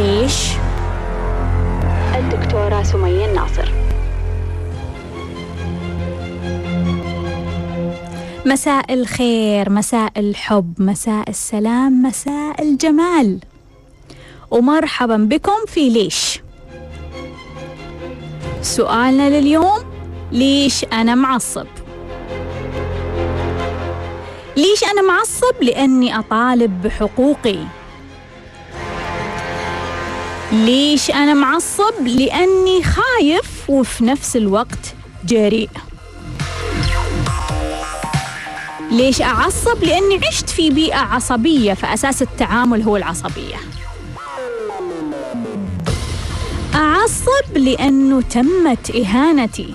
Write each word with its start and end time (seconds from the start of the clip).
ليش؟ 0.00 0.52
الدكتورة 2.14 2.82
سمية 2.82 3.26
الناصر. 3.26 3.72
مساء 8.46 8.94
الخير 8.94 9.70
مساء 9.70 10.12
الحب 10.16 10.74
مساء 10.78 11.30
السلام 11.30 12.02
مساء 12.02 12.62
الجمال. 12.62 13.38
ومرحبا 14.50 15.16
بكم 15.16 15.66
في 15.66 15.88
ليش. 15.88 16.40
سؤالنا 18.62 19.40
لليوم 19.40 19.84
ليش 20.32 20.84
أنا 20.84 21.14
معصب؟ 21.14 21.66
ليش 24.56 24.84
أنا 24.84 25.02
معصب؟ 25.02 25.62
لأني 25.62 26.18
أطالب 26.18 26.82
بحقوقي. 26.82 27.79
ليش 30.52 31.10
أنا 31.10 31.34
معصب؟ 31.34 32.06
لأني 32.06 32.82
خايف 32.82 33.70
وفي 33.70 34.04
نفس 34.04 34.36
الوقت 34.36 34.94
جريء. 35.24 35.70
ليش 38.90 39.22
أعصب؟ 39.22 39.84
لأني 39.84 40.20
عشت 40.28 40.50
في 40.50 40.70
بيئة 40.70 40.98
عصبية 40.98 41.74
فأساس 41.74 42.22
التعامل 42.22 42.82
هو 42.82 42.96
العصبية. 42.96 43.56
أعصب 46.74 47.56
لأنه 47.56 48.20
تمت 48.20 48.90
إهانتي. 48.90 49.74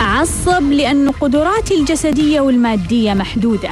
أعصب 0.00 0.72
لأن 0.72 1.10
قدراتي 1.10 1.74
الجسدية 1.74 2.40
والمادية 2.40 3.14
محدودة. 3.14 3.70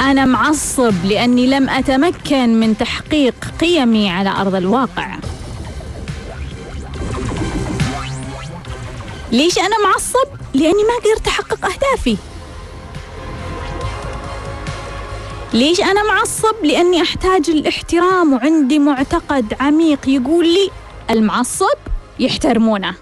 أنا 0.00 0.24
معصب 0.24 0.94
لأني 1.04 1.46
لم 1.46 1.68
أتمكن 1.68 2.60
من 2.60 2.78
تحقيق 2.78 3.34
قيمي 3.60 4.10
على 4.10 4.30
أرض 4.30 4.54
الواقع 4.54 5.16
ليش 9.32 9.58
أنا 9.58 9.76
معصب؟ 9.88 10.28
لأني 10.54 10.82
ما 10.84 10.94
قدرت 11.04 11.26
أحقق 11.28 11.64
أهدافي 11.64 12.16
ليش 15.52 15.80
أنا 15.80 16.02
معصب؟ 16.14 16.64
لأني 16.64 17.02
أحتاج 17.02 17.50
الاحترام 17.50 18.32
وعندي 18.32 18.78
معتقد 18.78 19.54
عميق 19.60 20.08
يقول 20.08 20.46
لي 20.54 20.70
المعصب 21.10 21.76
يحترمونه 22.18 22.94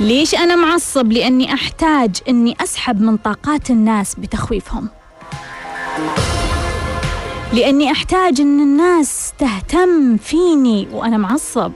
ليش 0.00 0.34
أنا 0.34 0.56
معصب؟ 0.56 1.12
لأني 1.12 1.54
أحتاج 1.54 2.16
أني 2.28 2.56
أسحب 2.60 3.00
من 3.00 3.16
طاقات 3.16 3.70
الناس 3.70 4.14
بتخويفهم 4.14 4.88
لأني 7.52 7.92
أحتاج 7.92 8.40
أن 8.40 8.60
الناس 8.60 9.32
تهتم 9.38 10.16
فيني 10.16 10.88
وأنا 10.92 11.16
معصب 11.18 11.72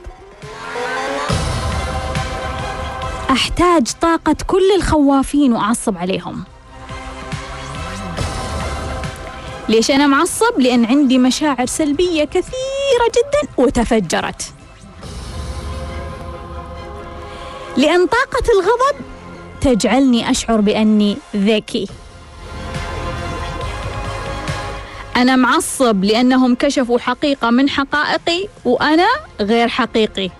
أحتاج 3.31 3.87
طاقة 4.01 4.37
كل 4.47 4.73
الخوافين 4.77 5.53
وأعصب 5.53 5.99
عليهم 5.99 6.45
ليش 9.69 9.91
أنا 9.91 10.07
معصب؟ 10.07 10.59
لأن 10.59 10.85
عندي 10.85 11.19
مشاعر 11.19 11.67
سلبية 11.67 12.25
كثيرة 12.25 13.07
جدا 13.09 13.49
وتفجرت 13.57 14.43
لأن 17.77 18.07
طاقة 18.07 18.45
الغضب 18.53 19.05
تجعلني 19.61 20.31
أشعر 20.31 20.61
بأني 20.61 21.17
ذكي. 21.37 21.89
أنا 25.17 25.37
معصب 25.37 26.05
لأنهم 26.05 26.55
كشفوا 26.55 26.99
حقيقة 26.99 27.51
من 27.51 27.69
حقائقي 27.69 28.49
وأنا 28.65 29.09
غير 29.41 29.69
حقيقي. 29.69 30.31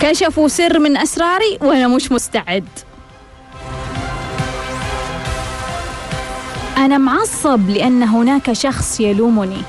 كشفوا 0.00 0.48
سر 0.48 0.78
من 0.78 0.96
أسراري 0.96 1.58
وأنا 1.60 1.88
مش 1.88 2.12
مستعد. 2.12 2.68
أنا 6.76 6.98
معصب 6.98 7.70
لأن 7.70 8.02
هناك 8.02 8.52
شخص 8.52 9.00
يلومني. 9.00 9.62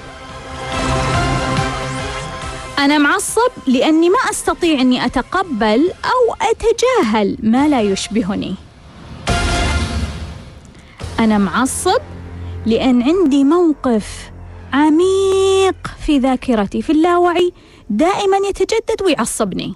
أنا 2.82 2.98
معصب 2.98 3.52
لأني 3.68 4.10
ما 4.10 4.18
أستطيع 4.30 4.82
أني 4.82 5.06
أتقبل 5.06 5.92
أو 6.06 6.36
أتجاهل 6.42 7.38
ما 7.44 7.68
لا 7.68 7.82
يشبهني. 7.82 8.56
أنا 11.20 11.38
معصب 11.38 12.02
لأن 12.66 13.02
عندي 13.02 13.44
موقف 13.44 14.32
عميق 14.74 15.76
في 16.06 16.20
ذاكرتي 16.20 16.82
في 16.82 16.92
اللاوعي 16.92 17.54
دائما 17.90 18.38
يتجدد 18.50 19.02
ويعصبني. 19.06 19.76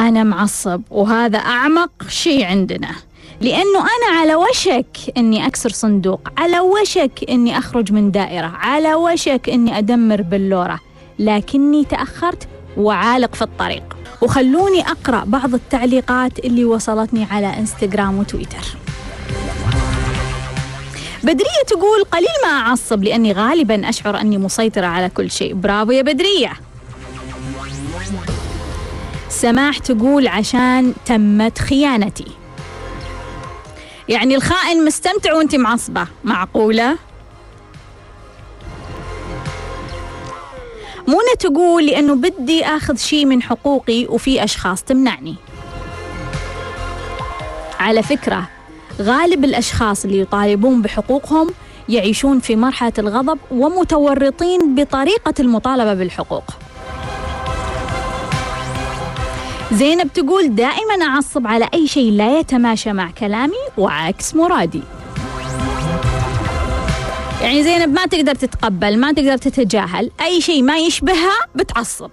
أنا 0.00 0.24
معصب 0.24 0.82
وهذا 0.90 1.38
أعمق 1.38 1.90
شيء 2.08 2.44
عندنا. 2.44 2.94
لأنه 3.40 3.78
أنا 3.78 4.20
على 4.20 4.34
وشك 4.34 4.86
أني 5.16 5.46
أكسر 5.46 5.70
صندوق 5.70 6.20
على 6.38 6.60
وشك 6.60 7.24
أني 7.28 7.58
أخرج 7.58 7.92
من 7.92 8.10
دائرة 8.10 8.46
على 8.46 8.94
وشك 8.94 9.48
أني 9.48 9.78
أدمر 9.78 10.22
بلورة 10.22 10.80
لكني 11.18 11.84
تأخرت 11.84 12.48
وعالق 12.76 13.34
في 13.34 13.42
الطريق. 13.42 13.82
وخلوني 14.22 14.80
أقرأ 14.80 15.24
بعض 15.26 15.54
التعليقات 15.54 16.38
اللي 16.38 16.64
وصلتني 16.64 17.24
على 17.30 17.58
إنستغرام 17.58 18.18
وتويتر. 18.18 18.76
بدرية 21.22 21.64
تقول 21.66 22.04
قليل 22.12 22.26
ما 22.44 22.50
أعصب 22.50 23.04
لأني 23.04 23.32
غالبا 23.32 23.88
أشعر 23.88 24.20
أني 24.20 24.38
مسيطرة 24.38 24.86
على 24.86 25.08
كل 25.08 25.30
شيء. 25.30 25.54
برافو 25.54 25.90
يا 25.90 26.02
بدرية. 26.02 26.52
سماح 29.28 29.78
تقول 29.78 30.28
عشان 30.28 30.94
تمت 31.06 31.58
خيانتي. 31.58 32.26
يعني 34.08 34.34
الخائن 34.36 34.84
مستمتع 34.84 35.34
وانت 35.34 35.54
معصبة. 35.54 36.06
معقولة؟ 36.24 36.98
منى 41.08 41.36
تقول 41.38 41.86
لأنه 41.86 42.14
بدي 42.14 42.64
أخذ 42.64 42.96
شيء 42.96 43.26
من 43.26 43.42
حقوقي 43.42 44.06
وفي 44.06 44.44
أشخاص 44.44 44.82
تمنعني. 44.82 45.34
على 47.80 48.02
فكرة 48.02 48.48
غالب 49.00 49.44
الأشخاص 49.44 50.04
اللي 50.04 50.20
يطالبون 50.20 50.82
بحقوقهم 50.82 51.50
يعيشون 51.88 52.40
في 52.40 52.56
مرحلة 52.56 52.92
الغضب 52.98 53.38
ومتورطين 53.50 54.74
بطريقة 54.74 55.34
المطالبة 55.40 55.94
بالحقوق. 55.94 56.44
زينب 59.74 60.12
تقول 60.12 60.54
دائما 60.54 61.04
أعصب 61.04 61.46
على 61.46 61.68
أي 61.74 61.86
شيء 61.86 62.12
لا 62.12 62.38
يتماشى 62.38 62.92
مع 62.92 63.10
كلامي 63.10 63.64
وعكس 63.78 64.34
مرادي. 64.34 64.82
يعني 67.42 67.62
زينب 67.62 67.94
ما 67.94 68.06
تقدر 68.06 68.34
تتقبل 68.34 68.98
ما 68.98 69.12
تقدر 69.12 69.36
تتجاهل. 69.36 70.10
أي 70.20 70.40
شيء 70.40 70.62
ما 70.62 70.78
يشبهها 70.78 71.34
بتعصب. 71.54 72.10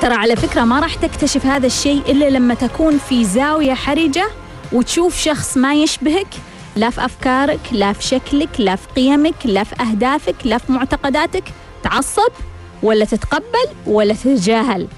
ترى 0.00 0.14
على 0.14 0.36
فكرة 0.36 0.64
ما 0.64 0.80
راح 0.80 0.94
تكتشف 0.94 1.46
هذا 1.46 1.66
الشيء 1.66 2.02
إلا 2.08 2.30
لما 2.30 2.54
تكون 2.54 2.98
في 2.98 3.24
زاوية 3.24 3.74
حرجة 3.74 4.28
وتشوف 4.72 5.16
شخص 5.16 5.56
ما 5.56 5.74
يشبهك 5.74 6.26
لا 6.76 6.90
في 6.90 7.04
أفكارك 7.04 7.60
لا 7.72 7.92
في 7.92 8.02
شكلك 8.02 8.48
لا 8.58 8.76
في 8.76 8.86
قيمك 8.96 9.34
لا 9.44 9.64
في 9.64 9.82
أهدافك 9.82 10.36
لا 10.44 10.58
في 10.58 10.72
معتقداتك. 10.72 11.44
تعصب؟ 11.82 12.32
ولا 12.82 13.04
تتقبل 13.04 13.68
ولا 13.86 14.14
تتجاهل. 14.14 14.88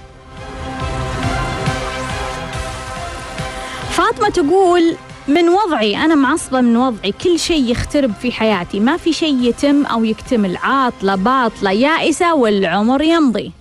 فاطمة 3.89 4.29
تقول 4.29 4.95
من 5.27 5.49
وضعي 5.49 5.97
أنا 5.97 6.15
معصبة 6.15 6.61
من 6.61 6.77
وضعي 6.77 7.11
كل 7.11 7.39
شيء 7.39 7.71
يخترب 7.71 8.13
في 8.21 8.31
حياتي. 8.31 8.79
ما 8.79 8.97
في 8.97 9.13
شيء 9.13 9.41
يتم 9.41 9.85
أو 9.85 10.03
يكتمل 10.03 10.57
عاطلة 10.57 11.15
باطلة 11.15 11.71
يائسة 11.71 12.35
والعمر 12.35 13.01
يمضي. 13.01 13.51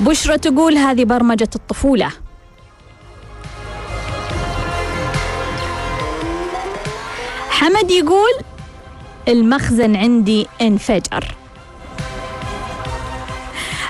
بشرى 0.00 0.38
تقول 0.38 0.76
هذه 0.76 1.04
برمجة 1.04 1.50
الطفولة. 1.54 2.10
حمد 7.50 7.90
يقول 7.90 8.30
المخزن 9.30 9.96
عندي 9.96 10.46
انفجر. 10.60 11.34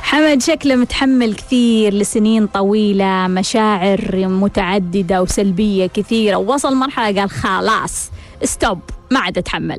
حمد 0.02 0.42
شكله 0.42 0.74
متحمل 0.74 1.34
كثير 1.34 1.94
لسنين 1.94 2.46
طويلة 2.46 3.26
مشاعر 3.28 4.26
متعددة 4.28 5.22
وسلبية 5.22 5.86
كثيرة 5.86 6.36
ووصل 6.36 6.74
مرحلة 6.74 7.20
قال 7.20 7.30
خلاص 7.30 8.10
ستوب 8.44 8.78
ما 9.10 9.20
عاد 9.20 9.38
أتحمل. 9.38 9.78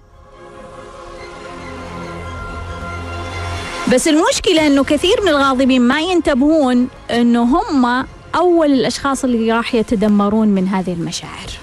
بس 3.94 4.08
المشكلة 4.08 4.68
أنه 4.68 4.84
كثير 4.84 5.22
من 5.22 5.28
الغاضبين 5.28 5.82
ما 5.82 6.02
ينتبهون 6.02 6.88
أنه 7.12 7.44
هم 7.44 8.06
أول 8.36 8.72
الأشخاص 8.72 9.24
اللي 9.24 9.52
راح 9.52 9.76
يتدمرون 9.76 10.48
من 10.48 10.68
هذه 10.68 10.94
المشاعر. 10.94 11.61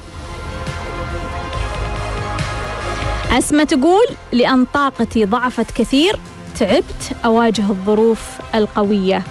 أسمة 3.31 3.65
تقول 3.65 4.07
لأن 4.33 4.65
طاقتي 4.65 5.25
ضعفت 5.25 5.71
كثير 5.71 6.19
تعبت 6.59 7.13
أواجه 7.25 7.71
الظروف 7.71 8.21
القوية. 8.55 9.23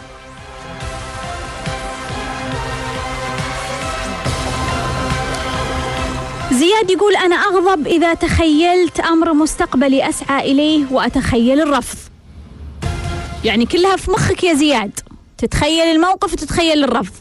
زياد 6.52 6.92
يقول 6.92 7.16
أنا 7.16 7.36
أغضب 7.36 7.88
إذا 7.88 8.14
تخيلت 8.14 9.00
أمر 9.00 9.34
مستقبلي 9.34 10.10
أسعى 10.10 10.52
إليه 10.52 10.86
وأتخيل 10.92 11.62
الرفض. 11.62 11.98
يعني 13.44 13.66
كلها 13.66 13.96
في 13.96 14.12
مخك 14.12 14.44
يا 14.44 14.54
زياد. 14.54 15.00
تتخيل 15.38 15.84
الموقف 15.84 16.34
وتتخيل 16.34 16.84
الرفض. 16.84 17.14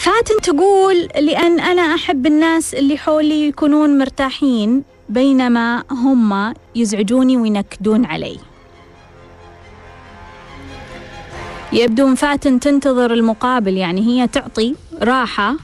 فاتن 0.00 0.36
تقول 0.42 0.96
لأن 0.96 1.60
أنا 1.60 1.82
أحب 1.82 2.26
الناس 2.26 2.74
اللي 2.74 2.98
حولي 2.98 3.48
يكونون 3.48 3.98
مرتاحين 3.98 4.82
بينما 5.08 5.84
هم 5.90 6.54
يزعجوني 6.74 7.36
وينكدون 7.36 8.04
علي. 8.04 8.38
يبدو 11.72 12.08
ان 12.08 12.14
فاتن 12.14 12.60
تنتظر 12.60 13.12
المقابل 13.12 13.76
يعني 13.76 14.00
هي 14.00 14.26
تعطي 14.26 14.74
راحة 15.02 15.56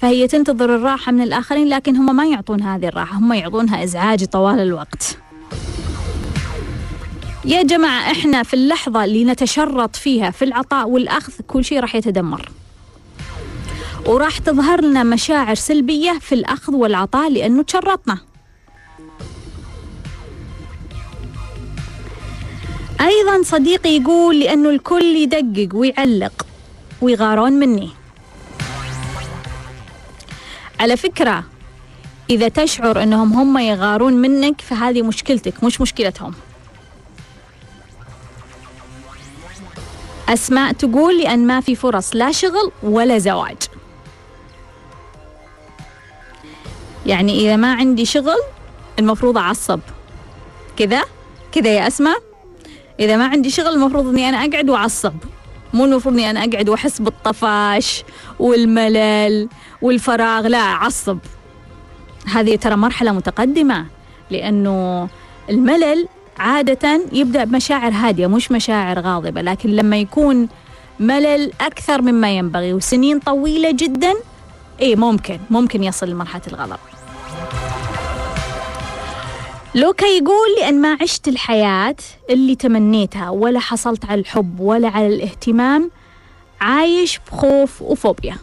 فهي 0.00 0.26
تنتظر 0.28 0.74
الراحة 0.74 1.12
من 1.12 1.22
الآخرين 1.22 1.68
لكن 1.68 1.96
هم 1.96 2.16
ما 2.16 2.26
يعطون 2.26 2.62
هذه 2.62 2.88
الراحة 2.88 3.18
هم 3.18 3.32
يعطونها 3.32 3.84
إزعاج 3.84 4.24
طوال 4.24 4.60
الوقت. 4.60 5.18
يا 7.44 7.62
جماعة 7.62 8.12
إحنا 8.12 8.42
في 8.42 8.54
اللحظة 8.54 9.04
اللي 9.04 9.24
نتشرط 9.24 9.96
فيها 9.96 10.30
في 10.30 10.44
العطاء 10.44 10.88
والأخذ 10.88 11.32
كل 11.48 11.64
شيء 11.64 11.80
راح 11.80 11.94
يتدمر. 11.94 12.48
وراح 14.06 14.38
تظهر 14.38 14.80
لنا 14.80 15.02
مشاعر 15.02 15.54
سلبية 15.54 16.18
في 16.20 16.34
الأخذ 16.34 16.74
والعطاء 16.74 17.30
لأنه 17.30 17.62
تشرطنا. 17.62 18.18
أيضا 23.00 23.42
صديقي 23.42 23.90
يقول 23.90 24.40
لأنه 24.40 24.70
الكل 24.70 25.04
يدقق 25.04 25.76
ويعلق 25.76 26.46
ويغارون 27.00 27.52
مني. 27.52 27.90
على 30.80 30.96
فكرة 30.96 31.44
إذا 32.30 32.48
تشعر 32.48 33.02
أنهم 33.02 33.32
هم 33.32 33.58
يغارون 33.58 34.12
منك 34.12 34.60
فهذه 34.60 35.02
مشكلتك 35.02 35.64
مش 35.64 35.80
مشكلتهم. 35.80 36.34
أسماء 40.28 40.72
تقول 40.72 41.20
لأن 41.20 41.46
ما 41.46 41.60
في 41.60 41.74
فرص 41.74 42.16
لا 42.16 42.32
شغل 42.32 42.72
ولا 42.82 43.18
زواج. 43.18 43.56
يعني 47.06 47.40
إذا 47.40 47.56
ما 47.56 47.74
عندي 47.74 48.04
شغل 48.04 48.38
المفروض 48.98 49.38
أعصب. 49.38 49.80
كذا؟ 50.76 51.02
كذا 51.52 51.70
يا 51.70 51.86
أسماء. 51.86 52.18
إذا 53.00 53.16
ما 53.16 53.26
عندي 53.26 53.50
شغل 53.50 53.68
المفروض 53.68 54.06
إني 54.06 54.28
أنا 54.28 54.36
أقعد 54.36 54.70
وأعصب. 54.70 55.14
مو 55.72 55.84
المفروض 55.84 56.14
إني 56.14 56.30
أنا 56.30 56.44
أقعد 56.44 56.68
وأحس 56.68 57.00
بالطفاش 57.02 58.04
والملل 58.38 59.48
والفراغ. 59.82 60.46
لا 60.46 60.58
أعصب. 60.58 61.18
هذه 62.26 62.56
ترى 62.56 62.76
مرحلة 62.76 63.12
متقدمة 63.12 63.86
لأنه 64.30 65.08
الملل 65.50 66.08
عادة 66.38 67.00
يبدأ 67.12 67.44
بمشاعر 67.44 67.92
هادية 67.92 68.26
مش 68.26 68.52
مشاعر 68.52 69.00
غاضبة. 69.00 69.40
لكن 69.40 69.70
لما 69.70 69.96
يكون 69.96 70.48
ملل 71.00 71.52
أكثر 71.60 72.02
مما 72.02 72.30
ينبغي 72.36 72.72
وسنين 72.72 73.18
طويلة 73.18 73.70
جدا 73.70 74.14
إيه 74.80 74.96
ممكن 74.96 75.40
ممكن 75.50 75.84
يصل 75.84 76.08
لمرحلة 76.08 76.42
الغضب 76.48 76.78
لوكا 79.74 80.06
يقول 80.06 80.48
لأن 80.60 80.80
ما 80.80 80.98
عشت 81.02 81.28
الحياة 81.28 81.96
اللي 82.30 82.54
تمنيتها 82.54 83.30
ولا 83.30 83.60
حصلت 83.60 84.04
على 84.04 84.20
الحب 84.20 84.60
ولا 84.60 84.88
على 84.88 85.06
الاهتمام 85.06 85.90
عايش 86.60 87.20
بخوف 87.32 87.82
وفوبيا 87.82 88.36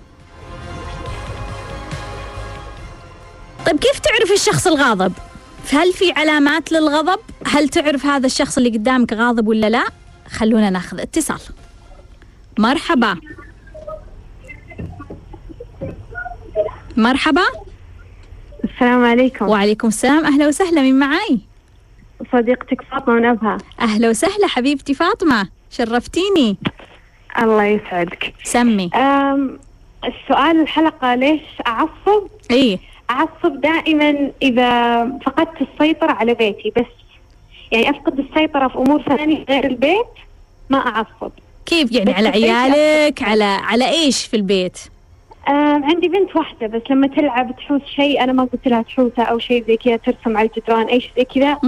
طيب 3.66 3.80
كيف 3.80 4.00
تعرف 4.00 4.32
الشخص 4.32 4.68
الغاضب؟ 4.68 5.14
هل 5.72 5.94
في 5.94 6.12
علامات 6.12 6.72
للغضب؟ 6.72 7.20
هل 7.48 7.70
تعرف 7.70 8.06
هذا 8.06 8.26
الشخص 8.26 8.58
اللي 8.58 8.70
قدامك 8.70 9.14
غاضب 9.14 9.48
ولا 9.48 9.70
لا؟ 9.70 9.84
خلونا 10.32 10.70
ناخذ 10.70 11.00
اتصال 11.00 11.40
مرحبا 12.60 13.18
مرحبا. 16.98 17.46
السلام 18.64 19.06
عليكم. 19.06 19.50
وعليكم 19.50 19.88
السلام. 19.88 20.26
أهلا 20.26 20.48
وسهلا. 20.48 20.82
من 20.82 21.00
معاي؟ 21.00 21.40
صديقتك 22.32 22.82
فاطمة 22.82 23.14
من 23.14 23.26
أبها. 23.26 23.58
أهلا 23.80 24.10
وسهلا 24.10 24.48
حبيبتي 24.48 24.94
فاطمة. 24.94 25.50
شرفتيني. 25.72 26.58
الله 27.40 27.64
يسعدك. 27.64 28.34
سمي. 28.44 28.90
أم 28.96 29.60
السؤال 30.06 30.62
الحلقة 30.62 31.16
ليش 31.16 31.42
أعصب؟ 31.68 32.28
إيه 32.52 32.80
أعصب 33.10 33.62
دائما 33.62 34.32
إذا 34.42 35.04
فقدت 35.26 35.62
السيطرة 35.62 36.12
على 36.12 36.34
بيتي 36.34 36.74
بس. 36.78 36.86
يعني 37.72 37.90
أفقد 37.90 38.20
السيطرة 38.20 38.68
في 38.68 38.76
أمور 38.76 39.02
ثانية 39.02 39.46
غير 39.50 39.66
البيت 39.66 40.06
ما 40.70 40.78
أعصب. 40.78 41.32
كيف؟ 41.66 41.92
يعني 41.92 42.14
على 42.14 42.28
عيالك 42.28 43.24
على 43.24 43.44
على 43.44 43.90
إيش 43.90 44.26
في 44.26 44.36
البيت؟ 44.36 44.78
عندي 45.48 46.08
بنت 46.08 46.36
واحدة 46.36 46.68
بس 46.68 46.82
لما 46.90 47.08
تلعب 47.08 47.56
تحوس 47.56 47.82
شيء 47.96 48.24
أنا 48.24 48.32
ما 48.32 48.44
قلت 48.44 48.68
لها 48.68 48.82
تحوسه 48.82 49.24
أو 49.24 49.40
شيء 49.40 49.66
زي 49.68 49.78
كذا 49.78 49.96
ترسم 49.96 50.38
على 50.38 50.50
الجدران 50.50 50.88
أي 50.88 51.02
شيء 51.02 51.12
زي 51.18 51.24
كذا. 51.24 51.60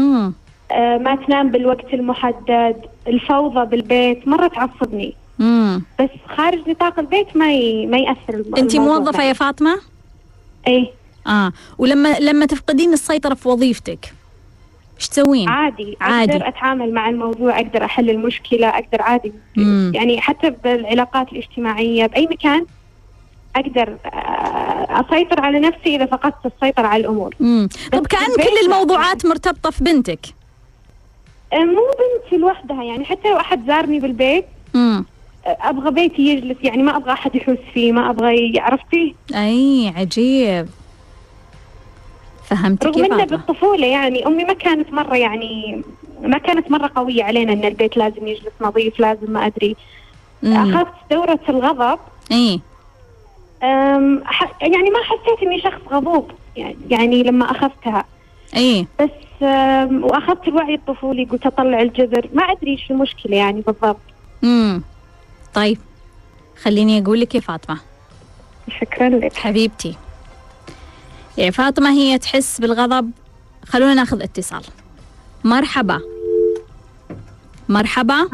ما 0.97 1.17
تنام 1.27 1.49
بالوقت 1.51 1.93
المحدد 1.93 2.75
الفوضى 3.07 3.65
بالبيت 3.65 4.27
مرة 4.27 4.47
تعصبني. 4.47 5.15
امم 5.39 5.83
بس 5.99 6.09
خارج 6.27 6.69
نطاق 6.69 6.99
البيت 6.99 7.37
ما 7.37 7.53
ي... 7.53 7.85
ما 7.85 7.97
يأثر 7.97 8.43
موظفة 8.79 9.17
معي. 9.17 9.27
يا 9.27 9.33
فاطمة؟ 9.33 9.79
إيه. 10.67 10.91
آه. 11.27 11.51
ولما 11.77 12.19
لما 12.19 12.45
تفقدين 12.45 12.93
السيطرة 12.93 13.33
في 13.33 13.49
وظيفتك 13.49 14.13
إيش 14.97 15.07
تسوين؟ 15.07 15.49
عادي 15.49 15.97
عادي. 16.01 16.31
أقدر 16.31 16.47
أتعامل 16.47 16.93
مع 16.93 17.09
الموضوع 17.09 17.59
أقدر 17.59 17.85
أحل 17.85 18.09
المشكلة 18.09 18.67
أقدر 18.67 19.01
عادي. 19.01 19.33
مم. 19.57 19.91
يعني 19.95 20.21
حتى 20.21 20.49
بالعلاقات 20.63 21.31
الاجتماعية 21.31 22.05
بأي 22.05 22.27
مكان 22.31 22.65
أقدر 23.55 23.97
آه، 24.05 25.01
أسيطر 25.09 25.41
على 25.41 25.59
نفسي 25.59 25.95
إذا 25.95 26.05
فقدت 26.05 26.45
السيطرة 26.55 26.87
على 26.87 27.01
الأمور. 27.01 27.35
امم 27.41 27.67
طب 27.91 27.97
البيت 27.97 28.35
كل 28.47 28.53
لا. 28.55 28.61
الموضوعات 28.65 29.25
مرتبطة 29.25 29.69
في 29.69 29.83
بنتك؟ 29.83 30.19
آه، 31.53 31.57
مو 31.57 31.81
بنتي 32.23 32.37
لوحدها 32.37 32.83
يعني 32.83 33.05
حتى 33.05 33.29
لو 33.29 33.37
أحد 33.37 33.67
زارني 33.67 33.99
بالبيت 33.99 34.45
امم 34.75 35.05
أبغى 35.45 35.91
بيتي 35.91 36.21
يجلس 36.21 36.57
يعني 36.63 36.83
ما 36.83 36.97
أبغى 36.97 37.11
أحد 37.13 37.35
يحوس 37.35 37.57
فيه 37.73 37.91
ما 37.91 38.09
أبغى 38.09 38.59
عرفتي 38.59 39.15
أي 39.35 39.93
عجيب. 39.97 40.67
فهمتك. 42.45 42.85
رغم 42.85 43.03
إنه 43.05 43.23
بالطفولة 43.25 43.87
يعني 43.87 44.27
أمي 44.27 44.43
ما 44.43 44.53
كانت 44.53 44.93
مرة 44.93 45.15
يعني 45.15 45.81
ما 46.21 46.37
كانت 46.37 46.71
مرة 46.71 46.91
قوية 46.95 47.23
علينا 47.23 47.53
إن 47.53 47.65
البيت 47.65 47.97
لازم 47.97 48.27
يجلس 48.27 48.51
نظيف 48.61 48.99
لازم 48.99 49.31
ما 49.31 49.45
أدري. 49.45 49.75
أخذت 50.43 50.87
دورة 51.11 51.39
الغضب. 51.49 51.99
إيه. 52.31 52.57
ح- 52.57 52.61
يعني 54.61 54.89
ما 54.89 54.99
حسيت 55.03 55.43
إني 55.43 55.61
شخص 55.61 55.81
غضوب 55.89 56.31
يعني, 56.55 56.77
يعني 56.89 57.23
لما 57.23 57.51
أخذتها. 57.51 58.05
إيه 58.55 58.85
بس 59.01 59.09
وأخذت 59.91 60.47
الوعي 60.47 60.75
الطفولي 60.75 61.25
قلت 61.25 61.45
أطلع 61.45 61.81
الجذر. 61.81 62.29
ما 62.33 62.43
أدري 62.43 62.71
إيش 62.71 62.91
المشكلة 62.91 63.35
يعني 63.37 63.61
بالضبط. 63.61 63.97
امم 64.43 64.81
طيب 65.53 65.77
خليني 66.63 67.03
أقول 67.03 67.21
لك 67.21 67.35
يا 67.35 67.39
فاطمة. 67.39 67.79
شكرا 68.81 69.09
لك. 69.09 69.33
حبيبتي. 69.33 69.95
يا 71.37 71.51
فاطمة 71.51 71.91
هي 71.91 72.17
تحس 72.17 72.61
بالغضب. 72.61 73.11
خلونا 73.65 73.93
ناخذ 73.93 74.23
اتصال. 74.23 74.63
مرحبا. 75.43 75.99
مرحبا. 77.69 78.29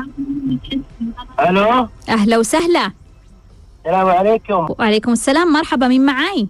ألو؟ 1.39 1.87
أهلا 2.09 2.37
وسهلا. 2.37 2.91
السلام 3.89 4.09
عليكم. 4.09 4.67
وعليكم 4.79 5.11
السلام. 5.11 5.53
مرحبا 5.53 5.87
مين 5.87 6.05
معاي؟ 6.05 6.47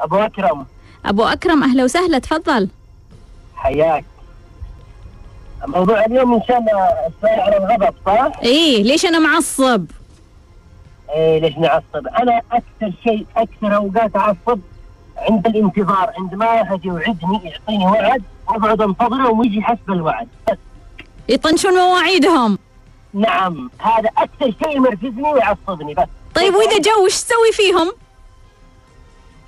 أبو 0.00 0.16
أكرم. 0.16 0.66
أبو 1.06 1.24
أكرم 1.24 1.62
أهلا 1.62 1.84
وسهلا. 1.84 2.18
تفضل. 2.18 2.68
حياك. 3.56 4.04
موضوع 5.66 6.04
اليوم 6.04 6.34
إن 6.34 6.42
شاء 6.48 6.58
الله 6.58 6.88
السؤال 7.06 7.40
عن 7.40 7.52
الغضب 7.52 7.94
صح؟ 8.06 8.40
إيه 8.42 8.82
ليش 8.82 9.06
أنا 9.06 9.18
معصب؟ 9.18 9.86
إيه 11.14 11.40
ليش 11.40 11.58
نعصب؟ 11.58 12.06
أنا 12.20 12.42
أكثر 12.52 12.92
شيء 13.04 13.26
أكثر 13.36 13.76
أوقات 13.76 14.16
أعصب 14.16 14.60
عند 15.16 15.46
الانتظار 15.46 16.12
عندما 16.18 16.60
يجي 16.60 16.88
يوعدني 16.88 17.40
يعطيني 17.44 17.84
وعد 17.84 18.22
وأقعد 18.48 18.80
أنتظره 18.80 19.30
ويجي 19.30 19.62
حسب 19.62 19.90
الوعد. 19.90 20.28
بس 20.50 20.58
يطنشون 21.28 21.72
مواعيدهم. 21.72 22.58
نعم 23.14 23.70
هذا 23.78 24.10
أكثر 24.18 24.52
شيء 24.64 24.76
ينرفزني 24.76 25.32
ويعصبني 25.32 25.94
بس. 25.94 26.08
طيب 26.34 26.54
وإذا 26.54 26.78
جو 26.78 27.04
وش 27.04 27.22
تسوي 27.22 27.52
فيهم؟ 27.52 27.92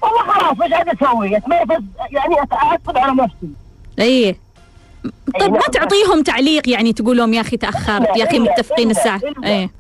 والله 0.03 0.33
خلاص 0.33 0.61
إيش 0.63 0.73
قاعد 0.73 0.89
أسوي؟ 0.89 1.37
اتنرفز 1.37 1.85
يعني 2.11 2.37
اعصب 2.53 2.99
على 2.99 3.13
نفسي. 3.13 3.49
إيه. 3.99 4.37
طيب 5.41 5.53
ما. 5.53 5.61
تعطيهم 5.61 6.23
تعليق؟ 6.23 6.69
يعني 6.69 6.93
تقول 6.93 7.17
لهم 7.17 7.35
يا 7.35 7.41
أخي 7.41 7.57
تاخرت 7.57 8.17
يا 8.17 8.25
أخي 8.25 8.39
متفقين 8.39 8.91
الساعة. 8.91 9.21
إيه. 9.45 9.71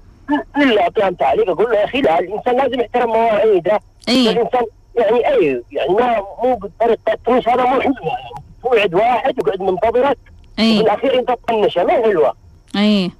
إلا 0.56 0.82
أعطيهم 0.82 1.14
تعليق 1.14 1.50
أقول 1.50 1.70
له 1.70 1.76
يا 1.78 1.84
أخي 1.84 2.00
لا 2.00 2.18
الإنسان 2.18 2.56
لازم 2.56 2.80
يحترم 2.80 3.08
مواعيده. 3.08 3.80
إيه. 4.08 4.30
الإنسان 4.30 4.62
يعني 4.96 5.28
اي 5.28 5.62
يعني 5.72 5.90
ما 5.94 6.16
مو 6.42 6.54
بطريقه 6.56 7.12
التطنيش 7.12 7.48
هذا 7.48 7.62
مو 7.64 7.80
حلو 7.80 7.94
يعني 8.02 8.34
توعد 8.62 8.94
واحد 8.94 9.38
يقعد 9.38 9.60
منتظرك 9.60 10.18
إيه. 10.58 10.78
بالاخير 10.78 11.18
أنت 11.18 11.28
تطنشه. 11.28 11.84
ما 11.84 11.92
حلوة. 11.92 12.34
إيه. 12.76 13.10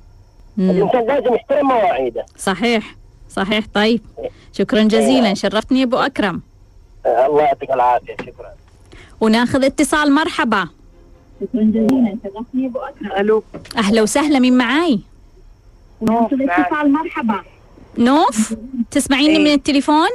مم. 0.56 0.70
الإنسان 0.70 1.06
لازم 1.06 1.34
يحترم 1.34 1.66
مواعيده. 1.68 2.26
صحيح. 2.38 2.94
صحيح 3.36 3.64
طيب. 3.74 4.00
شكرا 4.52 4.82
جزيلا. 4.82 5.34
شرفتني 5.34 5.78
يا 5.80 5.84
أبو 5.84 5.96
أكرم. 5.96 6.42
الله 7.06 7.42
يعطيك 7.42 7.70
العافية. 7.70 8.16
شكرا. 8.20 8.52
وناخذ 9.20 9.64
اتصال. 9.64 10.12
مرحبا. 10.12 10.68
ألو. 13.18 13.42
أهلا 13.76 14.02
وسهلا. 14.02 14.38
مين 14.38 14.56
معاي؟ 14.56 15.00
نوف 16.02 16.32
معك. 16.32 16.60
اتصال. 16.60 16.92
مرحبا. 16.92 17.42
نوف 17.98 18.54
تسمعيني. 18.90 19.38
من 19.38 19.52
التليفون؟ 19.52 20.08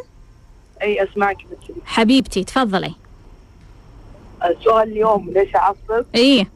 أي 0.81 1.03
أسمعك 1.03 1.38
بس 1.38 1.75
حبيبتي 1.85 2.43
تفضلي. 2.43 2.93
السؤال 4.45 4.91
اليوم 4.91 5.29
ليش 5.29 5.55
أعصب؟ 5.55 6.05
إيه 6.15 6.49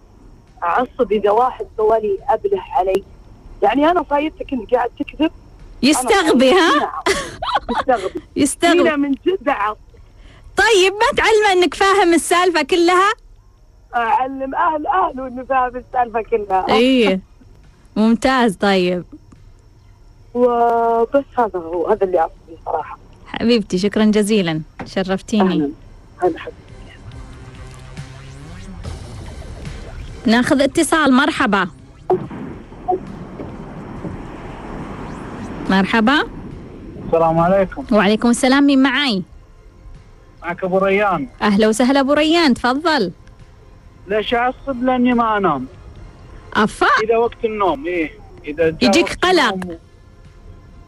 أعصب 0.63 1.11
إذا 1.11 1.31
واحد 1.31 1.65
سوى 1.77 1.99
لي 1.99 2.17
أبله 2.29 2.61
علي. 2.71 3.03
يعني 3.63 3.91
أنا 3.91 4.05
صايرتك 4.09 4.53
انك 4.53 4.73
قاعد 4.73 4.89
تكذب 4.99 5.31
يستغبي 5.83 6.51
ها. 6.51 6.91
يستغبي. 7.69 8.21
يستغبي. 8.35 8.97
من 8.97 9.11
جد 9.11 9.53
طيب 10.57 10.93
ما 10.93 11.17
تعلمه 11.17 11.51
أنك 11.53 11.73
فاهم 11.73 12.13
السالفة 12.13 12.61
كلها؟ 12.61 13.11
أعلم 13.95 14.55
أهل 14.55 14.87
اهله 14.87 15.27
إنه 15.27 15.43
فاهم 15.43 15.75
السالفة 15.75 16.21
كلها. 16.21 16.65
إيه. 16.77 17.19
ممتاز 17.95 18.55
طيب. 18.55 19.03
وبس 20.33 21.23
هذا 21.37 21.59
هو 21.59 21.87
هذا 21.87 22.03
اللي 22.05 22.17
يعصبني 22.17 22.57
صراحة. 22.65 22.97
حبيبتي 23.27 23.77
شكرا 23.77 24.05
جزيلا. 24.05 24.61
شرفتيني. 24.85 25.53
أهلا. 25.53 25.71
هلا 26.17 26.39
حبيبي 26.39 26.57
ناخذ 30.25 30.61
اتصال 30.61 31.13
مرحبا. 31.13 31.67
مرحبا. 35.73 36.23
السلام 37.05 37.39
عليكم. 37.39 37.85
وعليكم 37.91 38.29
السلام 38.29 38.63
مين 38.63 38.83
معاي؟ 38.83 39.23
معك 40.41 40.63
أبو 40.63 40.77
ريان. 40.77 41.27
أهلا 41.41 41.67
وسهلا 41.67 41.99
أبو 41.99 42.13
ريان 42.13 42.53
تفضل. 42.53 43.11
ليش 44.07 44.33
أعصب؟ 44.33 44.83
لأني 44.83 45.13
ما 45.13 45.37
أنام. 45.37 45.65
أفا. 46.53 46.87
إذا 47.03 47.17
وقت 47.17 47.45
النوم 47.45 47.85
إيه. 47.85 48.11
إذا 48.45 48.67
يجيك 48.81 49.13
قلق. 49.21 49.77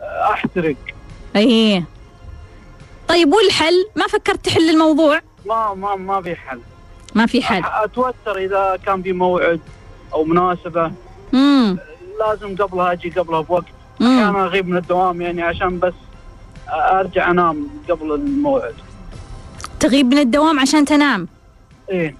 آه، 0.01 0.31
أحترق. 0.31 0.75
إيه. 1.35 1.83
طيب 3.07 3.33
والحل؟ 3.33 3.85
ما 3.95 4.07
فكرت 4.07 4.45
تحل 4.45 4.69
الموضوع؟ 4.69 5.21
ما 5.45 5.73
ما 5.73 5.95
ما 5.95 6.21
في 6.21 6.35
حل. 6.35 6.59
ما 7.15 7.25
في 7.25 7.43
حل. 7.43 7.61
أتوتر 7.65 8.37
إذا 8.37 8.79
كان 8.85 9.01
في 9.01 9.13
موعد 9.13 9.59
أو 10.13 10.23
مناسبة. 10.23 10.91
امم 11.33 11.77
لازم 12.19 12.55
قبلها 12.55 12.91
أجي 12.91 13.09
قبلها 13.09 13.41
بوقت. 13.41 13.65
أحيانا 14.05 14.45
أغيب 14.45 14.67
من 14.67 14.77
الدوام 14.77 15.21
يعني 15.21 15.41
عشان 15.41 15.79
بس 15.79 15.93
أرجع 16.69 17.31
أنام 17.31 17.67
قبل 17.89 18.11
الموعد. 18.11 18.73
تغيب 19.79 20.05
من 20.05 20.17
الدوام 20.17 20.59
عشان 20.59 20.85
تنام؟ 20.85 21.27
إيه. 21.89 22.15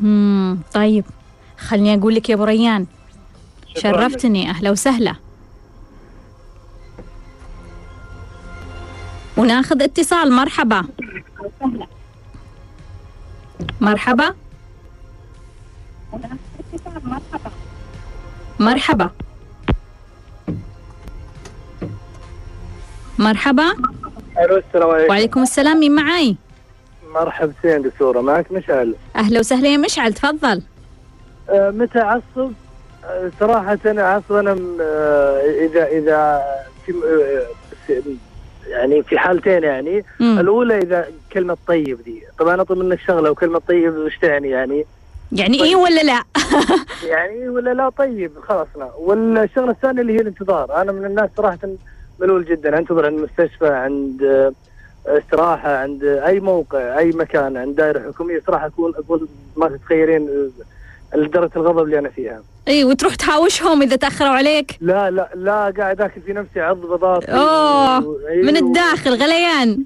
امم 0.00 0.58
طيب. 0.74 1.04
خلني 1.58 1.94
أقول 1.94 2.14
لك 2.14 2.30
يا 2.30 2.34
أبو 2.34 2.44
ريان. 2.44 2.86
شرفتني. 3.76 4.50
أهلا 4.50 4.70
وسهلا. 4.70 5.14
وناخذ 9.36 9.82
اتصال. 9.82 10.32
مرحبا. 10.32 10.84
مرحبا. 13.80 14.34
مرحبا. 18.60 19.10
مرحبا. 23.20 23.64
ألو 24.44 24.56
السلام 24.56 24.90
عليكم. 24.90 25.10
وعليكم 25.10 25.42
السلام 25.42 25.80
مين 25.80 25.94
معاي؟ 25.94 26.36
مرحبا 27.14 27.52
سين 27.62 27.82
دكتوره 27.82 28.20
معك 28.20 28.52
مشعل. 28.52 28.94
أهلا 29.16 29.38
وسهلا 29.40 29.68
يا 29.68 29.76
مشعل 29.76 30.12
تفضل. 30.12 30.62
أه 31.50 31.70
متى 31.70 31.98
اعصب 31.98 32.52
أه 33.04 33.30
اعصب 33.98 34.32
أنا 34.34 34.54
م- 34.54 34.78
أه 34.80 35.40
إذا 35.66 35.86
إذا 35.86 36.42
في 36.86 36.92
أه 36.92 37.46
س- 37.88 38.02
يعني 38.68 39.02
في 39.02 39.18
حالتين 39.18 39.62
يعني. 39.62 40.04
مم. 40.20 40.38
الأولى 40.40 40.78
إذا 40.78 41.06
كلمة 41.32 41.56
طيب 41.68 42.02
دي. 42.04 42.22
طبعا 42.38 42.60
أطلب 42.60 42.78
منك 42.78 43.00
شغلة 43.00 43.30
وكلمة 43.30 43.60
طيب 43.68 43.94
وش 43.94 44.18
تعني 44.18 44.48
يعني؟ 44.48 44.84
يعني 45.32 45.62
إيه 45.62 45.76
ولا 45.76 46.00
لا؟ 46.02 46.22
يعني 47.08 47.48
ولا 47.48 47.74
لا؟ 47.74 47.88
طيب 47.88 48.32
خلاص 48.48 48.66
لا. 48.78 48.90
والشغلة 48.98 49.70
الثانية 49.70 50.00
اللي 50.00 50.12
هي 50.12 50.20
الانتظار. 50.20 50.82
أنا 50.82 50.92
من 50.92 51.04
الناس 51.04 51.30
صراحة 51.36 51.58
ملول 52.20 52.44
جدا. 52.44 52.78
أنتظر 52.78 53.06
عند 53.06 53.18
المستشفى 53.18 53.66
عند 53.68 54.22
آه، 54.22 54.52
استراحة 55.18 55.76
عند 55.76 56.04
أي 56.04 56.40
موقع 56.40 56.98
أي 56.98 57.10
مكان 57.10 57.56
عند 57.56 57.76
دائرة 57.76 58.00
حكومية. 58.12 58.42
صراحة 58.46 58.66
اكون 58.66 58.92
أقول 58.94 59.28
ما 59.56 59.68
تتخيلين 59.68 60.50
درجة 61.14 61.50
الغضب 61.56 61.78
اللي 61.84 61.98
أنا 61.98 62.08
فيها. 62.08 62.42
إي 62.68 62.84
وتروح 62.84 63.14
تهاوشهم 63.14 63.82
إذا 63.82 63.96
تأخروا 63.96 64.30
عليك؟ 64.30 64.76
لا 64.80 65.10
لا 65.10 65.28
لا 65.34 65.72
قاعد 65.78 66.00
أكل 66.00 66.20
في 66.20 66.32
نفسي 66.32 66.60
عض 66.60 66.76
بضاطي 66.80 67.26
أوه 67.32 68.06
و- 68.08 68.16
أيوه، 68.28 68.46
من 68.46 68.56
الداخل 68.56 69.10
غليان. 69.14 69.84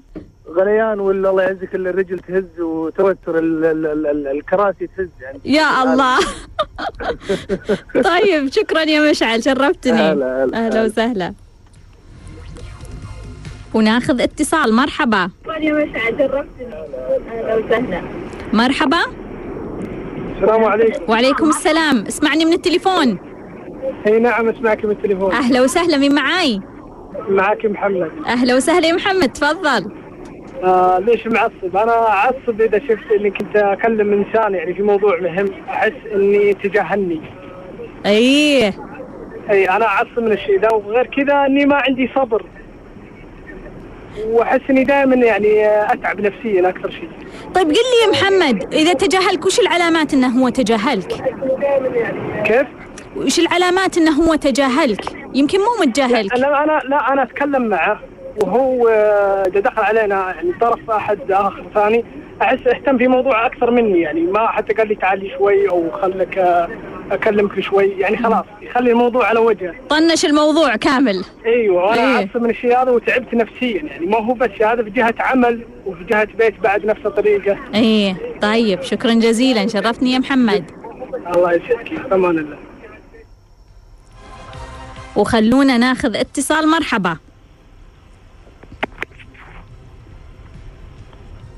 غليان 0.49 0.99
ولا 0.99 1.29
الله 1.29 1.43
يعزك 1.43 1.75
الرجل 1.75 2.19
تهز 2.19 2.59
وتوتر 2.59 3.37
ال- 3.39 3.65
ال- 3.65 3.85
ال- 3.85 4.07
ال- 4.07 4.27
الكراسي 4.27 4.87
تهز 4.97 5.07
يعني. 5.21 5.39
يا 5.45 5.83
الله. 5.83 6.17
طيب 8.09 8.51
شكرا 8.51 8.81
يا 8.81 9.09
مشعل 9.11 9.43
شرفتني. 9.43 9.91
هلا 9.93 10.43
هلا 10.43 10.65
أهلا. 10.65 10.83
وسهلا. 10.83 11.33
وناخذ 13.75 14.21
اتصال. 14.21 14.73
مرحبا. 14.73 15.29
مرحبا. 18.53 18.97
السلام 20.35 20.63
عليكم. 20.63 21.03
وعليكم 21.11 21.49
السلام. 21.49 22.05
اسمعني 22.07 22.45
من 22.45 22.53
التليفون. 22.53 23.17
اي 24.07 24.19
نعم 24.19 24.49
اسمعك 24.49 24.85
بالتليفون 24.85 25.31
أهلا 25.31 25.61
وسهلا. 25.61 25.97
مين 25.97 26.15
معاي؟ 26.15 26.59
معك 27.29 27.65
محمد. 27.65 28.11
أهلا 28.27 28.55
وسهلا 28.55 28.87
يا 28.87 28.93
محمد. 28.93 29.29
تفضل. 29.29 29.91
آه 30.63 30.99
ليش 30.99 31.27
معصب؟ 31.27 31.77
أنا 31.77 32.07
اعصب 32.07 32.61
إذا 32.61 32.79
شفت 32.79 33.11
إني 33.19 33.31
كنت 33.31 33.55
أكلم 33.55 34.13
إنسان 34.13 34.53
يعني 34.53 34.73
في 34.73 34.83
موضوع 34.83 35.19
مهم. 35.19 35.47
أحس 35.69 35.91
إني 36.13 36.53
تجاهلني. 36.53 37.21
إيه. 38.05 38.73
اي 39.51 39.69
أنا 39.69 39.85
اعصب 39.85 40.19
من 40.19 40.31
الشيء 40.31 40.61
ذا 40.61 40.73
وغير 40.73 41.05
كذا 41.05 41.45
إني 41.45 41.65
ما 41.65 41.75
عندي 41.75 42.09
صبر. 42.15 42.45
وأحس 44.27 44.61
إني 44.69 44.83
دائما 44.83 45.15
يعني 45.15 45.67
أتعب 45.93 46.21
نفسيا 46.21 46.69
أكثر 46.69 46.89
شيء. 46.89 47.09
طيب 47.55 47.67
قل 47.67 47.73
لي 47.73 48.05
يا 48.05 48.11
محمد 48.11 48.73
إذا 48.73 48.93
تجاهلك 48.93 49.45
وش 49.45 49.59
العلامات 49.59 50.13
إنه 50.13 50.27
هو 50.27 50.49
تجاهلك 50.49 51.11
كيف؟ 52.45 52.67
وش 53.17 53.39
العلامات 53.39 53.97
إنه 53.97 54.11
هو 54.11 54.35
تجاهلك 54.35 55.05
يمكن 55.33 55.57
مو 55.59 55.85
متجاهلك 55.85 56.33
أنا 56.33 56.63
أنا 56.63 56.81
لا 56.89 57.13
أنا 57.13 57.23
أتكلم 57.23 57.67
معه 57.67 57.99
وهو 58.41 58.87
آه، 58.87 59.43
إذا 59.47 59.59
دخل 59.59 59.81
علينا 59.81 60.33
يعني 60.35 60.51
طرف 60.61 60.89
أحد 60.91 61.31
آخر 61.31 61.63
ثاني 61.73 62.05
أحس 62.41 62.67
أهتم 62.67 62.97
في 62.97 63.07
موضوع 63.07 63.45
أكثر 63.45 63.71
مني 63.71 63.99
يعني 64.01 64.21
ما 64.21 64.47
حتى 64.47 64.73
قال 64.73 64.87
لي 64.87 64.95
تعالي 64.95 65.31
شوي 65.37 65.69
أو 65.69 65.91
خلك 65.91 66.37
آه، 66.37 66.69
اكلمك 67.11 67.59
شوي 67.59 67.85
يعني 67.85 68.17
خلاص 68.17 68.45
يخلي 68.61 68.91
الموضوع 68.91 69.27
على 69.27 69.39
وجهه 69.39 69.75
طنش 69.89 70.25
الموضوع 70.25 70.75
كامل. 70.75 71.25
أيوه 71.45 71.83
وأنا 71.83 72.01
أيه. 72.01 72.29
عصب 72.29 72.37
من 72.37 72.49
الشيء 72.49 72.81
هذا 72.81 72.91
وتعبت 72.91 73.33
نفسيا 73.33 73.83
يعني 73.83 74.05
ما 74.05 74.17
هو 74.17 74.33
بس 74.33 74.49
هذا 74.61 74.83
في 74.83 74.89
جهة 74.89 75.15
عمل 75.19 75.65
وفي 75.85 76.03
جهة 76.03 76.27
بيت 76.37 76.59
بعد 76.59 76.85
نفس 76.85 77.05
الطريقة. 77.05 77.57
إيه. 77.75 78.15
طيب 78.41 78.81
شكرا 78.81 79.13
جزيلا 79.13 79.67
شرفتني 79.67 80.13
يا 80.13 80.19
محمد. 80.19 80.71
الله 81.35 81.53
يسعدك 81.53 82.13
أمان 82.13 82.37
الله. 82.37 82.57
وخلونا 85.15 85.77
ناخذ 85.77 86.15
اتصال 86.15 86.67
مرحبا. 86.67 87.17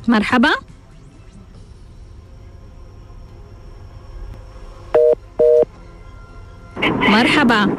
مرحبا. 0.08 0.50
مرحبا. 6.84 7.76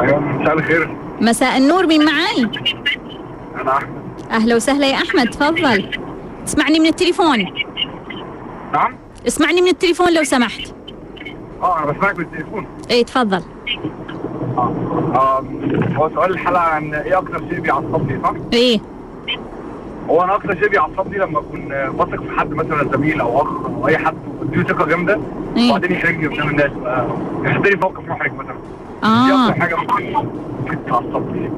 أيوه 0.00 0.18
مساء 0.20 0.54
الخير. 0.54 0.96
مساء 1.20 1.58
النور 1.58 1.86
مين 1.86 2.04
معاي؟ 2.04 2.50
أنا 3.60 3.76
أحمد. 3.76 4.06
أهلا 4.30 4.56
وسهلا 4.56 4.86
يا 4.86 4.94
أحمد 4.94 5.30
تفضل. 5.30 5.90
اسمعني 6.46 6.80
من 6.80 6.86
التليفون؟ 6.86 7.46
نعم. 8.72 8.94
اسمعني 9.26 9.60
من 9.60 9.68
التليفون 9.68 10.14
لو 10.14 10.24
سمحت. 10.24 10.72
آه 11.62 11.78
أنا 11.78 11.92
بسمعك 11.92 12.14
بالتليفون. 12.14 12.66
إيه 12.90 13.04
تفضل. 13.04 13.42
آه 14.56 15.44
هو 15.96 16.10
سؤال 16.14 16.30
الحلقة 16.30 16.62
عن 16.62 16.94
إيه 16.94 17.18
أكتر 17.18 17.38
شيء 17.50 17.60
بيعصبني 17.60 18.20
صح؟ 18.22 18.32
إيه. 18.52 18.80
هو 20.10 20.22
أنا 20.22 20.34
أكتر 20.34 20.54
شيء 20.58 20.68
بيعصبني 20.68 21.18
لما 21.18 21.38
اكون 21.38 21.68
بثق 21.98 22.22
في 22.22 22.30
حد 22.40 22.50
مثلا 22.50 22.90
زميل 22.92 23.20
أو 23.20 23.42
اخ 23.42 23.48
أو 23.66 23.88
اي 23.88 23.98
حد 23.98 24.14
واديله 24.40 24.62
ثقة 24.62 24.86
جامدة 24.86 25.20
إيه. 25.56 25.68
وبعدين 25.70 25.92
يحرجني 25.92 26.26
قدام 26.26 26.48
الناس 26.48 26.70
يحط 27.44 27.66
لي 27.66 27.76
موقف 27.76 28.08
محرج 28.08 28.32
مثلا. 28.34 28.56
دي 29.02 29.32
آه 29.32 29.48
أكتر 29.48 29.60
حاجة 29.60 29.76
ممكن 29.76 30.78
تعصبني. 30.88 31.50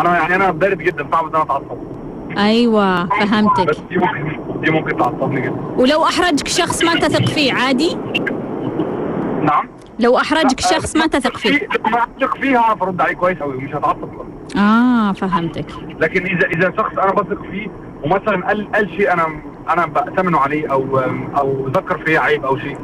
أنا 0.00 0.16
يعني 0.18 0.34
أنا 0.34 0.50
بارد 0.50 0.78
جدا 0.78 1.06
صعب 1.12 1.24
إن 1.24 1.34
أنا 1.34 1.42
أتعصب. 1.42 1.78
أيوه 2.38 3.04
بس 3.04 3.10
فهمتك 3.28 3.76
دي 3.90 3.96
ممكن 3.98 4.36
دي 4.60 4.70
ممكن 4.70 4.96
تعصبني 4.96 5.40
جدا. 5.40 5.56
ولو 5.76 6.04
أحرجك 6.04 6.48
شخص 6.48 6.84
ما 6.84 6.94
تثق 6.94 7.26
فيه 7.26 7.52
عادي؟ 7.52 7.96
نعم. 9.42 9.68
لو 9.98 10.16
أحرجك 10.18 10.60
شخص 10.60 10.96
ما 10.96 11.06
تثق 11.06 11.36
فيه. 11.36 11.58
في- 11.58 11.66
لما 11.86 11.98
أثق 12.18 12.36
فيه 12.36 12.58
هعرف 12.58 12.82
ارد 12.82 13.00
عليه 13.00 13.14
كويس 13.14 13.38
قوي 13.38 13.56
ومش 13.56 13.74
هتعصب 13.74 14.08
خالص. 14.16 14.28
آه 14.56 15.12
فهمتك. 15.12 15.66
لكن 16.00 16.26
اذا 16.26 16.46
إذا 16.46 16.72
شخص 16.76 16.98
أنا 16.98 17.12
بثق 17.12 17.42
فيه 17.50 17.68
ومثلا 18.04 18.46
قال 18.46 18.72
قال 18.72 18.90
شيء 18.90 19.12
أنا 19.12 19.26
أنا 19.70 19.86
بأتمنه 19.86 20.38
عليه 20.38 20.72
أو 20.72 20.98
أو 21.36 21.68
ذكر 21.68 21.98
فيا 21.98 22.20
عيب 22.20 22.44
أو 22.44 22.56
شيء 22.58 22.76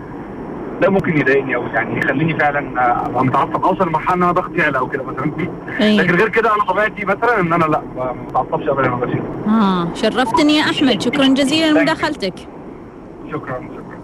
ده 0.83 0.91
ممكن 0.91 1.17
يضايقني 1.21 1.57
أو 1.57 1.63
يعني 1.67 1.99
يخليني 1.99 2.39
فعلا 2.39 2.59
ابقى 3.07 3.25
متعصب 3.25 3.65
أوصل 3.65 3.89
لمرحلة 3.89 4.15
إن 4.15 4.23
أنا 4.23 4.33
ضغطي 4.33 4.57
يعلى 4.59 4.79
أو 4.79 4.89
كده 4.89 5.03
مثلا. 5.03 5.31
فيه 5.39 5.51
إيه. 5.81 5.97
لكن 6.01 6.15
غير 6.15 6.29
كده 6.29 6.55
أنا 6.55 6.65
طبيعتي 6.65 7.05
مثلا 7.05 7.41
إن 7.41 7.53
أنا 7.53 7.65
لا 7.65 7.83
ما 7.97 8.15
بتعصبش 8.29 8.69
ابدا 8.69 8.95
ولا 8.95 9.11
شيء. 9.13 9.23
آه 9.49 9.95
شرفتني 9.95 10.57
يا 10.57 10.63
أحمد. 10.63 11.03
شكرا 11.03 11.27
جزيلا 11.27 11.79
لمداخلتك. 11.79 12.35
شكرا 13.33 13.61
شكرا. 13.61 13.99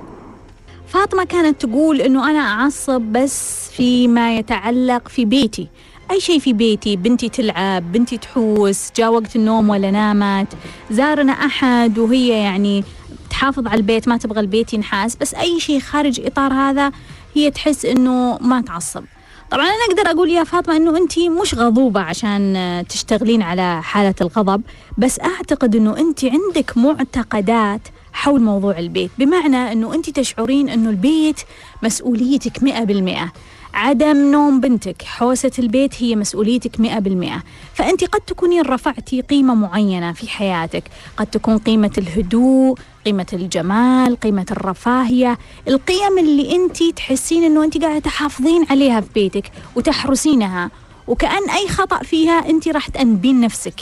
فاطمة 0.87 1.25
كانت 1.25 1.67
تقول 1.67 2.01
إنه 2.01 2.31
أنا 2.31 2.39
أعصب 2.39 3.01
بس 3.01 3.71
فيما 3.77 4.37
يتعلق 4.37 5.09
في 5.09 5.25
بيتي. 5.25 5.69
أي 6.11 6.21
شيء 6.21 6.39
في 6.39 6.53
بيتي 6.53 6.97
بنتي 6.97 7.29
تلعب 7.29 7.93
بنتي 7.93 8.19
تحوس 8.19 8.91
جاء 8.97 9.13
وقت 9.13 9.37
النوم 9.37 9.69
ولا 9.71 9.91
نامت 9.91 10.47
زارنا 10.91 11.33
أحد 11.33 11.99
وهي 11.99 12.29
يعني 12.29 12.85
تحافظ 13.31 13.67
على 13.67 13.77
البيت 13.77 14.09
ما 14.09 14.17
تبغى 14.17 14.41
البيت 14.41 14.75
ينحاس 14.75 15.17
بس 15.17 15.35
أي 15.35 15.61
شيء 15.61 15.81
خارج 15.81 16.21
إطار 16.27 16.53
هذا 16.53 16.93
هي 17.35 17.51
تحس 17.51 17.85
إنه 17.85 18.39
ما 18.41 18.61
تعصب. 18.61 19.05
طبعا 19.51 19.65
أنا 19.65 19.75
أقدر 19.91 20.11
أقول 20.11 20.31
يا 20.31 20.45
فاطمة 20.45 20.77
إنه 20.77 20.97
انت 20.97 21.19
مش 21.19 21.55
غضوبة 21.55 22.01
عشان 22.01 22.85
تشتغلين 22.89 23.43
على 23.43 23.83
حالة 23.83 24.15
الغضب 24.21 24.63
بس 24.99 25.21
أعتقد 25.21 25.77
إنه 25.77 25.99
انت 25.99 26.25
عندك 26.25 26.77
معتقدات 26.77 27.81
حول 28.13 28.43
موضوع 28.43 28.79
البيت 28.79 29.11
بمعنى 29.19 29.73
إنه 29.73 29.95
انت 29.95 30.11
تشعرين 30.11 30.69
إنه 30.69 30.91
البيت 30.91 31.41
مسؤوليتك 31.83 32.63
مئة 32.63 32.85
بالمئة. 32.85 33.33
عدم 33.75 34.31
نوم 34.31 34.61
بنتك. 34.61 35.03
حوسة 35.03 35.51
البيت 35.59 36.03
هي 36.03 36.17
مسؤوليتك 36.17 36.81
مئة 36.81 36.99
بالمئة. 36.99 37.43
فأنت 37.75 38.05
قد 38.05 38.21
تكونين 38.21 38.63
رفعتي 38.63 39.21
قيمة 39.21 39.55
معينة 39.55 40.13
في 40.13 40.29
حياتك. 40.29 40.85
قد 41.17 41.27
تكون 41.27 41.59
قيمة 41.59 41.91
الهدوء 41.99 42.79
قيمة 43.07 43.27
الجمال 43.33 44.21
قيمة 44.21 44.47
الرفاهية. 44.51 45.39
القيم 45.69 46.19
اللي 46.19 46.57
أنت 46.57 46.83
تحسين 46.83 47.45
أنه 47.45 47.65
أنت 47.65 47.79
قاعدة 47.79 47.99
تحافظين 47.99 48.67
عليها 48.71 49.01
في 49.01 49.09
بيتك 49.15 49.51
وتحرسينها. 49.77 50.71
وكأن 51.07 51.51
أي 51.51 51.69
خطأ 51.69 51.99
فيها 51.99 52.51
أنت 52.51 52.69
راح 52.69 52.89
تأنبين 52.89 53.41
نفسك. 53.41 53.81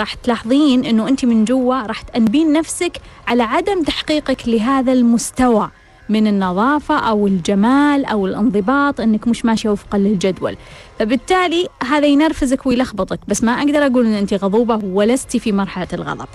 راح 0.00 0.14
تلاحظين 0.14 0.84
أنه 0.84 1.08
أنت 1.08 1.24
من 1.24 1.44
جوا 1.44 1.86
راح 1.86 2.02
تأنبين 2.02 2.52
نفسك 2.52 3.00
على 3.28 3.42
عدم 3.42 3.82
تحقيقك 3.82 4.48
لهذا 4.48 4.92
المستوى. 4.92 5.70
من 6.08 6.26
النظافة 6.26 6.98
أو 6.98 7.26
الجمال 7.26 8.04
أو 8.04 8.26
الانضباط 8.26 9.00
أنك 9.00 9.28
مش 9.28 9.44
ماشية 9.44 9.68
وفقا 9.68 9.98
للجدول. 9.98 10.56
فبالتالي 10.98 11.68
هذا 11.82 12.06
ينرفزك 12.06 12.66
ويلخبطك 12.66 13.20
بس 13.28 13.44
ما 13.44 13.52
أقدر 13.52 13.86
أقول 13.86 14.06
أن 14.06 14.12
أنت 14.14 14.34
غضوبة 14.34 14.80
ولست 14.84 15.36
في 15.36 15.52
مرحلة 15.52 15.88
الغضب. 15.92 16.28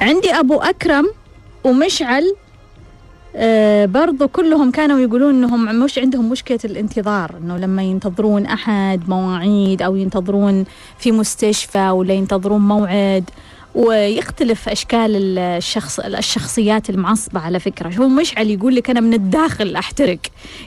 عندي 0.00 0.30
أبو 0.30 0.54
أكرم 0.54 1.10
ومشعل 1.64 2.34
آه 3.36 3.86
برضو 3.86 4.28
كلهم 4.28 4.70
كانوا 4.70 4.98
يقولون 4.98 5.34
إنهم 5.34 5.84
مش 5.84 5.98
عندهم 5.98 6.30
مشكلة 6.30 6.58
الانتظار 6.64 7.34
إنه 7.42 7.56
لما 7.56 7.82
ينتظرون 7.82 8.46
أحد 8.46 9.08
مواعيد 9.08 9.82
أو 9.82 9.96
ينتظرون 9.96 10.64
في 10.98 11.12
مستشفى 11.12 11.90
ولا 11.90 12.14
ينتظرون 12.14 12.60
موعد. 12.60 13.30
ويختلف 13.76 14.68
أشكال 14.68 15.38
الشخص 15.38 16.00
الشخصيات 16.00 16.90
المعصبة 16.90 17.40
على 17.40 17.60
فكرة. 17.60 17.88
هو 17.88 18.08
مشعل 18.08 18.50
يقول 18.50 18.74
لك 18.74 18.90
أنا 18.90 19.00
من 19.00 19.14
الداخل 19.14 19.76
أحترق. 19.76 20.18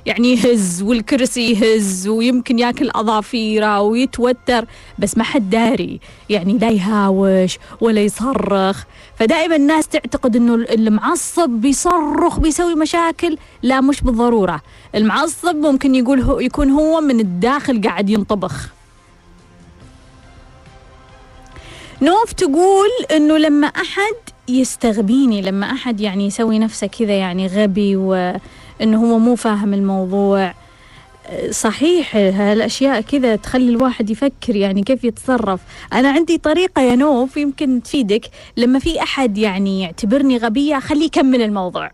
يعني 0.06 0.34
يهز 0.34 0.82
والكرسي 0.82 1.52
يهز 1.52 2.08
ويمكن 2.08 2.60
ياكل 2.60 2.90
أظافيره 2.90 3.82
ويتوتر 3.82 4.66
بس 5.00 5.18
ما 5.18 5.24
حد 5.24 5.50
داري. 5.50 6.00
يعني 6.30 6.58
لا 6.58 6.70
يهاوش 6.70 7.58
ولا 7.82 8.02
يصرخ. 8.02 8.84
فدائما 9.16 9.56
الناس 9.56 9.88
تعتقد 9.88 10.36
إنه 10.36 10.54
المعصب 10.56 11.50
بيصرخ 11.50 12.40
بيسوي 12.40 12.76
مشاكل. 12.76 13.38
لا 13.64 13.82
مش 13.82 14.02
بالضرورة. 14.02 14.62
المعصب 14.96 15.56
ممكن 15.56 15.96
يقول 15.96 16.22
هو 16.22 16.40
يكون 16.40 16.70
هو 16.70 17.02
من 17.02 17.20
الداخل 17.20 17.82
قاعد 17.82 18.10
ينطبخ. 18.10 18.79
نوف 22.02 22.34
تقول 22.34 22.90
إنه 23.12 23.38
لما 23.38 23.68
أحد 23.68 24.16
يستغبيني 24.48 25.42
لما 25.42 25.66
أحد 25.66 26.02
يعني 26.02 26.26
يسوي 26.26 26.60
نفسه 26.60 26.88
كذا 26.88 27.14
يعني 27.14 27.48
غبي 27.48 27.96
وإنه 27.96 29.12
هو 29.12 29.18
مو 29.20 29.36
فاهم 29.36 29.74
الموضوع 29.74 30.54
صحيح 31.50 32.16
هالأشياء 32.16 33.02
كذا 33.02 33.36
تخلي 33.36 33.70
الواحد 33.70 34.10
يفكر 34.10 34.56
يعني 34.56 34.84
كيف 34.84 35.04
يتصرف. 35.04 35.60
أنا 35.94 36.10
عندي 36.10 36.38
طريقة 36.38 36.82
يا 36.82 36.96
نوف 36.96 37.38
يمكن 37.38 37.84
تفيدك. 37.84 38.30
لما 38.58 38.80
في 38.80 39.04
أحد 39.04 39.38
يعني 39.38 39.82
يعتبرني 39.82 40.38
غبية 40.38 40.78
أخليه 40.78 41.06
يكمل 41.06 41.42
الموضوع. 41.42 41.92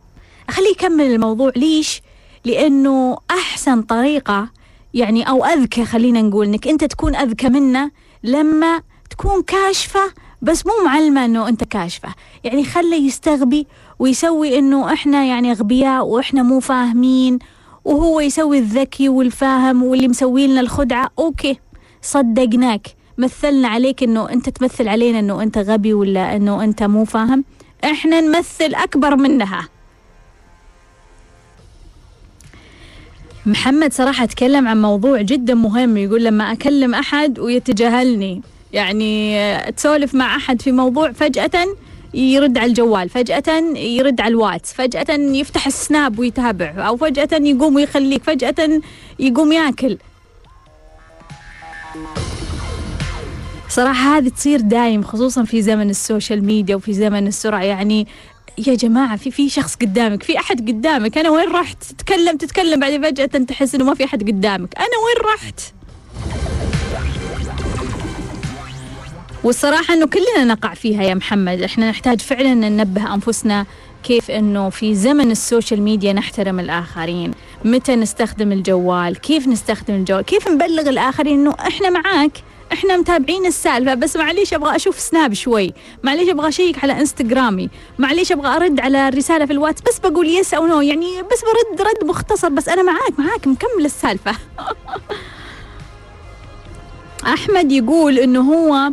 أخليه 0.49 0.71
يكمل 0.71 1.05
الموضوع. 1.05 1.51
ليش؟ 1.55 2.01
لأنه 2.45 3.17
أحسن 3.31 3.81
طريقة 3.81 4.49
يعني 4.93 5.29
أو 5.29 5.45
أذكى 5.45 5.85
خلينا 5.85 6.21
نقول 6.21 6.45
إنك 6.45 6.67
أنت 6.67 6.83
تكون 6.83 7.15
أذكى 7.15 7.49
منه 7.49 7.91
لما 8.23 8.81
تكون 9.09 9.41
كاشفة 9.43 10.13
بس 10.41 10.65
مو 10.65 10.73
معلمة 10.85 11.25
إنه 11.25 11.47
أنت 11.47 11.63
كاشفة. 11.63 12.09
يعني 12.43 12.63
خله 12.63 12.95
يستغبي 12.95 13.67
ويسوي 13.99 14.59
إنه 14.59 14.93
إحنا 14.93 15.25
يعني 15.25 15.51
أغبياء 15.51 16.05
وإحنا 16.05 16.43
مو 16.43 16.59
فاهمين 16.59 17.39
وهو 17.85 18.19
يسوي 18.19 18.57
الذكي 18.57 19.09
والفاهم 19.09 19.83
واللي 19.83 20.07
مسوي 20.07 20.47
لنا 20.47 20.61
الخدعة. 20.61 21.09
أوكي 21.19 21.59
صدقناك. 22.01 22.87
مثلنا 23.17 23.67
عليك 23.67 24.03
إنه 24.03 24.29
أنت 24.29 24.49
تمثل 24.49 24.87
علينا 24.87 25.19
إنه 25.19 25.43
أنت 25.43 25.57
غبي 25.57 25.93
ولا 25.93 26.35
إنه 26.35 26.63
أنت 26.63 26.83
مو 26.83 27.05
فاهم. 27.05 27.43
إحنا 27.83 28.21
نمثل 28.21 28.75
أكبر 28.75 29.15
منها. 29.15 29.69
محمد 33.45 33.93
صراحة 33.93 34.25
تكلم 34.25 34.67
عن 34.67 34.81
موضوع 34.81 35.21
جدا 35.21 35.53
مهم 35.53 35.97
يقول 35.97 36.23
لما 36.23 36.51
أكلم 36.51 36.95
أحد 36.95 37.39
ويتجاهلني. 37.39 38.41
يعني 38.75 39.71
تسولف 39.71 40.15
مع 40.15 40.35
أحد 40.35 40.61
في 40.61 40.71
موضوع 40.71 41.11
فجأة 41.11 41.67
يرد 42.13 42.57
على 42.57 42.69
الجوال 42.69 43.09
فجأة 43.09 43.49
يرد 43.75 44.21
على 44.21 44.31
الواتس 44.31 44.73
فجأة 44.73 45.05
يفتح 45.11 45.67
السناب 45.67 46.19
ويتابع 46.19 46.73
أو 46.87 46.97
فجأة 46.97 47.27
يقوم 47.31 47.75
ويخليك 47.75 48.23
فجأة 48.23 48.81
يقوم 49.19 49.51
ياكل. 49.51 49.97
صراحة 53.69 54.17
هذه 54.17 54.29
تصير 54.29 54.61
دايم 54.61 55.03
خصوصا 55.03 55.43
في 55.43 55.61
زمن 55.61 55.89
ال 55.89 55.97
social 55.97 56.45
media 56.45 56.75
وفي 56.75 56.93
زمن 56.93 57.27
السرعة. 57.27 57.63
يعني 57.63 58.07
يا 58.67 58.75
جماعة 58.75 59.17
في 59.17 59.31
في 59.31 59.49
شخص 59.49 59.75
قدامك 59.75 60.23
في 60.23 60.39
أحد 60.39 60.69
قدامك 60.69 61.17
أنا 61.17 61.29
وين 61.29 61.51
رحت؟ 61.51 61.83
تتكلم 61.83 62.37
تتكلم 62.37 62.79
بعدين 62.79 63.01
فجأة 63.03 63.25
تحس 63.25 63.75
إنه 63.75 63.85
ما 63.85 63.93
في 63.95 64.05
أحد 64.05 64.23
قدامك. 64.23 64.77
أنا 64.77 64.85
وين 64.85 65.33
رحت؟ 65.33 65.74
والصراحة 69.45 69.93
أنه 69.93 70.05
كلنا 70.07 70.43
نقع 70.43 70.73
فيها 70.73 71.03
يا 71.03 71.13
محمد. 71.13 71.61
إحنا 71.61 71.89
نحتاج 71.89 72.21
فعلا 72.21 72.53
ننبه 72.53 73.13
أنفسنا 73.13 73.65
كيف 74.03 74.31
أنه 74.31 74.69
في 74.69 74.95
زمن 74.95 75.31
ال 75.31 75.38
social 75.38 75.81
media 75.81 76.13
نحترم 76.13 76.59
الآخرين. 76.59 77.31
متى 77.65 77.95
نستخدم 77.95 78.51
الجوال؟ 78.51 79.17
كيف 79.17 79.47
نستخدم 79.47 79.93
الجوال؟ 79.95 80.21
كيف 80.21 80.47
نبلغ 80.47 80.89
الآخرين 80.89 81.39
أنه 81.39 81.55
إحنا 81.59 81.89
معاك؟ 81.89 82.31
إحنا 82.73 82.97
متابعين 82.97 83.45
السالفة. 83.45 83.93
بس 83.93 84.15
معليش 84.15 84.53
أبغى 84.53 84.75
أشوف 84.75 84.99
سناب 84.99 85.33
شوي. 85.33 85.73
معليش 86.03 86.29
أبغى 86.29 86.47
أشيك 86.49 86.83
على 86.83 86.93
انستغرامي 86.93 87.69
معليش 87.99 88.31
أبغى 88.31 88.55
أرد 88.55 88.79
على 88.79 89.07
الرسالة 89.07 89.45
في 89.45 89.53
الواتس. 89.53 89.81
بس 89.81 89.99
بقول 89.99 90.27
yes 90.27 90.53
أو 90.53 90.67
no 90.67 90.81
يعني 90.81 91.21
بس 91.21 91.41
برد 91.41 91.81
رد 91.81 92.09
مختصر. 92.09 92.49
بس 92.49 92.69
أنا 92.69 92.83
معاك 92.83 93.19
معاك. 93.19 93.47
مكمل 93.47 93.85
السالفة. 93.85 94.35
أحمد 97.25 97.71
يقول 97.71 98.19
إنه 98.19 98.41
هو 98.41 98.91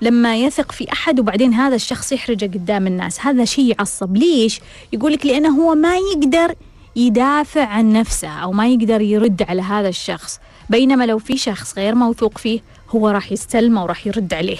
لما 0.00 0.36
يثق 0.36 0.72
في 0.72 0.92
أحد 0.92 1.20
وبعدين 1.20 1.54
هذا 1.54 1.74
الشخص 1.74 2.12
يحرجه 2.12 2.44
قدام 2.44 2.86
الناس. 2.86 3.20
هذا 3.20 3.44
شيء 3.44 3.74
يعصب. 3.78 4.16
ليش؟ 4.16 4.60
يقولك 4.92 5.26
لأنه 5.26 5.48
هو 5.48 5.74
ما 5.74 5.96
يقدر 5.96 6.54
يدافع 6.96 7.66
عن 7.66 7.92
نفسه 7.92 8.28
أو 8.28 8.52
ما 8.52 8.68
يقدر 8.68 9.00
يرد 9.00 9.42
على 9.42 9.62
هذا 9.62 9.88
الشخص. 9.88 10.40
بينما 10.70 11.06
لو 11.06 11.18
في 11.18 11.36
شخص 11.36 11.78
غير 11.78 11.94
موثوق 11.94 12.38
فيه 12.38 12.60
هو 12.90 13.08
راح 13.08 13.32
يستلمه 13.32 13.82
وراح 13.84 14.06
يرد 14.06 14.34
عليه. 14.34 14.58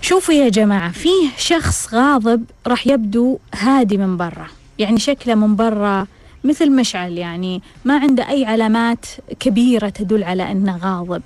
شوفوا 0.00 0.34
يا 0.34 0.48
جماعة 0.48 0.92
فيه 0.92 1.28
شخص 1.38 1.94
غاضب 1.94 2.44
راح 2.66 2.86
يبدو 2.86 3.38
هادي 3.54 3.96
من 3.96 4.16
برا. 4.16 4.46
يعني 4.78 4.98
شكله 4.98 5.34
من 5.34 5.56
برا 5.56 6.06
مثل 6.46 6.72
مشعل 6.72 7.18
يعني 7.18 7.62
ما 7.84 7.98
عنده 7.98 8.28
أي 8.28 8.44
علامات 8.44 9.06
كبيرة 9.40 9.88
تدل 9.88 10.24
على 10.24 10.50
أنه 10.52 10.76
غاضب. 10.76 11.22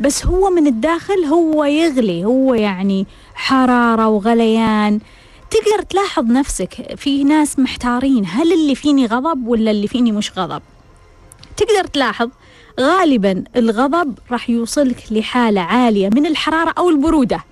بس 0.00 0.26
هو 0.26 0.50
من 0.50 0.66
الداخل 0.66 1.24
هو 1.24 1.64
يغلي 1.64 2.24
هو 2.24 2.54
يعني 2.54 3.06
حرارة 3.34 4.08
وغليان. 4.08 5.00
تقدر 5.50 5.82
تلاحظ 5.82 6.24
نفسك 6.24 6.94
في 6.96 7.24
ناس 7.24 7.58
محتارين 7.58 8.24
هل 8.26 8.52
اللي 8.52 8.74
فيني 8.74 9.06
غضب 9.06 9.46
ولا 9.46 9.70
اللي 9.70 9.86
فيني 9.86 10.12
مش 10.12 10.32
غضب؟ 10.38 10.62
تقدر 11.56 11.84
تلاحظ 11.84 12.28
غالبا 12.80 13.44
الغضب 13.56 14.18
راح 14.30 14.50
يوصلك 14.50 15.04
لحالة 15.10 15.60
عالية 15.60 16.08
من 16.14 16.26
الحرارة 16.26 16.74
أو 16.78 16.90
البرودة. 16.90 17.44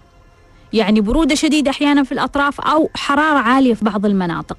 يعني 0.73 1.01
برودة 1.01 1.35
شديدة 1.35 1.71
أحيانا 1.71 2.03
في 2.03 2.13
الأطراف 2.13 2.61
أو 2.61 2.91
حرارة 2.95 3.39
عالية 3.39 3.75
في 3.75 3.85
بعض 3.85 4.07
المناطق. 4.07 4.59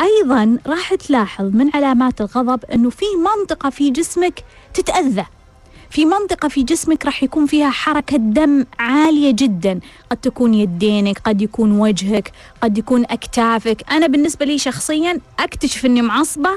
أيضا 0.00 0.58
راح 0.66 0.94
تلاحظ 0.94 1.44
من 1.44 1.70
علامات 1.74 2.20
الغضب 2.20 2.64
أنه 2.64 2.90
في 2.90 3.04
منطقة 3.16 3.70
في 3.70 3.90
جسمك 3.90 4.44
تتأذى. 4.74 5.24
في 5.90 6.04
منطقة 6.04 6.48
في 6.48 6.62
جسمك 6.62 7.04
راح 7.06 7.22
يكون 7.22 7.46
فيها 7.46 7.70
حركة 7.70 8.16
دم 8.16 8.64
عالية 8.78 9.30
جدا. 9.30 9.80
قد 10.10 10.16
تكون 10.16 10.54
يدينك 10.54 11.18
قد 11.18 11.42
يكون 11.42 11.80
وجهك 11.80 12.32
قد 12.62 12.78
يكون 12.78 13.04
أكتافك. 13.04 13.92
أنا 13.92 14.06
بالنسبة 14.06 14.46
لي 14.46 14.58
شخصيا 14.58 15.20
أكتشف 15.40 15.86
أني 15.86 16.02
معصبة 16.02 16.50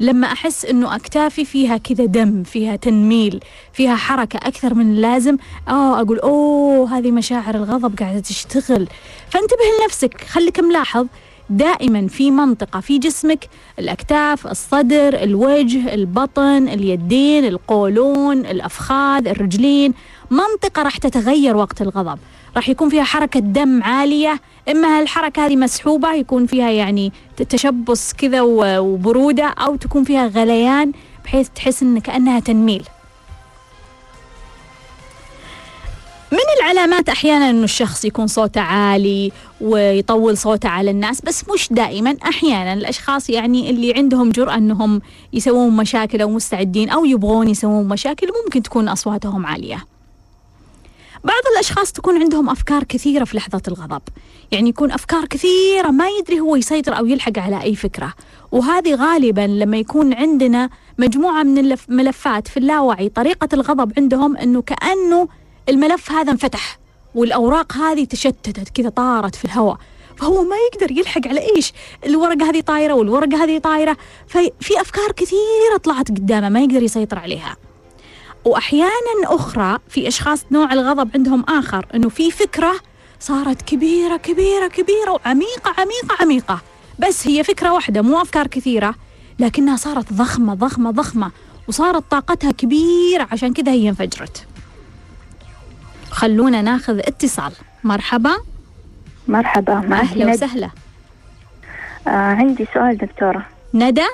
لما 0.00 0.26
أحس 0.26 0.64
أنه 0.64 0.96
أكتافي 0.96 1.44
فيها 1.44 1.76
كذا 1.76 2.04
دم 2.04 2.42
فيها 2.42 2.76
تنميل 2.76 3.40
فيها 3.72 3.96
حركة 3.96 4.36
أكثر 4.36 4.74
من 4.74 4.90
اللازم. 4.94 5.36
أوه 5.68 6.00
أقول 6.00 6.18
أوه 6.18 6.98
هذه 6.98 7.10
مشاعر 7.10 7.54
الغضب 7.54 7.98
قاعدة 7.98 8.20
تشتغل. 8.20 8.88
فانتبه 9.30 9.64
لنفسك 9.80 10.20
خليك 10.20 10.60
ملاحظ 10.60 11.06
دائما 11.50 12.08
في 12.08 12.30
منطقة 12.30 12.80
في 12.80 12.98
جسمك 12.98 13.48
الأكتاف 13.78 14.46
الصدر 14.46 15.22
الوجه 15.22 15.94
البطن 15.94 16.68
اليدين 16.68 17.44
القولون 17.44 18.38
الأفخاذ 18.38 19.28
الرجلين. 19.28 19.94
منطقة 20.30 20.82
راح 20.82 20.96
تتغير 20.96 21.56
وقت 21.56 21.82
الغضب. 21.82 22.18
راح 22.56 22.68
يكون 22.68 22.88
فيها 22.88 23.02
حركة 23.02 23.40
دم 23.40 23.82
عالية. 23.82 24.40
إما 24.70 24.98
هالحركة 24.98 25.46
هذه 25.46 25.56
مسحوبة 25.56 26.14
يكون 26.14 26.46
فيها 26.46 26.70
يعني 26.70 27.12
تشبص 27.48 28.12
كذا 28.12 28.40
وبرودة 28.40 29.44
أو 29.44 29.76
تكون 29.76 30.04
فيها 30.04 30.26
غليان 30.26 30.92
بحيث 31.24 31.48
تحس 31.48 31.82
إن 31.82 31.98
كأنها 31.98 32.40
تنميل. 32.40 32.84
من 36.32 36.38
العلامات 36.60 37.08
أحيانا 37.08 37.50
إنه 37.50 37.64
الشخص 37.64 38.04
يكون 38.04 38.26
صوته 38.26 38.60
عالي 38.60 39.32
ويطول 39.60 40.36
صوته 40.36 40.68
على 40.68 40.90
الناس 40.90 41.20
بس 41.20 41.44
مش 41.54 41.68
دائما 41.70 42.16
أحيانا 42.24 42.72
الأشخاص 42.72 43.30
يعني 43.30 43.70
اللي 43.70 43.94
عندهم 43.94 44.30
جرأة 44.30 44.54
إنهم 44.54 45.02
يسوون 45.32 45.76
مشاكل 45.76 46.20
أو 46.20 46.30
مستعدين 46.30 46.90
أو 46.90 47.04
يبغون 47.04 47.48
يسوون 47.48 47.88
مشاكل 47.88 48.28
ممكن 48.44 48.62
تكون 48.62 48.88
أصواتهم 48.88 49.46
عالية. 49.46 49.84
بعض 51.24 51.42
الأشخاص 51.54 51.92
تكون 51.92 52.22
عندهم 52.22 52.50
أفكار 52.50 52.84
كثيرة 52.84 53.24
في 53.24 53.36
لحظة 53.36 53.62
الغضب. 53.68 54.02
يعني 54.52 54.68
يكون 54.68 54.92
أفكار 54.92 55.24
كثيرة 55.24 55.90
ما 55.90 56.04
يدري 56.20 56.40
هو 56.40 56.56
يسيطر 56.56 56.98
أو 56.98 57.06
يلحق 57.06 57.38
على 57.38 57.62
أي 57.62 57.74
فكرة. 57.74 58.12
وهذه 58.52 58.94
غالبا 58.94 59.40
لما 59.40 59.76
يكون 59.76 60.14
عندنا 60.14 60.70
مجموعة 60.98 61.42
من 61.42 61.58
الملفات 61.58 62.48
في 62.48 62.56
اللاوعي 62.56 63.08
طريقة 63.08 63.48
الغضب 63.52 63.92
عندهم 63.98 64.36
أنه 64.36 64.62
كأنه 64.62 65.28
الملف 65.68 66.12
هذا 66.12 66.32
انفتح 66.32 66.78
والأوراق 67.14 67.72
هذه 67.72 68.04
تشتتت 68.04 68.68
كذا 68.68 68.88
طارت 68.88 69.34
في 69.34 69.44
الهواء. 69.44 69.76
فهو 70.16 70.42
ما 70.42 70.56
يقدر 70.72 70.98
يلحق 70.98 71.28
على 71.28 71.40
إيش؟ 71.56 71.72
الورقة 72.06 72.50
هذه 72.50 72.60
طايرة 72.60 72.94
والورقة 72.94 73.44
هذه 73.44 73.58
طايرة. 73.58 73.96
ففي 74.28 74.80
أفكار 74.80 75.12
كثيرة 75.12 75.76
طلعت 75.82 76.08
قدامه 76.08 76.48
ما 76.48 76.60
يقدر 76.60 76.82
يسيطر 76.82 77.18
عليها. 77.18 77.56
وأحيانا 78.44 78.90
أخرى 79.24 79.78
في 79.88 80.08
أشخاص 80.08 80.44
نوع 80.50 80.72
الغضب 80.72 81.10
عندهم 81.14 81.44
آخر 81.48 81.86
إنه 81.94 82.08
في 82.08 82.30
فكرة 82.30 82.74
صارت 83.20 83.62
كبيرة 83.62 84.16
كبيرة 84.16 84.66
كبيرة 84.66 85.10
وعميقة 85.10 85.74
عميقة 85.78 86.16
عميقة. 86.20 86.60
بس 86.98 87.26
هي 87.26 87.44
فكرة 87.44 87.72
واحدة 87.72 88.02
مو 88.02 88.22
أفكار 88.22 88.46
كثيرة 88.46 88.94
لكنها 89.38 89.76
صارت 89.76 90.12
ضخمة 90.12 90.54
ضخمة 90.54 90.90
ضخمة 90.90 91.30
وصارت 91.68 92.04
طاقتها 92.10 92.52
كبيرة 92.52 93.28
عشان 93.32 93.52
كذا 93.52 93.72
هي 93.72 93.88
انفجرت. 93.88 94.46
خلونا 96.12 96.62
ناخذ 96.62 96.98
اتصال. 96.98 97.52
مرحبا. 97.84 98.30
مرحبا 99.28 99.74
معك 99.74 100.16
ند- 100.16 100.28
وسهلا. 100.30 100.70
آه 102.06 102.10
عندي 102.10 102.66
سؤال 102.74 102.96
دكتورة. 102.96 103.46
ندى؟ 103.74 104.06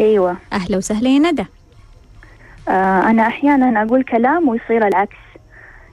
أيوة. 0.00 0.36
أهلا 0.52 0.76
وسهلا 0.76 1.08
يا 1.08 1.18
ندى. 1.18 1.46
آه 2.68 3.10
أنا 3.10 3.26
أحيانا 3.26 3.82
أقول 3.82 4.02
كلام 4.02 4.48
ويصير 4.48 4.86
العكس. 4.86 5.16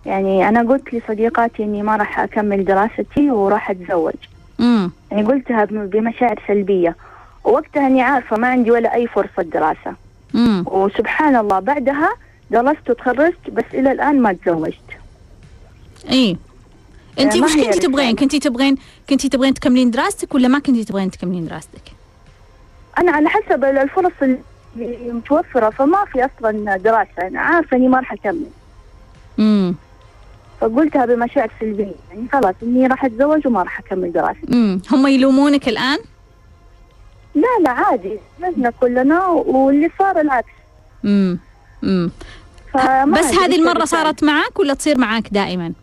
يعني 0.06 0.49
أنا 0.49 0.62
قلت 0.69 0.93
لصديقاتي 0.93 1.63
إني 1.63 1.82
ما 1.84 1.95
راح 1.95 2.19
أكمل 2.19 2.65
دراستي 2.65 3.30
وراح 3.32 3.69
أتزوج. 3.69 4.13
امم 4.60 4.91
يعني 5.12 5.23
قلتها 5.23 5.65
بم- 5.65 5.88
بمشاعر 5.88 6.39
سلبية. 6.47 6.95
ووقتها 7.43 7.88
إني 7.88 8.02
عارفة 8.02 8.38
ما 8.38 8.47
عندي 8.47 8.71
ولا 8.71 8.93
أي 8.95 9.08
فرصة 9.08 9.43
دراسة. 9.43 9.95
امم 10.36 10.63
وسبحان 10.67 11.36
الله 11.36 11.60
بعدها 11.60 12.10
درست 12.52 12.89
وتخرجت 12.89 13.49
بس 13.49 13.63
إلى 13.73 13.91
الآن 13.91 14.21
ما 14.21 14.34
تزوجت. 14.34 14.82
إي. 16.09 16.37
انت 17.19 17.35
وش 17.35 17.55
كنتي 17.55 17.79
تبغين. 17.79 18.15
كنتي 18.15 18.39
تبغين 18.39 18.77
كنتي 19.09 19.29
تبغين 19.29 19.53
تكملين 19.53 19.91
دراستك 19.91 20.35
ولا 20.35 20.47
ما 20.47 20.59
كنتي 20.59 20.83
تبغين 20.83 21.11
تكملين 21.11 21.47
دراستك؟ 21.47 21.81
أنا 22.97 23.11
على 23.11 23.29
حسب 23.29 23.63
الفرص 23.63 24.11
اللي 24.21 24.39
متوفرة 25.11 25.69
فما 25.69 26.05
في 26.05 26.25
أصلا 26.25 26.77
دراسة. 26.77 27.27
أنا 27.27 27.41
عارفة 27.41 27.77
إني 27.77 27.87
ما 27.87 27.99
راح 27.99 28.13
أكمل. 28.13 28.45
امم 29.39 29.75
فقلتها 30.61 31.05
بمشاعر 31.05 31.51
سلبية. 31.59 31.91
يعني 32.09 32.27
خلاص 32.33 32.55
إني 32.63 32.87
راح 32.87 33.05
أتزوج 33.05 33.47
وما 33.47 33.63
راح 33.63 33.79
أكمل 33.79 34.11
دراستي. 34.11 34.47
امم 34.51 34.81
هم 34.91 35.07
يلومونك 35.07 35.69
الآن؟ 35.69 35.99
لا 37.35 37.63
لا 37.63 37.69
عادي. 37.69 38.19
زوجنا 38.41 38.69
كلنا 38.81 39.27
واللي 39.27 39.91
صار 39.99 40.21
العكس. 40.21 40.51
امم 41.05 41.39
امم 41.83 42.11
بس 43.07 43.25
هذه 43.25 43.55
المرة. 43.55 43.85
صارت 43.85 44.23
معك 44.23 44.59
ولا 44.59 44.73
تصير 44.73 44.97
معك 44.97 45.27
دائما؟ 45.31 45.73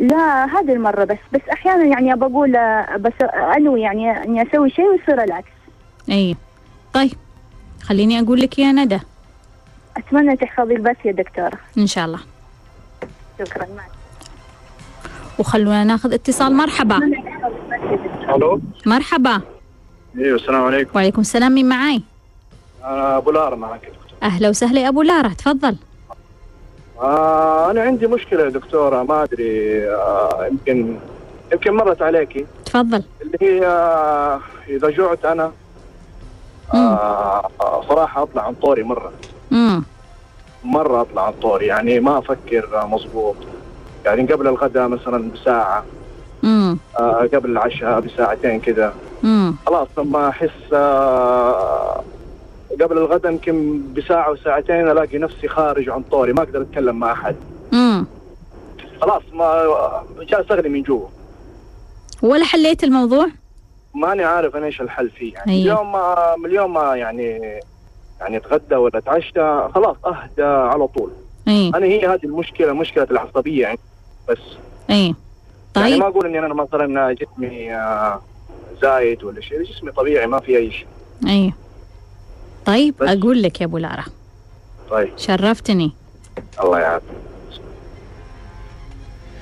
لا 0.00 0.44
هذه 0.44 0.72
المرة 0.72 1.04
بس 1.04 1.18
بس 1.32 1.40
أحيانا 1.52 1.84
يعني 1.84 2.12
أبى 2.12 2.24
أقول 2.24 2.56
آه، 2.56 2.96
بس 2.96 3.12
أنوي 3.56 3.80
يعني 3.80 4.24
إني 4.24 4.42
أسوي 4.42 4.70
شيء 4.70 4.84
ويصير 4.84 5.24
العكس. 5.24 5.48
أي. 6.10 6.36
طيب 6.94 7.12
خليني 7.82 8.20
أقول 8.20 8.40
لك 8.40 8.58
يا 8.58 8.72
ندى. 8.72 9.00
أتمنى 9.96 10.36
تحفظي 10.36 10.74
البث 10.74 11.06
يا 11.06 11.12
دكتورة. 11.12 11.58
إن 11.78 11.86
شاء 11.86 12.04
الله. 12.04 12.18
شكرا 13.38 13.66
مع 13.76 13.82
وخلونا 15.38 15.84
ناخذ 15.84 16.12
اتصال. 16.12 16.52
مرحبا. 16.52 16.96
ألو؟ 18.34 18.60
مرحبا. 18.86 19.40
أيوه 20.18 20.36
السلام 20.36 20.64
عليكم. 20.64 20.90
وعليكم 20.94 21.20
السلام 21.20 21.52
مين 21.52 21.68
معاي؟ 21.68 22.02
أنا 22.84 23.16
أبو 23.16 23.30
لارا 23.30 23.56
معك. 23.56 23.82
يا 23.84 23.88
دكتور 23.88 24.06
أهلا 24.22 24.48
وسهلا 24.48 24.80
يا 24.80 24.88
أبو 24.88 25.02
لارا 25.02 25.28
تفضل. 25.28 25.76
آه 27.00 27.70
أنا 27.70 27.82
عندي 27.82 28.06
مشكلة 28.06 28.44
يا 28.44 28.48
دكتورة 28.50 29.02
ما 29.02 29.22
أدري 29.22 29.88
آه 29.94 30.46
يمكن 30.50 30.96
يمكن 31.52 31.72
مرت 31.74 32.02
عليكي. 32.02 32.46
تفضل. 32.66 33.02
اللي 33.22 33.38
هي 33.42 33.66
آه 33.66 34.40
إذا 34.68 34.90
جعت 34.90 35.24
أنا 35.24 35.52
آه 36.74 37.48
آه، 37.60 37.82
صراحة 37.88 38.22
أطلع 38.22 38.42
عن 38.42 38.54
طوري 38.54 38.82
مرة. 38.82 39.12
امم 39.52 39.82
مرة 40.64 41.00
أطلع 41.00 41.26
عن 41.26 41.32
طوري 41.42 41.66
يعني 41.66 42.00
ما 42.00 42.18
أفكر 42.18 42.68
آه، 42.82 42.86
مظبوط. 42.86 43.36
يعني 44.04 44.32
قبل 44.32 44.46
الغداء 44.48 44.88
مثلا 44.88 45.30
بساعة. 45.30 45.84
امم 46.44 46.78
آه 46.98 47.28
قبل 47.34 47.50
العشاء 47.50 48.00
بساعتين 48.00 48.60
كذا 48.60 48.94
امم 49.24 49.54
خلاص 49.66 49.88
لما 49.98 50.28
أحس 50.28 50.50
آه 50.72 52.02
قبل 52.80 52.98
الغداء 52.98 53.32
يمكن 53.32 53.82
بساعة 53.94 54.30
وساعتين 54.30 54.90
ألاقي 54.90 55.18
نفسي 55.18 55.48
خارج 55.48 55.88
عن 55.88 56.02
طوري 56.02 56.32
ما 56.32 56.42
أقدر 56.42 56.62
أتكلم 56.62 56.96
مع 56.96 57.12
أحد. 57.12 57.36
امم 57.72 58.06
خلاص 59.00 59.22
ما 59.32 60.02
جالس 60.20 60.50
اغلي 60.50 60.68
من 60.68 60.82
جوا. 60.82 61.06
ولا 62.22 62.44
حليت 62.44 62.84
الموضوع؟ 62.84 63.26
ماني 63.94 64.24
عارف 64.24 64.56
أنا 64.56 64.66
إيش 64.66 64.80
الحل 64.80 65.10
فيه. 65.10 65.34
يعني 65.34 65.52
أيوه. 65.52 65.74
اليوم 65.74 65.92
ما 65.92 66.34
اليوم 66.46 66.74
ما 66.74 66.96
يعني 66.96 67.60
يعني 68.20 68.36
أتغدى 68.36 68.74
ولا 68.74 68.98
أتعشى 68.98 69.72
خلاص 69.74 69.96
أهدى 70.06 70.42
على 70.42 70.86
طول. 70.86 71.10
أي. 71.48 71.68
أنا 71.68 71.86
هي 71.86 72.06
هذه 72.06 72.24
المشكلة 72.24 72.72
مشكلة 72.72 73.06
العصبية 73.10 73.62
يعني 73.62 73.78
بس. 74.28 74.38
أي. 74.90 75.14
يعني 75.76 75.90
طيب. 75.90 76.00
ما 76.00 76.06
أقول 76.06 76.26
إني 76.26 76.38
أنا 76.38 76.54
مثلا 76.54 77.12
جسمي 77.12 77.74
آه، 77.74 78.20
زايد 78.82 79.24
ولا 79.24 79.40
شيء 79.40 79.62
جسمي 79.62 79.92
طبيعي 79.92 80.26
ما 80.26 80.40
في 80.40 80.56
أي 80.56 80.70
شيء. 80.70 80.86
أي. 81.26 81.52
طيب 82.66 82.94
بس. 83.00 83.08
أقول 83.08 83.42
لك 83.42 83.60
يا 83.60 83.66
أبو 83.66 83.78
لارا. 83.78 84.04
طيب. 84.90 85.12
شرفتني. 85.16 85.92
الله 86.62 86.78
يعافيك. 86.78 87.08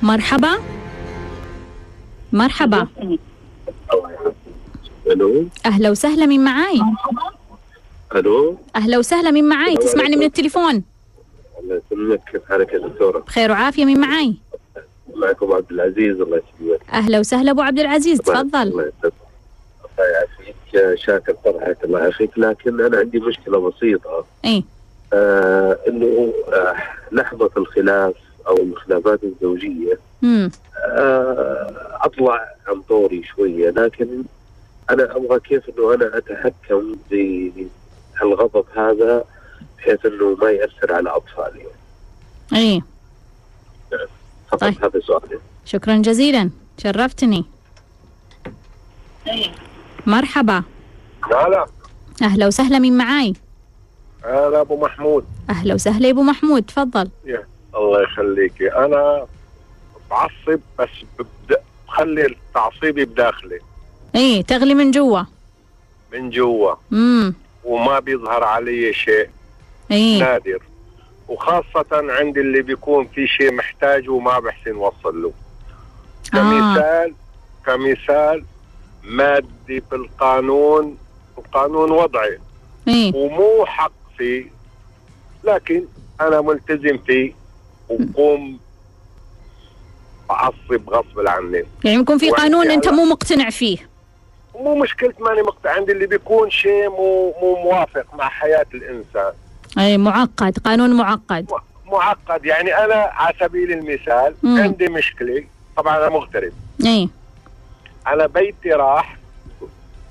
مرحبا. 0.02 0.58
مرحبا. 2.32 2.86
ألو. 5.06 5.46
أهلا 5.66 5.90
وسهلا 5.90 6.26
من 6.26 6.44
معاي؟ 6.44 6.82
ألو. 8.14 8.58
أهلا 8.76 8.98
وسهلا 8.98 9.30
من 9.30 9.48
معاي؟ 9.48 9.76
تسمعني 9.76 10.16
من 10.16 10.22
التليفون؟ 10.22 10.82
الله 11.60 11.80
يسلمك. 11.86 12.20
كيف 12.32 12.42
حالك 12.48 12.72
يا 12.72 12.78
دكتورة؟ 12.78 13.18
بخير 13.18 13.50
وعافية 13.50 13.84
من 13.84 14.00
معاي؟ 14.00 14.34
معكم 15.14 15.52
عبد 15.52 15.70
العزيز 15.70 16.20
الله 16.20 16.36
يسلمك. 16.36 16.80
أهلا 16.92 17.18
وسهلا 17.18 17.50
أبو 17.50 17.62
عبد 17.62 17.78
العزيز 17.78 18.18
تفضل. 18.18 18.62
الله 18.62 18.82
يسلمك. 18.82 19.14
شاكر 20.94 21.32
طرحك 21.44 21.84
الله 21.84 22.00
يعافيك 22.00 22.38
لكن 22.38 22.80
أنا 22.80 22.98
عندي 22.98 23.18
مشكلة 23.18 23.70
بسيطة. 23.70 24.24
اي 24.44 24.64
آه 25.12 25.78
إنه 25.88 26.32
آه 26.52 26.76
لحظة 27.12 27.50
الخلاف 27.56 28.14
أو 28.46 28.56
الخلافات 28.56 29.20
الزوجية 29.24 29.98
امم 30.22 30.50
آه 30.76 31.98
أطلع 32.00 32.48
عن 32.66 32.82
طوري 32.82 33.24
شوية. 33.24 33.70
لكن 33.70 34.24
أنا 34.90 35.16
أبغى 35.16 35.40
كيف 35.40 35.68
إنه 35.68 35.94
أنا 35.94 36.18
أتحكم 36.18 36.96
بالغضب 37.10 38.64
هذا 38.76 39.24
بحيث 39.78 40.06
إنه 40.06 40.34
ما 40.34 40.50
يأثر 40.50 40.92
على 40.92 41.10
أطفالي. 41.10 41.66
اي 42.54 42.82
فقط 44.48 44.60
طيب. 44.60 44.84
هذا 44.84 45.00
سؤالي 45.00 45.38
شكرا 45.64 45.96
جزيلا. 45.96 46.50
شرفتني. 46.78 47.44
مرحبا. 50.06 50.62
لا 51.30 51.48
لا 51.48 51.66
أهلا 52.22 52.46
وسهلا 52.46 52.78
من 52.78 52.96
معاي؟ 52.96 53.34
أنا 54.24 54.60
أبو 54.60 54.80
محمود. 54.80 55.24
أهلا 55.50 55.74
وسهلا 55.74 56.06
يا 56.06 56.12
أبو 56.12 56.22
محمود 56.22 56.62
تفضل. 56.62 57.08
الله 57.74 58.02
يخليكي 58.02 58.72
أنا 58.72 59.26
بعصب 60.10 60.60
بس 60.78 60.88
ببدا 61.18 61.62
بخلي 61.88 62.36
تعصيبي 62.54 63.04
بداخلي. 63.04 63.58
اي 64.14 64.42
تغلي 64.42 64.74
من 64.74 64.90
جوا. 64.90 65.22
من 66.12 66.30
جوا. 66.30 66.74
امم 66.92 67.34
وما 67.64 67.98
بيظهر 67.98 68.44
علي 68.44 68.92
شيء. 68.92 69.28
اي 69.90 70.20
نادر. 70.20 70.62
وخاصة 71.28 71.86
عند 71.92 72.38
اللي 72.38 72.62
بيكون 72.62 73.08
في 73.14 73.26
شيء 73.26 73.52
محتاجه 73.52 74.10
وما 74.10 74.38
بحسن 74.38 74.74
وصل 74.74 75.22
له. 75.22 75.32
آه. 76.34 76.36
كمثال 76.36 77.14
كمثال 77.66 78.44
مادي 79.04 79.82
في 79.90 79.96
القانون 79.96 80.96
القانون 81.38 81.90
وضعي. 81.90 82.38
إي. 82.88 83.12
ومو 83.14 83.66
حق 83.66 83.92
فيه 84.18 84.46
لكن 85.44 85.84
أنا 86.20 86.40
ملتزم 86.40 86.98
فيه 87.06 87.32
وبقوم 87.88 88.58
بعصب 90.28 90.90
غصب 90.90 91.26
عني. 91.26 91.62
يعني 91.84 92.00
يكون 92.00 92.18
في 92.18 92.30
قانون 92.30 92.70
أنت 92.70 92.88
مو 92.88 93.04
مقتنع 93.04 93.50
فيه. 93.50 93.78
مو 94.54 94.74
مشكلة 94.74 95.14
ماني 95.20 95.42
مقطع 95.42 95.70
عندي 95.70 95.92
اللي 95.92 96.06
بيكون 96.06 96.50
شيء 96.50 96.88
مو 96.90 97.34
مو 97.42 97.62
موافق 97.62 98.14
مع 98.14 98.28
حياة 98.28 98.66
الإنسان. 98.74 99.32
أي 99.78 99.98
معقد 99.98 100.58
قانون 100.58 100.96
معقد. 100.96 101.50
معقد. 101.86 102.44
يعني 102.44 102.84
أنا 102.84 102.94
على 102.94 103.34
سبيل 103.40 103.72
المثال 103.72 104.34
مم. 104.42 104.60
عندي 104.60 104.88
مشكلة. 104.88 105.44
طبعا 105.76 105.96
أنا 105.96 106.08
مغترب. 106.08 106.52
إي. 106.86 107.08
أنا 108.06 108.26
بيتي 108.26 108.72
راح 108.72 109.16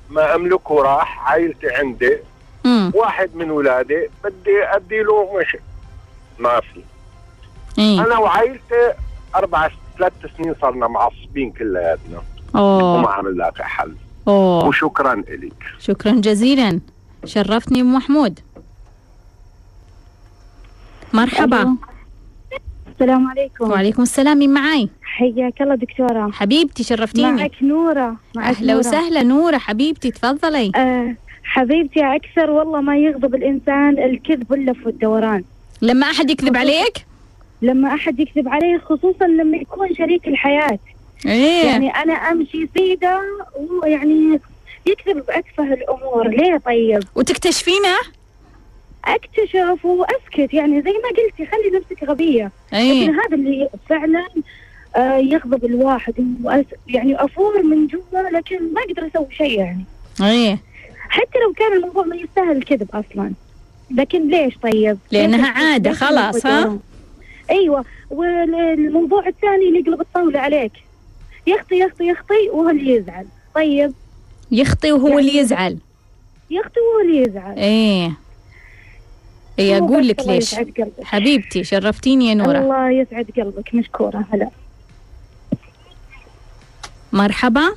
ما 0.09 0.35
أملكه 0.35 0.81
راح 0.81 1.29
عائلتي 1.29 1.67
عندي. 1.69 2.17
امم 2.65 2.91
واحد 2.95 3.35
من 3.35 3.51
ولادي 3.51 4.09
بدي 4.23 4.63
أدي 4.63 5.03
له 5.03 5.37
مش 5.37 5.57
ما 6.39 6.59
في. 6.59 6.81
إي. 7.79 7.99
أنا 7.99 8.17
وعائلتي 8.17 8.93
أربع 9.35 9.69
ثلاث 9.97 10.13
سنين 10.37 10.55
صرنا 10.61 10.87
معصبين 10.87 11.51
كلياتنا. 11.51 12.21
وما 12.53 13.09
عم 13.09 13.27
نلاقي 13.27 13.63
حل. 13.63 13.95
أوه. 14.27 14.65
وشكرا 14.65 15.13
إليك. 15.13 15.63
شكرا 15.79 16.11
جزيلا. 16.11 16.79
شرفتني 17.25 17.81
ابو 17.81 17.89
محمود. 17.89 18.39
مرحبا. 21.13 21.75
السلام 22.93 23.27
عليكم. 23.27 23.71
وعليكم 23.71 24.01
السلام 24.01 24.37
مين 24.39 24.53
معاي؟ 24.53 24.89
حياك 25.03 25.61
الله 25.61 25.75
دكتورة. 25.75 26.31
حبيبتي 26.31 26.83
شرفتيني. 26.83 27.31
معك 27.31 27.51
نورة 27.61 28.15
معك 28.35 28.55
أهلا 28.55 28.67
نورة. 28.73 28.79
وسهلا 28.79 29.23
نورة 29.23 29.57
حبيبتي 29.57 30.11
تفضلي. 30.11 30.71
آه 30.75 31.15
حبيبتي 31.43 32.15
أكثر 32.15 32.49
والله 32.51 32.81
ما 32.81 32.97
يغضب 32.97 33.35
الإنسان 33.35 33.99
الكذب 33.99 34.51
واللف 34.51 34.85
والدوران 34.85 35.43
لما 35.81 36.05
أحد 36.11 36.29
يكذب 36.29 36.57
عليك؟ 36.57 37.05
لما 37.61 37.93
أحد 37.93 38.19
يكذب 38.19 38.49
عليه 38.49 38.77
خصوصا 38.77 39.27
لما 39.27 39.57
يكون 39.57 39.95
شريك 39.95 40.27
الحياة. 40.27 40.79
إيه. 41.25 41.65
يعني 41.65 41.89
أنا 41.89 42.13
أمشي 42.13 42.69
سيدة 42.77 43.21
ويعني 43.83 44.39
يكذب 44.85 45.25
بأتفه 45.25 45.73
الأمور. 45.73 46.27
ليه 46.27 46.57
طيب؟ 46.57 47.03
وتكتشفينه؟ 47.15 47.97
أكتشف 49.05 49.85
وأسكت. 49.85 50.53
يعني 50.53 50.81
زي 50.81 50.91
ما 50.91 51.09
قلتي 51.09 51.45
خلي 51.45 51.79
نفسك 51.79 52.03
غبية. 52.03 52.51
لكن 52.73 52.79
إيه 52.79 53.09
هذا 53.09 53.35
اللي 53.35 53.69
فعلا 53.89 54.25
آه 54.95 55.17
يغضب 55.17 55.65
الواحد. 55.65 56.13
يعني 56.87 57.23
أفور 57.23 57.63
من 57.63 57.87
جوا 57.87 58.29
لكن 58.31 58.73
ما 58.73 58.81
أقدر 58.81 59.07
أسوي 59.07 59.27
شيء 59.31 59.59
يعني. 59.59 59.85
إيه 60.21 60.59
حتى 61.09 61.39
لو 61.39 61.53
كان 61.53 61.73
الموضوع 61.73 62.03
ما 62.05 62.15
يستاهل 62.15 62.57
الكذب 62.57 62.89
أصلا. 62.93 63.33
لكن 63.91 64.29
ليش 64.29 64.57
طيب؟ 64.57 64.97
عادة 65.13 65.89
ليش 65.89 66.03
خلاص، 66.03 66.45
ها؟ 66.45 66.77
أيوه. 67.49 67.85
والموضوع 68.11 69.27
الثاني 69.27 69.67
اللي 69.67 69.79
يقلب 69.79 70.01
الطاولة 70.01 70.39
عليك. 70.39 70.71
يخطي 71.47 71.79
يخطي 71.79 72.07
يخطي 72.07 72.49
وهو 72.49 72.69
اللي 72.69 72.95
يزعل. 72.95 73.25
طيب. 73.55 73.93
يخطي 74.51 74.91
وهو 74.91 75.19
اللي 75.19 75.37
يزعل. 75.37 75.77
يخطي 76.49 76.79
وهو 76.79 76.99
اللي 77.01 77.21
يزعل. 77.21 77.57
إيه 77.57 78.11
هو 79.59 79.85
أقول 79.85 80.07
لك 80.07 80.27
ليش. 80.27 80.55
حبيبتي 81.03 81.63
شرفتيني 81.63 82.27
يا 82.27 82.33
نورة. 82.33 82.57
الله 82.57 82.89
يسعد 82.89 83.25
قلبك 83.37 83.75
مشكورة 83.75 84.25
هلا. 84.33 84.49
مرحبا. 87.13 87.75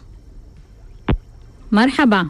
مرحبا. 1.73 2.29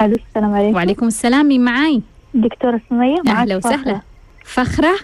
ألو 0.00 0.16
السلام 0.28 0.54
عليكم. 0.54 0.74
وعليكم 0.74 1.06
السلام 1.06 1.46
مين 1.46 1.64
معاي؟ 1.64 2.02
دكتورة 2.34 2.80
سمية 2.90 3.22
أهلا 3.28 3.56
وسهلا. 3.56 4.00
فخره 4.44 4.94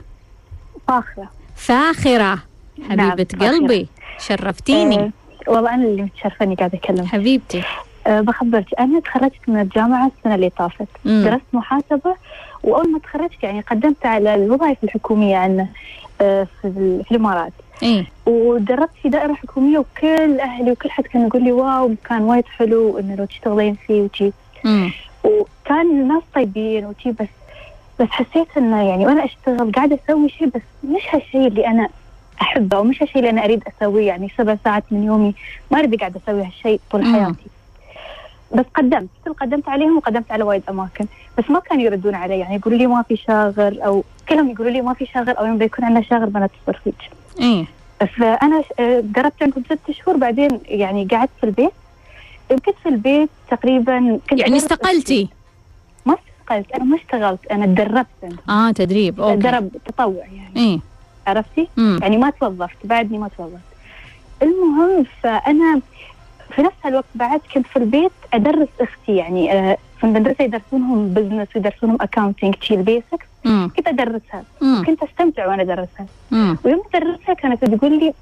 فاخرة؟ 0.88 1.30
فاخرة. 1.56 2.38
نعم، 2.78 3.10
حبيبة 3.10 3.28
فاخرة. 3.32 3.48
قلبي 3.48 3.88
شرفتيني. 4.18 4.98
آه 4.98 5.12
والله 5.46 5.74
أنا 5.74 5.84
اللي 5.84 6.02
متشرفة 6.02 6.44
إني 6.44 6.54
قاعدة 6.54 6.78
أكلم 6.78 7.06
حبيبتي. 7.06 7.62
بخبرك. 8.08 8.66
أنا 8.80 9.00
تخرجت 9.00 9.40
من 9.48 9.60
الجامعة 9.60 10.10
السنة 10.18 10.34
اللي 10.34 10.50
طافت. 10.50 10.88
مم. 11.04 11.24
درست 11.24 11.44
محاسبة 11.52 12.14
وأول 12.62 12.92
ما 12.92 12.98
تخرجت 12.98 13.42
يعني 13.42 13.60
قدمت 13.60 14.06
على 14.06 14.34
الوظائف 14.34 14.84
الحكومية 14.84 15.36
عندنا 15.36 15.66
أه 16.20 16.46
في, 16.62 16.68
ال- 16.68 17.04
في 17.04 17.10
الإمارات. 17.10 17.52
إيه 17.82 18.04
ودربت 18.26 18.90
في 19.02 19.08
دائرة 19.08 19.34
حكومية 19.34 19.78
وكل 19.78 20.40
أهلي 20.40 20.72
وكل 20.72 20.90
حد 20.90 21.04
كان 21.04 21.26
يقول 21.26 21.44
لي 21.44 21.52
واو 21.52 21.94
كان 22.08 22.22
وايد 22.22 22.44
حلو 22.46 22.98
إنه 22.98 23.14
لو 23.14 23.24
تشتغلين 23.24 23.74
فيه 23.86 24.08
امم 24.66 24.90
وكان 25.24 25.90
الناس 25.90 26.22
طيبين 26.34 26.84
وجي 26.86 27.10
بس 27.20 27.28
بس 28.00 28.08
حسيت 28.10 28.48
إنه 28.56 28.88
يعني 28.88 29.06
وأنا 29.06 29.24
أشتغل 29.24 29.72
قاعدة 29.72 29.98
أسوي 30.08 30.28
شيء 30.28 30.46
بس 30.48 30.62
مش 30.84 31.02
هالشيء 31.14 31.46
اللي 31.46 31.66
أنا 31.66 31.88
أحبه 32.42 32.78
ومش 32.78 33.02
هالشيء 33.02 33.18
اللي 33.18 33.30
أنا 33.30 33.44
أريد 33.44 33.62
أسويه. 33.68 34.06
يعني 34.06 34.28
سبع 34.38 34.56
ساعات 34.64 34.84
من 34.90 35.04
يومي 35.04 35.34
ما 35.70 35.78
أريد 35.78 35.94
قاعدة 36.00 36.20
أسوي 36.24 36.42
هالشيء 36.44 36.80
طول 36.90 37.04
مم. 37.04 37.14
حياتي. 37.14 37.46
بس 38.54 38.64
قدمت 38.74 39.08
still 39.20 39.32
قدمت 39.34 39.68
عليهم 39.68 39.96
وقدمت 39.96 40.30
على 40.32 40.44
وايد 40.44 40.62
أماكن. 40.68 41.06
بس 41.38 41.50
ما 41.50 41.58
كانوا 41.60 41.82
يردون 41.84 42.14
علي 42.14 42.38
يعني 42.38 42.54
يقولوا 42.56 42.78
لي 42.78 42.86
ما 42.86 43.02
في 43.02 43.16
شاغر 43.16 43.76
أو 43.86 44.04
كلهم 44.28 44.50
يقولوا 44.50 44.72
لي 44.72 44.80
ما 44.80 44.94
في 44.94 45.06
شاغر 45.06 45.38
أو 45.38 45.46
يوم 45.46 45.58
بيكون 45.58 45.84
عندنا 45.84 46.02
شاغر 46.02 46.24
بنتصل 46.26 46.74
فيك 46.84 46.94
إيه. 47.40 47.64
بس 48.02 48.08
أنا 48.42 48.62
ش- 48.62 48.80
آه، 48.80 49.04
قربت 49.16 49.42
عندهم 49.42 49.64
ست 49.64 49.90
شهور 49.90 50.16
بعدين 50.16 50.60
يعني 50.64 51.04
قعدت 51.10 51.30
في 51.40 51.44
البيت. 51.46 51.72
يمكن 52.50 52.72
في 52.82 52.88
البيت 52.88 53.28
تقريبا 53.50 54.20
كنت 54.30 54.40
يعني 54.40 54.56
استقلتي؟ 54.56 55.28
ما 56.06 56.14
استقلت 56.14 56.72
أنا 56.72 56.84
ما 56.84 56.96
اشتغلت 56.96 57.46
أنا 57.46 57.66
تدربت 57.66 58.38
آه 58.48 58.70
تدريب 58.70 59.20
okay. 59.20 59.36
درب 59.36 59.70
تطوع 59.86 60.24
يعني. 60.24 60.56
إيه. 60.56 60.78
عرفتي؟ 61.26 61.68
امم 61.78 61.98
يعني 62.02 62.16
ما 62.16 62.30
توظفت 62.30 62.76
بعدني 62.84 63.18
ما 63.18 63.28
توظفت. 63.38 63.60
المهم 64.42 65.04
فأنا 65.22 65.80
في 66.54 66.62
نفس 66.62 66.76
الوقت 66.86 67.04
بعد 67.14 67.40
كنت 67.54 67.66
في 67.66 67.76
البيت 67.76 68.10
أدرس 68.34 68.68
أختي 68.80 69.16
يعني 69.16 69.52
آه، 69.52 69.78
في 69.98 70.04
المدرسة 70.04 70.44
يدرسونهم 70.44 71.08
business 71.14 71.48
ويدرسونهم 71.56 71.98
accounting 72.00 72.54
شي 72.60 72.74
ال 72.74 72.82
basics 72.82 73.26
كنت 73.76 73.88
أدرسها. 73.88 74.44
كنت 74.86 75.02
أستمتع 75.02 75.46
وأنا 75.46 75.62
أدرسها. 75.62 76.06
ويوم 76.64 76.82
ادرسها 76.94 77.34
كانت 77.34 77.64
تقول 77.64 77.98
لي 77.98 78.14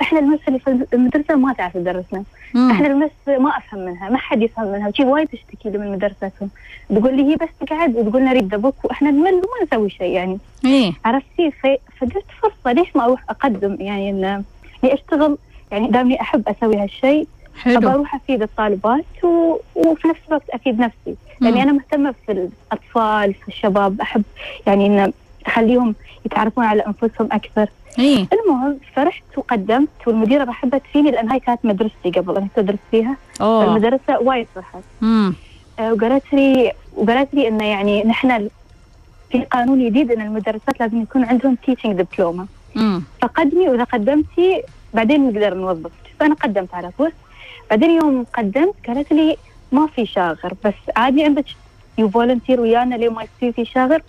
إحنا 0.00 0.18
ال 0.18 0.22
miss 0.22 0.38
اللي 0.48 0.58
في 0.58 0.86
المدرسة 0.92 1.36
ما 1.36 1.52
تعرف 1.52 1.72
تدرسنا. 1.74 2.22
إحنا 2.70 2.86
ال 2.86 2.91
miss 2.91 3.10
ما 3.28 3.56
أفهم 3.56 3.80
منها 3.84 4.10
ما 4.10 4.16
حد 4.18 4.42
يفهم 4.42 4.72
منها 4.72 4.88
وشي 4.88 5.04
وايد 5.04 5.28
تشتكي 5.28 5.70
لي 5.70 5.78
من 5.78 5.92
مدرستهم. 5.92 6.50
تقول 6.88 7.16
لي 7.16 7.30
هي 7.32 7.36
بس 7.36 7.48
تقعد. 7.66 7.96
وتقول 7.96 8.22
لنا 8.22 8.32
read 8.32 8.50
the 8.50 8.56
book. 8.56 8.74
وإحنا 8.84 9.10
نمل 9.10 9.32
وما 9.34 9.64
نسوي 9.72 9.90
شيء 9.90 10.10
يعني. 10.12 10.38
إيه. 10.64 10.92
عرفتي 11.04 11.50
ف- 11.50 11.98
فقلت 12.00 12.24
فرصة 12.42 12.72
ليش 12.72 12.96
ما 12.96 13.04
أروح 13.04 13.24
أقدم؟ 13.30 13.76
يعني 13.80 14.10
ان 14.10 14.24
اني 14.84 14.94
اشتغل 14.94 15.38
يعني 15.72 15.88
دامني 15.88 16.20
أحب 16.20 16.48
أسوي 16.48 16.76
هالشيء 16.76 17.26
حلو. 17.56 17.90
أروح 17.90 18.14
أفيد 18.14 18.42
الطالبات 18.42 19.24
و... 19.24 19.56
وفي 19.74 20.08
نفس 20.08 20.20
الوقت 20.28 20.50
أفيد 20.50 20.80
نفسي. 20.80 21.16
لأني 21.40 21.56
مم. 21.56 21.62
أنا 21.62 21.72
مهتمة 21.72 22.14
في 22.26 22.32
الأطفال 22.32 23.34
في 23.34 23.48
الشباب. 23.48 24.00
أحب 24.00 24.22
يعني 24.66 24.86
إن 24.86 25.12
أخليهم 25.46 25.94
يتعرفون 26.26 26.64
على 26.64 26.86
أنفسهم 26.86 27.28
أكثر. 27.32 27.68
إيه 27.98 28.26
المهم 28.32 28.78
فرحت 28.96 29.24
وقدمت 29.36 29.88
والمديرة 30.06 30.44
رحبت 30.44 30.82
فيني 30.92 31.10
لأن 31.10 31.30
هاي 31.30 31.40
كانت 31.40 31.64
مدرستي 31.64 32.10
قبل. 32.10 32.36
أنا 32.36 32.46
كنت 32.46 32.58
أدرس 32.58 32.78
فيها. 32.90 33.16
أوه. 33.40 33.66
فالمدرسة 33.66 34.18
وايد 34.20 34.46
فرحت. 34.54 34.82
آه، 35.78 35.92
وقالت 35.92 36.32
لي 36.32 36.72
وقالت 36.96 37.34
لي 37.34 37.48
إنه 37.48 37.64
يعني 37.64 38.04
نحن 38.04 38.48
في 39.30 39.38
قانون 39.42 39.86
جديد 39.86 40.10
إن 40.10 40.20
المدرسات 40.20 40.80
لازم 40.80 41.02
يكون 41.02 41.24
عندهم 41.24 41.54
teaching 41.66 42.02
diploma 42.02 42.46
فقدمي 43.22 43.68
وإذا 43.68 43.84
قدمتي 43.84 44.62
بعدين 44.94 45.28
نقدر 45.28 45.54
نوظفك 45.54 45.90
فانا 46.20 46.34
قدمت 46.34 46.74
على 46.74 46.90
طول 46.98 47.12
بعدين 47.70 47.90
يوم 47.90 48.26
قدمت 48.34 48.74
قالت 48.86 49.12
لي 49.12 49.36
ما 49.72 49.86
في 49.86 50.06
شاغر 50.06 50.54
بس 50.64 50.74
عادي 50.96 51.24
عندك 51.24 51.44
you 51.98 52.08
volunteer 52.08 52.60
ويانا 52.60 52.94
ليه 52.94 53.08
ما 53.08 53.22
يصير 53.22 53.52
في 53.52 53.64
شاغر؟ 53.64 54.02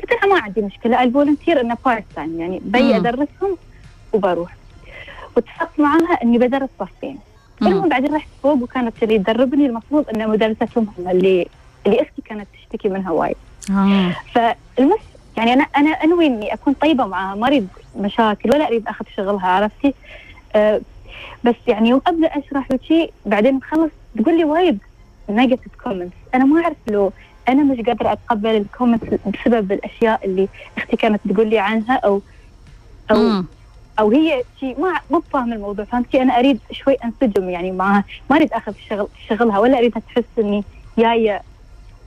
قلت 0.00 0.12
لها 0.12 0.34
ما 0.34 0.40
عندي 0.42 0.60
مشكلة 0.62 1.02
ال 1.02 1.08
volunteer 1.08 1.60
انه 1.60 1.76
part 1.84 2.04
time 2.16 2.40
يعني 2.40 2.60
بي. 2.64 2.96
أدرسهم 2.96 3.56
وبروح. 4.12 4.56
واتفقت 5.36 5.80
معاها 5.80 6.22
إني 6.22 6.38
بدرس 6.38 6.68
صفين. 6.80 7.18
المهم 7.62 7.88
بعدين 7.88 8.14
رحت 8.14 8.28
فوق 8.42 8.62
وكانت 8.62 9.02
اللي 9.02 9.18
تدربني 9.18 9.66
المفروض 9.66 10.04
ان 10.14 10.28
مدرستهم 10.28 10.86
هم 10.98 11.08
اللي 11.08 11.48
اللي 11.86 12.02
إختي 12.02 12.22
كانت 12.24 12.46
تشتكي 12.54 12.88
منها 12.88 13.10
وايد. 13.10 13.36
آه. 13.70 14.10
فال 14.34 14.56
miss 14.56 15.00
يعني 15.36 15.52
أنا 15.52 15.62
أنا 15.76 15.90
أنوي 15.90 16.26
إني 16.26 16.54
أكون 16.54 16.72
طيبة 16.72 17.06
معاها 17.06 17.34
ما 17.36 17.46
أريد 17.46 17.68
مشاكل 17.96 18.50
ولا 18.50 18.66
أريد 18.66 18.88
أخذ 18.88 19.04
شغلها 19.16 19.48
عرفتي؟ 19.48 19.94
أه 20.56 20.80
بس 21.44 21.54
يعني 21.66 21.88
يوم 21.88 22.00
ابدا 22.06 22.26
اشرح 22.26 22.68
وشي 22.72 23.10
بعدين 23.26 23.60
خلص 23.62 23.90
تقول 24.18 24.38
لي 24.38 24.44
وايد 24.44 24.78
negative 25.28 25.72
comments 25.84 26.16
أنا 26.34 26.44
ما 26.44 26.62
أعرف 26.62 26.76
لو 26.88 27.12
أنا 27.48 27.62
مش 27.62 27.80
قادرة 27.80 28.12
أتقبل 28.12 28.50
ال 28.50 28.56
comments 28.56 29.06
بسبب 29.26 29.72
الأشياء 29.72 30.20
اللي 30.24 30.48
أختي 30.76 30.96
كانت 30.96 31.20
تقول 31.30 31.46
لي 31.50 31.58
عنها 31.58 31.94
أو 31.96 32.20
أو 33.10 33.16
مم. 33.16 33.46
أو 33.98 34.10
هي 34.10 34.42
شيء 34.60 34.80
ما 34.80 35.00
مو 35.10 35.22
فاهم 35.32 35.52
الموضوع 35.52 35.84
فهمتي 35.84 36.22
أنا 36.22 36.38
أريد 36.38 36.58
شوي 36.72 36.94
أنسجم 36.94 37.50
يعني 37.50 37.72
معها 37.72 38.04
ما 38.30 38.36
أريد 38.36 38.52
أخذ 38.52 38.72
شغل 38.90 39.08
شغلها 39.28 39.58
ولا 39.58 39.78
اريدها 39.78 40.02
تحس 40.08 40.24
إني 40.38 40.64
جاية 40.98 41.42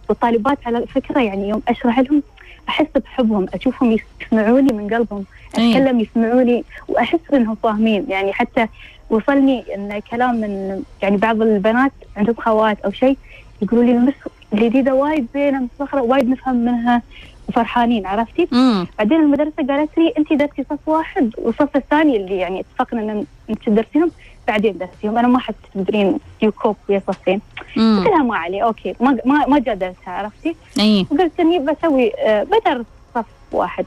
والطالبات 0.10 0.58
على 0.66 0.88
فكره 0.88 1.22
يعني 1.22 1.50
يوم 1.50 1.62
أشرح 1.68 2.00
لهم 2.00 2.24
أحس 2.70 2.88
بحبهم 2.96 3.46
أشوفهم 3.54 3.98
يسمعوني 4.22 4.74
من 4.74 4.94
قلبهم 4.94 5.26
إيه. 5.58 5.72
أتكلم 5.78 6.00
يسمعوني 6.00 6.64
وأحس 6.88 7.20
إنهم 7.34 7.56
فاهمين 7.56 8.06
يعني 8.10 8.34
حتى 8.34 8.68
وصلني 9.10 9.76
إن 9.76 10.00
كلام 10.12 10.36
من 10.36 10.84
يعني 11.02 11.18
بعض 11.18 11.42
البنات 11.42 11.92
عندهم 12.18 12.36
خوات 12.36 12.80
أو 12.82 12.92
شيء 12.92 13.18
يقولوا 13.62 13.84
لي 13.86 13.92
ال 13.92 13.96
miss 13.96 14.14
الجديدة 14.54 14.94
وايد 14.94 15.28
زينة 15.34 15.62
مفخره 15.80 16.02
وايد 16.02 16.30
نفهم 16.30 16.56
منها 16.56 17.02
وفرحانين 17.50 18.06
عرفتي؟ 18.06 18.48
امم 18.54 18.88
بعدين 18.98 19.22
المدرسة 19.22 19.68
قالت 19.70 19.98
لي 19.98 20.14
أنت 20.18 20.34
درسي 20.34 20.64
صف 20.70 20.88
واحد 20.88 21.32
والصف 21.38 21.76
الثاني 21.76 22.18
اللي 22.18 22.38
يعني 22.38 22.60
اتفقنا 22.60 23.02
أن 23.02 23.26
أنت 23.50 23.64
تدرسيهم 23.66 24.12
بعدين 24.48 24.78
درسيهم 24.78 25.18
أنا 25.18 25.28
ما 25.28 25.40
حد 25.40 25.56
تدرين 25.76 26.20
you 26.42 26.52
cope 26.52 26.76
ويا 26.90 27.02
صفين 27.08 27.42
قلت 27.76 28.08
لها 28.08 28.24
ما 28.24 28.38
علي 28.38 28.64
okay 28.64 28.96
ما 29.00 29.18
ما 29.26 29.48
ما 29.48 29.60
جادلتها 29.60 30.12
عرفتي؟ 30.12 30.56
إيه 30.80 31.06
وقلت 31.12 31.40
إني 31.40 31.60
بسوي 31.60 32.12
آه، 32.20 32.44
بدرس 32.44 32.86
صف 33.16 33.26
واحد. 33.52 33.86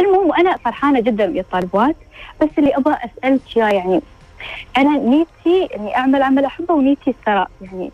المهم 0.00 0.26
وأنا 0.26 0.56
فرحانة 0.56 1.00
جدا 1.00 1.30
ويا 1.30 1.40
الطالبات 1.40 1.96
بس 2.42 2.48
اللي 2.58 2.76
أبغى 2.76 2.94
أسألك 2.94 3.56
يا 3.56 3.68
يعني 3.68 4.00
أنا 4.76 4.98
نيتي 4.98 5.74
إني 5.76 5.96
أعمل 5.96 6.22
عمل 6.22 6.44
أحبه 6.44 6.74
ونيتي 6.74 7.10
الثراء 7.10 7.48
يعني 7.60 7.90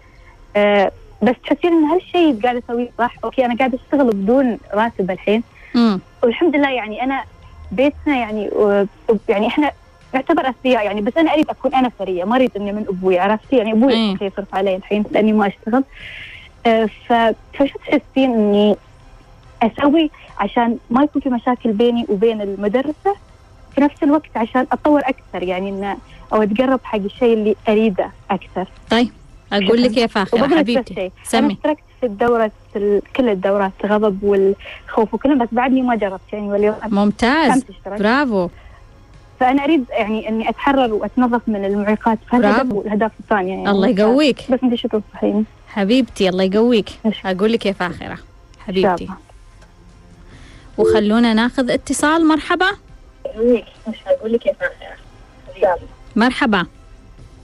آه 0.57 0.93
بس 1.23 1.35
تحسين 1.47 1.73
إن 1.73 1.85
هالشيء 1.85 2.31
اللي 2.31 2.43
قاعدة 2.43 2.63
أسويه 2.69 2.89
صح 2.99 3.15
أوكي 3.25 3.45
أنا 3.45 3.57
قاعدة 3.57 3.79
أشتغل 3.85 4.11
بدون 4.11 4.59
راتب 4.75 5.11
الحين. 5.11 5.43
امم 5.77 6.01
والحمد 6.23 6.57
لله 6.57 6.71
يعني 6.71 7.03
أنا 7.03 7.25
بيتنا 7.73 8.17
يعني 8.17 8.51
يعني 9.29 9.47
إحنا 9.47 9.71
نعتبر 10.15 10.49
اثرياء 10.49 10.85
يعني 10.85 11.01
بس 11.01 11.13
أنا 11.17 11.33
أريد 11.35 11.51
أكون 11.51 11.75
أنا 11.75 11.91
ثريه 11.99 12.25
ما 12.25 12.37
أريد 12.37 12.51
إني 12.57 12.73
من 12.73 12.85
أبوي 12.89 13.19
عرفتي؟ 13.19 13.57
يعني 13.57 13.73
أبوي 13.73 13.93
إيه. 13.93 14.15
يصرف 14.15 14.55
علي 14.55 14.77
الحين 14.77 15.05
لأني 15.11 15.33
ما 15.33 15.47
أشتغل. 15.47 15.85
آه، 16.67 16.89
فشو 17.53 17.79
تحسين 17.79 18.35
إني 18.35 18.77
أسوي 19.63 20.11
عشان 20.39 20.79
ما 20.91 21.03
يكون 21.03 21.23
في 21.23 21.29
مشاكل 21.29 21.73
بيني 21.73 22.07
وبين 22.09 22.41
المدرسة. 22.41 23.17
في 23.75 23.81
نفس 23.81 24.03
الوقت 24.03 24.37
عشان 24.37 24.67
اتطور 24.73 25.01
أكثر 25.01 25.43
يعني 25.43 25.69
إن 25.71 25.97
أو 26.33 26.43
اتقرب 26.43 26.81
حق 26.85 26.99
الشيء 26.99 27.35
اللي 27.35 27.57
أريده 27.69 28.11
أكثر. 28.31 28.67
طيب 28.91 29.11
أقول 29.53 29.83
لك 29.83 29.97
يا 29.97 30.07
فاخره 30.07 30.59
حبيبتي 30.59 30.95
شيء. 30.95 31.03
أنا 31.05 31.11
سمي 31.25 31.53
اشتركت 31.53 31.83
في 32.01 32.07
الدورة 32.07 32.51
ال- 32.77 33.03
كل 33.17 33.29
الدورات 33.29 33.73
الغضب 33.85 34.23
والخوف 34.23 35.15
وكلهم 35.15 35.39
بس 35.39 35.49
بعدني 35.53 35.83
ما 35.83 35.97
جربت 35.97 36.21
يعني 36.33 36.49
واليوم 36.53 36.75
ممتاز. 36.89 37.65
برافو. 37.87 38.49
فأنا 39.41 39.65
أريد 39.65 39.85
يعني 39.91 40.29
إني 40.29 40.49
أتحرر 40.49 40.93
وأتنظف 40.95 41.41
من 41.47 41.65
المعيقات 41.65 42.19
برافو. 42.33 42.79
والاهداف 42.79 43.13
الثانية 43.21 43.53
يعني. 43.53 43.71
الله 43.71 43.89
يقويك. 43.89 44.53
بس 44.53 44.59
انت 44.63 44.75
شو 44.75 44.89
تنصحيني؟ 44.89 45.45
حبيبتي 45.69 46.29
الله 46.29 46.45
يقويك. 46.45 46.89
أقول 47.25 47.53
لك 47.53 47.67
يا 47.67 47.73
فاخرة 47.73 48.19
حبيبتي. 48.67 49.09
وخلونا 50.79 51.35
ناخذ 51.35 51.71
اتصال 51.71 52.29
مرحبا. 52.29 52.67
مش 53.89 53.97
هقول 54.07 54.33
لك 54.33 54.41
كيف 54.41 54.57
مرحبا. 56.17 56.67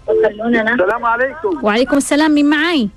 وخلونا 0.06 0.74
السلام 0.74 1.04
عليكم. 1.04 1.64
وعليكم 1.64 1.96
السلام 1.96 2.30
مين 2.30 2.50
معاي؟ 2.50 2.88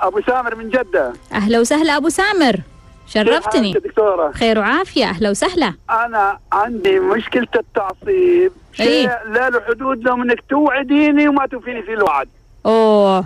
أبو 0.00 0.20
سامر 0.20 0.54
من 0.54 0.70
جدة. 0.70 1.12
أهلا 1.32 1.60
وسهلا 1.60 1.96
أبو 1.96 2.08
سامر. 2.08 2.60
شرفتني. 3.06 3.72
دكتورة؟ 3.72 4.32
خير 4.32 4.58
وعافية 4.58 5.04
أهلا 5.04 5.30
وسهلا. 5.30 5.74
أنا 5.90 6.38
عندي 6.52 7.00
مشكلة 7.00 7.48
التعصيب. 7.56 8.52
شيء 8.72 8.86
إيه. 8.86 9.22
لا 9.26 9.50
له 9.50 9.60
حدود 9.60 10.04
لو 10.04 10.14
إنك 10.14 10.44
توعديني 10.48 11.28
وما 11.28 11.46
توفيني 11.46 11.82
في 11.82 11.92
الوعد. 11.92 12.28
أوه. 12.66 13.24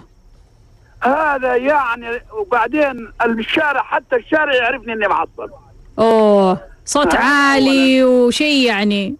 هذا 1.00 1.56
يعني 1.56 2.22
وبعدين 2.32 3.12
الشارع 3.24 3.82
حتى 3.82 4.16
الشارع 4.16 4.54
يعرفني 4.54 4.92
إني 4.92 5.08
معصب. 5.08 5.50
أوه. 5.98 6.60
صوت 6.86 7.14
آه، 7.14 7.18
عالي 7.18 8.04
وشيء 8.04 8.66
يعني. 8.66 9.16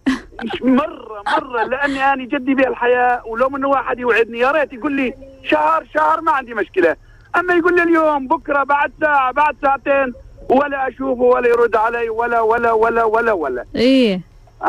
مرة 0.62 1.22
مرة 1.36 1.64
لأني 1.64 2.12
أنا 2.12 2.24
جدي 2.24 2.54
بي 2.54 2.68
الحياة 2.68 3.22
ولو 3.26 3.48
من 3.48 3.64
واحد 3.64 3.98
يوعدني 3.98 4.38
يا 4.38 4.50
ريت 4.50 4.72
يقول 4.72 4.92
لي 4.92 5.14
شهر 5.44 5.84
شهر 5.94 6.20
ما 6.20 6.32
عندي 6.32 6.54
مشكلة. 6.54 6.96
أما 7.36 7.54
يقول 7.54 7.76
لي 7.76 7.82
اليوم 7.82 8.28
بكرة 8.28 8.62
بعد 8.64 8.92
ساعة 9.00 9.32
بعد 9.32 9.56
ساعتين 9.62 10.12
ولا 10.48 10.88
أشوفه 10.88 11.22
ولا 11.22 11.48
يرد 11.48 11.76
علي 11.76 12.08
ولا 12.08 12.40
ولا 12.40 12.72
ولا 12.72 13.04
ولا 13.04 13.32
ولا. 13.32 13.64
إيه. 13.76 14.20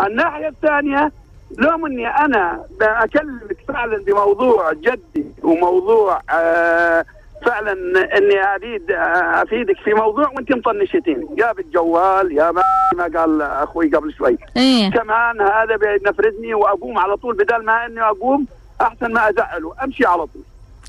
الناحية 0.06 0.48
الثانية 0.48 1.12
لو 1.58 1.88
اني 1.88 2.08
أنا 2.08 2.66
اكلمك 2.82 3.58
فعلا 3.68 4.04
بموضوع 4.04 4.74
جدي 4.74 5.26
وموضوع 5.44 6.22
آه 6.30 7.06
فعلا 7.46 7.72
إني 8.18 8.44
أريد 8.56 8.92
أفيدك 9.42 9.78
في 9.84 9.94
موضوع 9.94 10.28
وأنت 10.36 10.52
مطنشتيني. 10.54 11.28
يا 11.38 11.52
بالجوال 11.52 12.32
يا 12.32 12.52
ما 12.52 12.62
ما 12.96 13.20
قال 13.20 13.42
أخوي 13.42 13.90
قبل 13.96 14.14
شوي. 14.14 14.38
إيه. 14.58 14.92
كمان 14.92 15.42
هذا 15.42 15.76
بينفردني 15.76 16.54
وأقوم 16.54 16.98
على 16.98 17.16
طول 17.18 17.36
بدل 17.38 17.66
ما 17.66 17.86
إني 17.86 18.02
أقوم 18.02 18.46
أحسن 18.82 19.14
ما 19.14 19.30
أزعله. 19.30 19.74
أمشي 19.84 20.06
على 20.06 20.26
طول. 20.26 20.42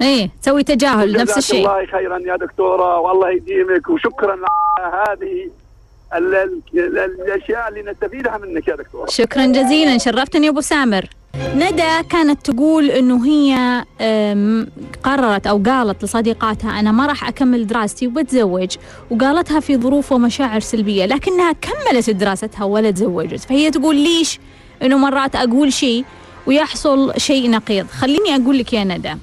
إيه. 0.02 0.30
تسوي 0.42 0.62
تجاهل 0.62 1.12
نفس 1.12 1.38
الشيء. 1.38 1.58
الله 1.58 1.86
خيرا 1.86 2.18
يا 2.18 2.36
دكتورة. 2.36 2.98
والله 3.00 3.30
يديمك 3.30 3.88
وشكرا 3.90 4.32
على 4.78 5.04
هذه 5.08 5.50
ال- 6.16 6.34
ال- 6.34 6.60
ال- 6.74 6.98
الأشياء 6.98 7.68
اللي 7.68 7.82
نستفيدها 7.82 8.38
منك 8.38 8.68
يا 8.68 8.76
دكتورة. 8.76 9.06
شكرا 9.06 9.46
جزيلا. 9.46 9.98
شرفتني 9.98 10.48
أبو 10.48 10.60
سامر. 10.60 11.04
ندى 11.38 12.02
كانت 12.08 12.50
تقول 12.50 12.90
إنه 12.90 13.26
هي 13.26 13.84
قررت 15.02 15.46
أو 15.46 15.62
قالت 15.66 16.04
لصديقاتها 16.04 16.80
أنا 16.80 16.92
ما 16.92 17.06
راح 17.06 17.28
أكمل 17.28 17.66
دراستي 17.66 18.06
وبتزوج 18.06 18.76
وقالتها 19.10 19.60
في 19.60 19.76
ظروف 19.76 20.12
ومشاعر 20.12 20.60
سلبية 20.60 21.06
لكنها 21.06 21.52
كملت 21.52 22.10
دراستها 22.10 22.64
ولا 22.64 22.90
تزوجت. 22.90 23.40
فهي 23.40 23.70
تقول 23.70 23.96
ليش 23.96 24.38
إنه 24.82 24.98
مرات 24.98 25.36
أقول 25.36 25.72
شيء 25.72 26.04
ويحصل 26.46 27.12
شيء 27.16 27.50
نقيض؟ 27.50 27.86
خليني 27.86 28.36
أقول 28.36 28.58
لك 28.58 28.72
يا 28.72 28.84
ندى. 28.84 29.14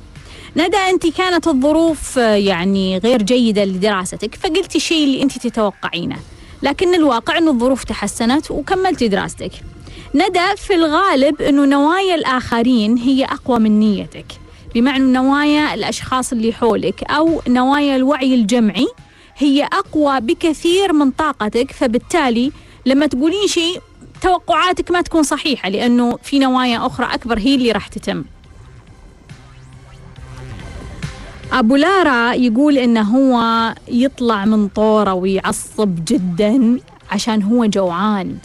ندى 0.57 0.77
أنت 0.77 1.07
كانت 1.17 1.47
الظروف 1.47 2.19
آه، 2.19 2.35
يعني 2.35 2.97
غير 2.97 3.21
جيدة 3.21 3.65
لدراستك 3.65 4.35
فقلتي 4.35 4.77
الشيء 4.77 5.03
اللي 5.03 5.21
أنت 5.23 5.37
تتوقعينه 5.47 6.17
لكن 6.63 6.93
الواقع 6.93 7.37
إنه 7.37 7.51
الظروف 7.51 7.83
تحسنت 7.83 8.51
وكملتي 8.51 9.07
دراستك. 9.07 9.51
ندى 10.15 10.55
في 10.57 10.75
الغالب 10.75 11.41
إنه 11.41 11.65
نوايا 11.65 12.15
الآخرين 12.15 12.97
هي 12.97 13.25
أقوى 13.25 13.59
من 13.59 13.79
نيتك. 13.79 14.25
بمعنى 14.75 15.13
نوايا 15.13 15.73
الأشخاص 15.73 16.31
اللي 16.31 16.53
حولك 16.53 17.03
أو 17.03 17.41
نوايا 17.47 17.95
الوعي 17.95 18.35
الجمعي 18.35 18.87
هي 19.37 19.63
أقوى 19.63 20.19
بكثير 20.19 20.93
من 20.93 21.11
طاقتك 21.11 21.71
فبالتالي 21.71 22.51
لما 22.85 23.05
تقولين 23.05 23.47
شيء 23.47 23.81
توقعاتك 24.21 24.91
ما 24.91 25.01
تكون 25.01 25.23
صحيحة 25.23 25.69
لأنه 25.69 26.17
في 26.23 26.39
نوايا 26.39 26.85
أخرى 26.85 27.05
أكبر 27.13 27.39
هي 27.39 27.55
اللي 27.55 27.71
راح 27.71 27.87
تتم. 27.87 28.23
أبو 31.53 31.75
لارا 31.75 32.33
يقول 32.33 32.77
إنه 32.77 33.01
هو 33.01 33.73
يطلع 33.87 34.45
من 34.45 34.67
طوره 34.67 35.13
ويعصب 35.13 36.05
جدا 36.05 36.79
عشان 37.11 37.43
هو 37.43 37.65
جوعان. 37.65 38.37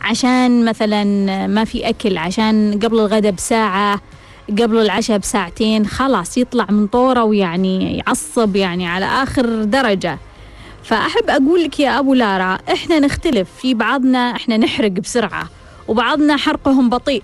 عشان 0.00 0.64
مثلا 0.64 1.04
ما 1.46 1.64
في 1.64 1.88
أكل 1.88 2.18
عشان 2.18 2.78
قبل 2.82 2.98
الغداء 2.98 3.32
بساعة 3.32 4.00
قبل 4.50 4.78
العشاء 4.78 5.18
بساعتين 5.18 5.86
خلاص 5.86 6.38
يطلع 6.38 6.66
من 6.70 6.86
طوره 6.86 7.24
ويعني 7.24 7.98
يعصب 7.98 8.56
يعني 8.56 8.88
على 8.88 9.04
آخر 9.06 9.64
درجة. 9.64 10.18
فأحب 10.82 11.30
أقول 11.30 11.64
لك 11.64 11.80
يا 11.80 11.98
أبو 11.98 12.14
لارا 12.14 12.58
إحنا 12.72 12.98
نختلف. 12.98 13.48
في 13.60 13.74
بعضنا 13.74 14.36
إحنا 14.36 14.56
نحرق 14.56 14.90
بسرعة 14.90 15.48
وبعضنا 15.88 16.36
حرقهم 16.36 16.88
بطيء. 16.88 17.22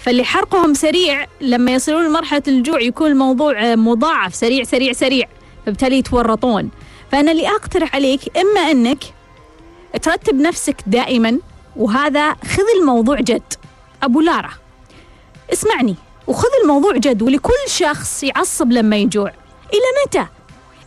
فاللي 0.00 0.24
حرقهم 0.24 0.74
سريع 0.74 1.26
لما 1.40 1.72
يصلون 1.72 2.06
لمرحلة 2.06 2.42
الجوع 2.48 2.80
يكون 2.80 3.10
الموضوع 3.10 3.74
مضاعف 3.74 4.34
سريع 4.34 4.64
سريع 4.64 4.92
سريع 4.92 5.28
فبالتالي 5.66 5.98
يتورطون. 5.98 6.70
فأنا 7.12 7.32
اللي 7.32 7.48
أقترح 7.48 7.94
عليك 7.94 8.20
إما 8.38 8.60
أنك 8.60 9.04
ترتب 10.02 10.34
نفسك 10.34 10.76
دائما 10.86 11.38
وهذا 11.76 12.34
خذ 12.34 12.64
الموضوع 12.80 13.20
جد. 13.20 13.54
أبو 14.02 14.20
لارا 14.20 14.50
اسمعني 15.52 15.96
وخذ 16.26 16.48
الموضوع 16.62 16.96
جد 16.96 17.22
ولكل 17.22 17.52
شخص 17.68 18.22
يعصب 18.22 18.72
لما 18.72 18.96
يجوع. 18.96 19.28
إلى 19.72 19.88
متى؟ 20.06 20.26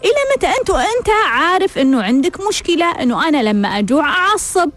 إلى 0.05 0.21
متى؟ 0.35 0.47
أنت 0.47 0.69
وأنت 0.69 1.09
عارف 1.27 1.77
أنه 1.77 2.03
عندك 2.03 2.47
مشكلة 2.47 2.91
أنه 2.91 3.27
أنا 3.27 3.43
لما 3.43 3.67
أجوع 3.79 4.09
أعصب. 4.09 4.69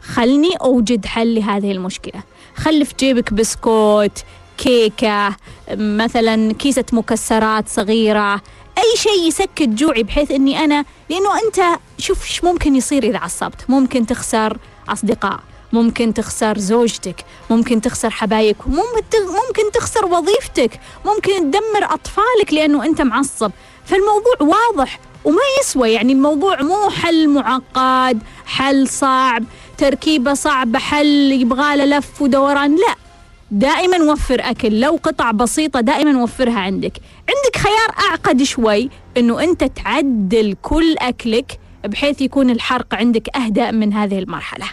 خلني 0.00 0.56
أوجد 0.56 1.06
حل 1.06 1.34
لهذه 1.34 1.72
المشكلة. 1.72 2.22
خلي 2.56 2.84
في 2.84 2.94
جيبك 2.98 3.32
بسكوت 3.32 4.24
كيكة 4.58 5.36
مثلا 5.72 6.52
كيسة 6.52 6.84
مكسرات 6.92 7.68
صغيرة 7.68 8.34
أي 8.78 8.96
شيء 8.96 9.28
يسكت 9.28 9.68
جوعي 9.68 10.02
بحيث 10.02 10.30
أني 10.30 10.64
أنا 10.64 10.84
لأنه 11.10 11.30
أنت 11.46 11.80
شوف 11.98 12.44
ممكن 12.44 12.76
يصير 12.76 13.02
إذا 13.02 13.18
عصبت. 13.18 13.64
ممكن 13.68 14.06
تخسر 14.06 14.58
أصدقاء. 14.92 15.40
ممكن 15.72 16.14
تخسر 16.14 16.58
زوجتك 16.58 17.24
ممكن 17.50 17.80
تخسر 17.80 18.10
حبايبك 18.10 18.66
ممكن 18.66 19.26
ممكن 19.26 19.72
تخسر 19.74 20.06
وظيفتك 20.06 20.80
ممكن 21.06 21.50
تدمر 21.50 21.94
أطفالك 21.94 22.52
لأنه 22.52 22.84
أنت 22.84 23.02
معصب. 23.02 23.50
فالموضوع 23.84 24.34
واضح 24.40 25.00
وما 25.24 25.42
يسوى 25.60 25.92
يعني 25.92 26.12
الموضوع 26.12 26.62
مو 26.62 26.90
حل 26.90 27.28
معقد 27.28 28.18
حل 28.46 28.88
صعب 28.88 29.44
تركيبة 29.78 30.34
صعبة 30.34 30.78
حل 30.78 31.32
يبغى 31.32 31.76
له 31.76 31.84
لف 31.84 32.22
ودوران. 32.22 32.76
لا 32.76 32.94
دائما 33.50 34.12
وفر 34.12 34.40
أكل. 34.40 34.80
لو 34.80 34.98
قطع 35.02 35.30
بسيطة 35.30 35.80
دائما 35.80 36.22
وفرها 36.22 36.60
عندك. 36.60 36.92
عندك 37.28 37.56
خيار 37.56 38.08
أعقد 38.08 38.42
شوي 38.42 38.90
أنه 39.16 39.42
أنت 39.42 39.64
تعدل 39.64 40.56
كل 40.62 40.96
أكلك 40.98 41.58
بحيث 41.84 42.20
يكون 42.20 42.50
الحرق 42.50 42.94
عندك 42.94 43.36
أهدأ 43.36 43.70
من 43.70 43.92
هذه 43.92 44.18
المرحلة. 44.18 44.66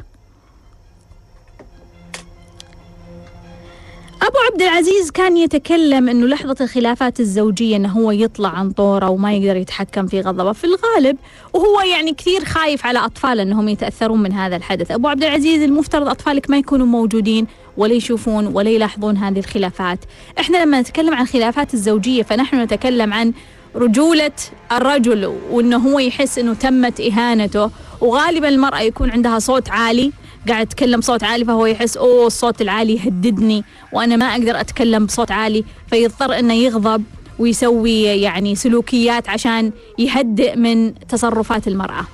أبو 4.21 4.37
عبد 4.51 4.61
العزيز 4.61 5.11
كان 5.11 5.37
يتكلم 5.37 6.09
أنه 6.09 6.27
لحظة 6.27 6.55
الخلافات 6.61 7.19
الزوجية 7.19 7.75
أنه 7.75 7.89
هو 7.89 8.11
يطلع 8.11 8.49
عن 8.49 8.71
طوره 8.71 9.09
وما 9.09 9.33
يقدر 9.33 9.55
يتحكم 9.55 10.07
في 10.07 10.21
غضبه. 10.21 10.51
في 10.51 10.63
الغالب 10.63 11.17
وهو 11.53 11.81
يعني 11.81 12.13
كثير 12.13 12.45
خايف 12.45 12.85
على 12.85 12.99
أطفاله 12.99 13.43
أنهم 13.43 13.69
يتأثرون 13.69 14.21
من 14.23 14.33
هذا 14.33 14.55
الحدث. 14.55 14.91
أبو 14.91 15.07
عبد 15.07 15.23
العزيز 15.23 15.61
المفترض 15.61 16.07
أطفالك 16.07 16.49
ما 16.49 16.57
يكونوا 16.57 16.85
موجودين 16.85 17.47
ولا 17.77 17.93
يشوفون 17.93 18.47
ولا 18.47 18.69
يلاحظون 18.69 19.17
هذه 19.17 19.39
الخلافات. 19.39 19.99
إحنا 20.39 20.57
لما 20.57 20.81
نتكلم 20.81 21.13
عن 21.13 21.21
الخلافات 21.21 21.73
الزوجية 21.73 22.23
فنحن 22.23 22.61
نتكلم 22.61 23.13
عن 23.13 23.33
رجولة 23.75 24.31
الرجل 24.71 25.25
وأنه 25.51 25.77
هو 25.77 25.99
يحس 25.99 26.39
أنه 26.39 26.53
تمت 26.53 27.01
إهانته 27.01 27.71
وغالبا 28.01 28.49
المرأة 28.49 28.79
يكون 28.81 29.11
عندها 29.11 29.39
صوت 29.39 29.69
عالي 29.69 30.11
قاعد 30.47 30.65
أتكلم 30.65 30.99
بصوت 30.99 31.23
عالي 31.23 31.45
فهو 31.45 31.65
يحس 31.65 31.97
أوه 31.97 32.27
الصوت 32.27 32.61
العالي 32.61 32.95
يهددني 32.95 33.63
وأنا 33.93 34.15
ما 34.15 34.25
أقدر 34.25 34.59
أتكلم 34.59 35.05
بصوت 35.05 35.31
عالي 35.31 35.63
فيضطر 35.89 36.39
إنه 36.39 36.53
يغضب 36.53 37.03
ويسوي 37.39 38.03
يعني 38.03 38.55
سلوكيات 38.55 39.29
عشان 39.29 39.71
يهدئ 39.99 40.55
من 40.55 40.93
تصرفات 41.07 41.67
المرأة. 41.67 42.05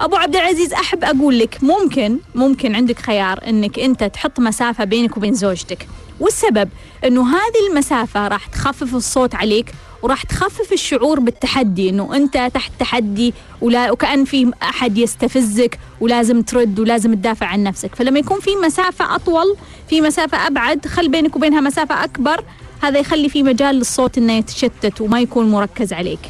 أبو 0.00 0.16
عبد 0.16 0.36
العزيز 0.36 0.72
أحب 0.72 1.04
أقول 1.04 1.38
لك 1.38 1.58
ممكن 1.62 2.18
ممكن 2.34 2.74
عندك 2.74 2.98
خيار 2.98 3.40
إنك 3.46 3.78
أنت 3.78 4.04
تحط 4.04 4.40
مسافة 4.40 4.84
بينك 4.84 5.16
وبين 5.16 5.34
زوجتك 5.34 5.88
والسبب 6.20 6.68
إنه 7.04 7.28
هذه 7.28 7.70
المسافة 7.70 8.28
راح 8.28 8.46
تخفف 8.46 8.94
الصوت 8.94 9.34
عليك 9.34 9.72
وراح 10.02 10.22
تخفف 10.22 10.72
الشعور 10.72 11.20
بالتحدي 11.20 11.90
إنه 11.90 12.16
أنت 12.16 12.50
تحت 12.54 12.72
تحدي 12.78 13.34
ولا 13.60 13.90
وكأن 13.90 14.24
في 14.24 14.52
أحد 14.62 14.98
يستفزك 14.98 15.78
ولازم 16.00 16.42
ترد 16.42 16.80
ولازم 16.80 17.14
تدافع 17.14 17.46
عن 17.46 17.62
نفسك. 17.62 17.94
فلما 17.94 18.18
يكون 18.18 18.40
في 18.40 18.50
مسافة 18.66 19.14
أطول 19.14 19.56
في 19.88 20.00
مسافة 20.00 20.46
أبعد 20.46 20.86
خل 20.86 21.08
بينك 21.08 21.36
وبينها 21.36 21.60
مسافة 21.60 22.04
أكبر 22.04 22.44
هذا 22.82 22.98
يخلي 22.98 23.28
في 23.28 23.42
مجال 23.42 23.74
للصوت 23.74 24.18
إنه 24.18 24.32
يتشتت 24.32 25.00
وما 25.00 25.20
يكون 25.20 25.50
مركز 25.50 25.92
عليك. 25.92 26.20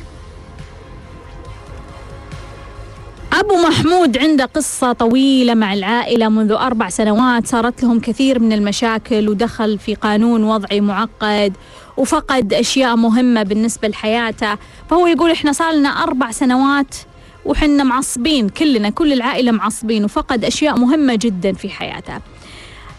أبو 3.32 3.56
محمود 3.68 4.18
عنده 4.18 4.44
قصة 4.44 4.92
طويلة 4.92 5.54
مع 5.54 5.74
العائلة 5.74 6.28
منذ 6.28 6.52
أربع 6.52 6.88
سنوات 6.88 7.46
صارت 7.46 7.82
لهم 7.82 8.00
كثير 8.00 8.38
من 8.38 8.52
المشاكل 8.52 9.28
ودخل 9.28 9.78
في 9.78 9.94
قانون 9.94 10.44
وضعي 10.44 10.80
معقد 10.80 11.52
وفقد 11.98 12.54
أشياء 12.54 12.96
مهمة 12.96 13.42
بالنسبة 13.42 13.88
لحياته. 13.88 14.56
فهو 14.90 15.06
يقول 15.06 15.30
إحنا 15.30 15.52
صار 15.52 15.72
لنا 15.72 15.88
أربع 15.88 16.30
سنوات 16.30 16.94
وحنا 17.44 17.84
معصبين 17.84 18.48
كلنا 18.48 18.90
كل 18.90 19.12
العائلة 19.12 19.52
معصبين 19.52 20.04
وفقد 20.04 20.44
أشياء 20.44 20.78
مهمة 20.78 21.14
جدا 21.14 21.52
في 21.52 21.70
حياته. 21.70 22.20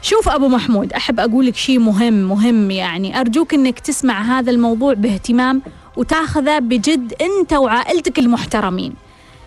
شوف 0.01 0.29
أبو 0.29 0.47
محمود 0.47 0.93
أحب 0.93 1.19
أقول 1.19 1.45
لك 1.45 1.55
شيء 1.55 1.79
مهم 1.79 2.13
مهم 2.13 2.71
يعني. 2.71 3.19
أرجوك 3.19 3.53
أنك 3.53 3.79
تسمع 3.79 4.21
هذا 4.21 4.51
الموضوع 4.51 4.93
باهتمام 4.93 5.61
وتاخذه 5.97 6.59
بجد 6.59 7.13
أنت 7.21 7.53
وعائلتك 7.53 8.19
المحترمين. 8.19 8.93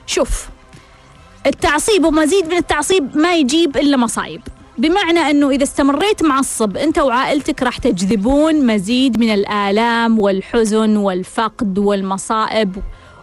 شوف 0.07 0.47
التعصيب 1.47 2.05
ومزيد 2.05 2.47
من 2.47 2.57
التعصيب 2.57 3.17
ما 3.17 3.35
يجيب 3.35 3.77
إلا 3.77 3.97
مصايب. 3.97 4.43
بمعنى 4.83 5.21
أنه 5.21 5.51
إذا 5.51 5.63
استمريت 5.63 6.23
معصب 6.23 6.77
أنت 6.77 6.99
وعائلتك 6.99 7.63
راح 7.63 7.79
تجذبون 7.79 8.67
مزيد 8.67 9.21
من 9.21 9.35
الآلام 9.35 10.19
والحزن 10.19 10.97
والفقد 10.97 11.79
والمصائب 11.79 12.77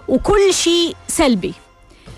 وكل 0.08 0.54
شيء 0.54 0.96
سلبي. 1.08 1.54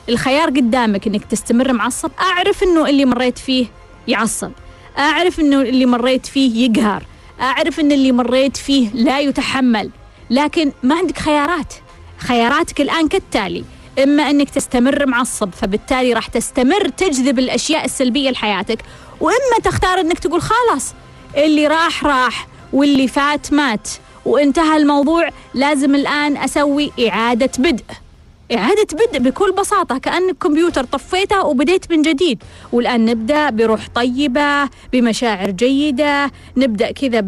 الخيار 0.10 0.50
قدامك 0.50 1.08
أنك 1.08 1.26
تستمر 1.26 1.74
معصب 1.74 2.12
أعرف 2.20 2.64
أنه 2.64 2.90
اللي 2.90 3.06
مريت 3.06 3.38
فيه 3.38 3.66
يعصب. 4.08 4.52
أعرف 4.98 5.40
أنه 5.40 5.62
اللي 5.62 5.86
مريت 5.86 6.26
فيه 6.26 6.66
يقهر. 6.70 7.04
أعرف 7.42 7.80
أن 7.80 7.92
اللي 7.92 8.12
مريت 8.12 8.58
فيه 8.58 8.90
لا 8.94 9.20
يتحمل. 9.20 9.90
لكن 10.30 10.72
ما 10.84 10.96
عندك 10.96 11.18
خيارات. 11.18 11.74
خياراتك 12.18 12.82
الآن 12.82 13.08
كالتالي. 13.08 13.64
إما 14.04 14.30
أنك 14.30 14.50
تستمر 14.50 15.06
معصب 15.06 15.50
فبالتالي 15.54 16.14
راح 16.14 16.28
تستمر 16.28 16.88
تجذب 16.88 17.40
الأشياء 17.40 17.86
السلبية 17.86 18.30
لحياتك 18.30 18.80
وإما 19.22 19.58
تختار 19.64 20.00
أنك 20.00 20.20
تقول 20.20 20.42
خلاص 20.42 20.94
اللي 21.38 21.68
راح 21.68 22.04
راح 22.06 22.48
واللي 22.74 23.08
فات 23.08 23.54
مات. 23.54 23.90
وانتهى 24.26 24.78
الموضوع 24.78 25.30
لازم 25.54 25.96
الآن 25.96 26.38
أسوي 26.38 26.92
إعادة 27.08 27.52
بدء. 27.58 27.84
إعادة 28.56 28.88
بدء 28.94 29.20
بكل 29.20 29.52
بساطة 29.52 29.98
كأنك 29.98 30.38
كمبيوتر 30.38 30.84
طفيته 30.84 31.46
وبديت 31.46 31.92
من 31.92 32.02
جديد. 32.02 32.44
والآن 32.72 33.06
نبدأ 33.06 33.50
بروح 33.50 33.88
طيبة 33.96 34.70
بمشاعر 34.94 35.50
جيدة 35.52 36.32
نبدأ 36.58 36.92
كذا 36.92 37.20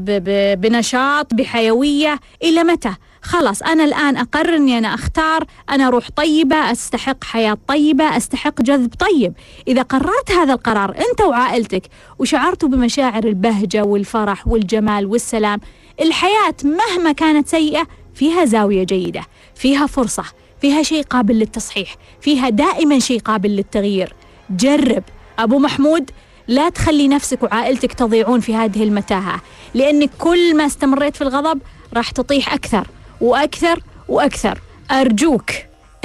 بنشاط 0.55 1.33
بحيوية. 1.33 2.19
إلى 2.43 2.63
متى؟ 2.63 2.93
خلاص 3.23 3.61
أنا 3.61 3.83
الآن 3.83 4.17
أقرر 4.17 4.55
أني 4.55 4.77
أنا 4.77 4.93
أختار 4.93 5.45
أنا 5.69 5.89
روح 5.89 6.09
طيبة 6.15 6.71
أستحق 6.71 7.23
حياة 7.23 7.57
طيبة 7.67 8.17
أستحق 8.17 8.61
جذب 8.61 8.93
طيب. 8.99 9.33
إذا 9.67 9.81
قررت 9.81 10.31
هذا 10.31 10.53
القرار 10.53 10.89
أنت 10.89 11.21
وعائلتك 11.21 11.83
وشعرتوا 12.19 12.69
بمشاعر 12.69 13.23
البهجة 13.23 13.83
والفرح 13.83 14.47
والجمال 14.47 15.05
والسلام 15.05 15.59
الحياة 16.01 16.55
مهما 16.63 17.11
كانت 17.11 17.47
سيئة 17.47 17.87
فيها 18.13 18.45
زاوية 18.45 18.83
جيدة 18.83 19.21
فيها 19.55 19.85
فرصة 19.85 20.23
فيها 20.61 20.83
شيء 20.83 21.03
قابل 21.03 21.35
للتصحيح 21.35 21.95
فيها 22.21 22.49
دائما 22.49 22.99
شيء 22.99 23.19
قابل 23.19 23.49
للتغيير. 23.49 24.13
جرب. 24.49 25.03
أبو 25.39 25.59
محمود 25.59 26.11
لا 26.47 26.69
تخلي 26.69 27.07
نفسك 27.07 27.43
وعائلتك 27.43 27.93
تضيعون 27.93 28.39
في 28.39 28.55
هذه 28.55 28.83
المتاهة 28.83 29.41
لأنك 29.73 30.09
كل 30.19 30.57
ما 30.57 30.65
استمريت 30.65 31.15
في 31.15 31.21
الغضب 31.21 31.61
راح 31.93 32.11
تطيح 32.11 32.53
أكثر. 32.53 32.87
وأكثر 33.21 33.79
وأكثر. 34.07 34.59
أرجوك 34.91 35.51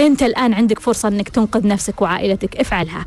أنت 0.00 0.22
الآن 0.22 0.54
عندك 0.54 0.78
فرصة 0.78 1.08
أنك 1.08 1.28
تنقذ 1.28 1.66
نفسك 1.66 2.02
وعائلتك. 2.02 2.56
افعلها. 2.56 3.04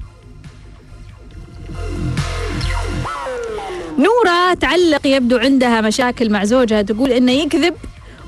نورة 4.00 4.54
تعلق 4.54 5.08
يبدو 5.08 5.38
عندها 5.38 5.82
مشاكل 5.82 6.30
مع 6.30 6.44
زوجها. 6.44 6.82
تقول 6.82 7.12
إنه 7.12 7.32
يكذب 7.32 7.74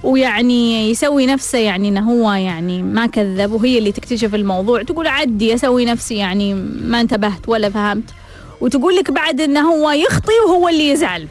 ويعني 0.03 0.89
يسوي 0.91 1.25
نفسه 1.25 1.57
يعني 1.57 1.89
إنه 1.89 2.11
هو 2.11 2.31
يعني 2.31 2.83
ما 2.83 3.05
كذب 3.05 3.51
وهي 3.51 3.77
اللي 3.77 3.91
تكتشف 3.91 4.35
الموضوع. 4.35 4.83
تقول 4.83 5.07
عدي 5.07 5.53
أسوي 5.53 5.85
نفسي 5.85 6.15
يعني 6.15 6.53
ما 6.83 7.01
انتبهت 7.01 7.49
ولا 7.49 7.69
فهمت. 7.69 8.09
وتقول 8.61 8.95
لك 8.95 9.11
بعد 9.11 9.41
إنه 9.41 9.71
هو 9.71 9.91
يخطي 9.91 10.33
وهو 10.47 10.69
اللي 10.69 10.89
يزعل. 10.89 11.27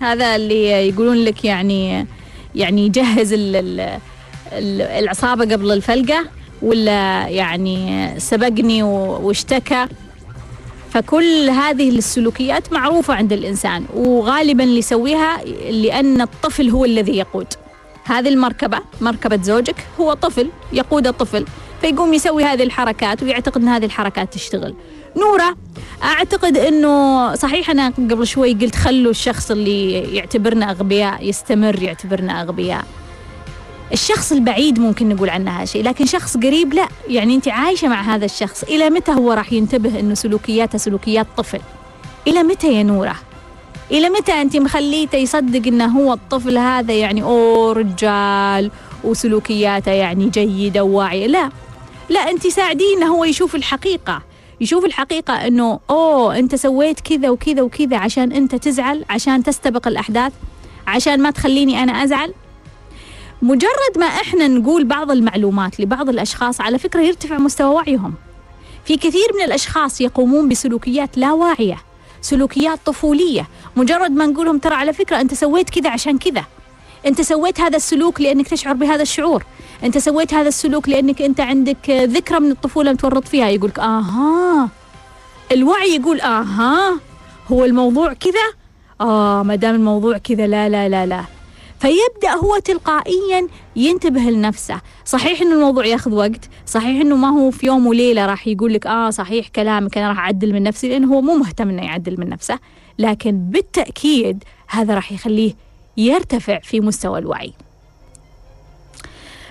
هذا 0.00 0.36
اللي 0.36 0.88
يقولون 0.88 1.16
لك 1.16 1.44
يعني 1.44 2.06
يعني 2.54 2.86
يجهز 2.86 3.32
ال- 3.32 3.56
ال- 3.56 3.80
ال- 4.52 4.82
العصابة 4.82 5.44
قبل 5.54 5.72
الفلقة 5.72 6.24
ولا 6.62 7.28
يعني 7.28 8.08
سبقني 8.20 8.82
واشتكى. 8.82 9.86
فكل 10.90 11.50
هذه 11.50 11.88
السلوكيات 11.88 12.72
معروفة 12.72 13.14
عند 13.14 13.32
الإنسان 13.32 13.84
وغالبا 13.94 14.64
اللي 14.64 14.78
يسويها 14.78 15.44
لأن 15.70 16.20
الطفل 16.20 16.68
هو 16.70 16.84
الذي 16.84 17.16
يقود. 17.16 17.46
هذه 18.04 18.28
المركبة 18.28 18.78
مركبة 19.00 19.42
زوجك 19.42 19.76
هو 20.00 20.12
طفل 20.14 20.48
يقود 20.72 21.06
الطفل 21.06 21.44
فيقوم 21.80 22.14
يسوي 22.14 22.44
هذه 22.44 22.62
الحركات 22.62 23.22
ويعتقد 23.22 23.62
أن 23.62 23.68
هذه 23.68 23.84
الحركات 23.84 24.34
تشتغل. 24.34 24.74
نورة 25.16 25.56
أعتقد 26.02 26.56
أنه 26.56 27.34
صحيح 27.34 27.70
أنا 27.70 27.88
قبل 27.88 28.26
شوي 28.26 28.52
قلت 28.54 28.76
خلوا 28.76 29.10
الشخص 29.10 29.50
اللي 29.50 29.92
يعتبرنا 30.16 30.70
أغبياء 30.70 31.28
يستمر 31.28 31.82
يعتبرنا 31.82 32.42
أغبياء. 32.42 32.84
الشخص 33.92 34.32
البعيد 34.32 34.78
ممكن 34.78 35.08
نقول 35.08 35.30
عنه 35.30 35.50
هذا 35.50 35.64
شيء 35.64 35.82
لكن 35.84 36.06
شخص 36.06 36.36
قريب 36.36 36.74
لا. 36.74 36.88
يعني 37.08 37.34
أنت 37.34 37.48
عايشة 37.48 37.88
مع 37.88 38.02
هذا 38.14 38.24
الشخص 38.24 38.62
إلى 38.62 38.90
متى 38.90 39.12
هو 39.12 39.32
راح 39.32 39.52
ينتبه 39.52 40.00
إنه 40.00 40.14
سلوكياته 40.14 40.78
سلوكيات 40.78 41.26
طفل؟ 41.36 41.60
إلى 42.26 42.42
متى 42.42 42.74
يا 42.74 42.82
نورة؟ 42.82 43.16
إلى 43.90 44.08
متى 44.10 44.32
أنت 44.32 44.56
مخليته 44.56 45.16
يصدق 45.18 45.66
إنه 45.66 45.86
هو 45.86 46.12
الطفل 46.12 46.58
هذا 46.58 46.94
يعني 46.94 47.22
أوه 47.22 47.72
رجال 47.72 48.70
وسلوكياته 49.04 49.90
يعني 49.90 50.28
جيدة 50.28 50.84
وواعية؟ 50.84 51.26
لا. 51.26 51.50
لا 52.08 52.30
أنت 52.30 52.46
ساعديه 52.46 52.96
إنه 52.96 53.06
هو 53.06 53.24
يشوف 53.24 53.54
الحقيقة. 53.54 54.22
يشوف 54.62 54.84
الحقيقة 54.84 55.46
إنه 55.46 55.80
أوه 55.90 56.38
أنت 56.38 56.54
سويت 56.54 57.00
كذا 57.00 57.30
وكذا 57.30 57.62
وكذا 57.62 57.96
عشان 57.96 58.32
أنت 58.32 58.54
تزعل 58.54 59.04
عشان 59.10 59.42
تستبق 59.42 59.88
الأحداث 59.88 60.32
عشان 60.86 61.22
ما 61.22 61.30
تخليني 61.30 61.82
أنا 61.82 62.04
أزعل 62.04 62.34
مجرد 63.42 63.98
ما 63.98 64.06
إحنا 64.06 64.48
نقول 64.48 64.84
بعض 64.84 65.10
المعلومات 65.10 65.80
لبعض 65.80 66.08
الأشخاص 66.08 66.60
على 66.60 66.78
فكرة 66.78 67.00
يرتفع 67.00 67.38
مستوى 67.38 67.74
وعيهم. 67.74 68.14
في 68.84 68.96
كثير 68.96 69.28
من 69.38 69.42
الأشخاص 69.44 70.00
يقومون 70.00 70.48
بسلوكيات 70.48 71.18
لا 71.18 71.32
واعية، 71.32 71.78
سلوكيات 72.20 72.78
طفولية، 72.86 73.48
مجرد 73.76 74.10
ما 74.10 74.26
نقولهم 74.26 74.58
ترى 74.58 74.74
على 74.74 74.92
فكرة 74.92 75.20
أنت 75.20 75.34
سويت 75.34 75.70
كذا 75.70 75.90
عشان 75.90 76.18
كذا. 76.18 76.44
أنت 77.06 77.20
سويت 77.20 77.60
هذا 77.60 77.76
السلوك 77.76 78.20
لأنك 78.20 78.48
تشعر 78.48 78.74
بهذا 78.74 79.02
الشعور، 79.02 79.44
أنت 79.84 79.98
سويت 79.98 80.34
هذا 80.34 80.48
السلوك 80.48 80.88
لأنك 80.88 81.22
أنت 81.22 81.40
عندك 81.40 81.90
ذكرى 81.90 82.40
من 82.40 82.50
الطفولة 82.50 82.92
متورط 82.92 83.28
فيها، 83.28 83.48
يقولك 83.48 83.78
آها. 83.78 84.68
الوعي 85.52 85.96
يقول 85.96 86.20
آها. 86.20 87.00
هو 87.48 87.64
الموضوع 87.64 88.12
كذا؟ 88.12 88.62
آه 89.00 89.42
ما 89.42 89.54
دام 89.54 89.74
الموضوع 89.74 90.18
كذا 90.18 90.46
لا 90.46 90.68
لا 90.68 90.88
لا 90.88 91.06
لا. 91.06 91.24
فيبدأ 91.80 92.30
هو 92.30 92.58
تلقائيا 92.58 93.48
ينتبه 93.76 94.20
لنفسه. 94.20 94.80
صحيح 95.04 95.40
إنه 95.40 95.54
الموضوع 95.54 95.86
ياخذ 95.86 96.14
وقت. 96.14 96.48
صحيح 96.66 97.00
إنه 97.00 97.16
ما 97.16 97.28
هو 97.28 97.50
في 97.50 97.66
يوم 97.66 97.86
وليلة 97.86 98.26
راح 98.26 98.46
يقول 98.46 98.74
لك 98.74 98.86
آه 98.86 99.10
صحيح 99.10 99.48
كلامك 99.48 99.98
أنا 99.98 100.08
راح 100.08 100.18
أعدل 100.18 100.52
من 100.52 100.62
نفسي 100.62 100.88
لأنه 100.88 101.14
هو 101.14 101.20
مو 101.20 101.34
مهتم 101.34 101.68
إنه 101.68 101.82
يعدل 101.82 102.20
من 102.20 102.28
نفسه. 102.28 102.58
لكن 102.98 103.38
بالتأكيد 103.50 104.44
هذا 104.68 104.94
راح 104.94 105.12
يخليه 105.12 105.54
يرتفع 105.96 106.58
في 106.58 106.80
مستوى 106.80 107.18
الوعي. 107.18 107.52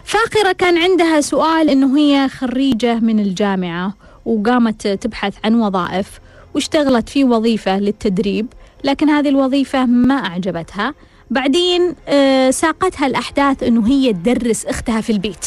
فاقرة 0.04 0.52
كان 0.52 0.78
عندها 0.78 1.22
سؤال 1.22 1.70
إنه 1.70 1.98
هي 1.98 2.30
خريجة 2.30 2.96
من 2.96 3.20
الجامعة 3.20 3.94
وقامت 4.26 4.88
تبحث 4.88 5.34
عن 5.44 5.56
وظائف 5.56 6.20
واشتغلت 6.54 7.10
في 7.10 7.24
وظيفة 7.24 7.80
للتدريب 7.80 8.48
لكن 8.84 9.10
هذه 9.10 9.30
الوظيفة 9.30 9.86
ما 9.86 10.16
أعجبتها. 10.16 10.94
بعدين 11.30 11.96
آه، 12.08 12.52
ساقتها 12.52 13.08
الأحداث 13.08 13.64
أنه 13.64 13.88
هي 13.88 14.14
تدرس 14.14 14.66
أختها 14.66 15.02
في 15.02 15.10
البيت. 15.12 15.46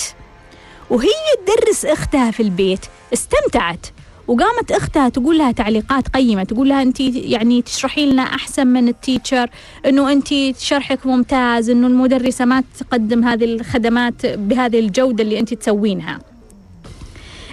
وهي 0.90 1.09
تدرس 1.47 1.84
أختها 1.84 2.30
في 2.30 2.42
البيت 2.42 2.80
استمتعت. 3.12 3.86
وقامت 4.28 4.72
أختها 4.72 5.08
تقول 5.08 5.38
لها 5.38 5.52
تعليقات 5.52 6.08
قيمة 6.08 6.44
تقول 6.44 6.68
لها 6.68 6.82
أنت 6.82 7.00
يعني 7.00 7.62
تشرحي 7.62 8.06
لنا 8.06 8.22
أحسن 8.22 8.66
من 8.66 8.88
التيتشر 8.88 9.50
أنه 9.86 10.12
أنت 10.12 10.28
شرحك 10.58 11.06
ممتاز 11.06 11.70
أنه 11.70 11.86
المدرسة 11.86 12.44
ما 12.44 12.62
تقدم 12.78 13.24
هذه 13.24 13.44
الخدمات 13.44 14.26
بهذه 14.26 14.80
الجودة 14.80 15.24
اللي 15.24 15.38
أنت 15.38 15.54
تسوينها. 15.54 16.18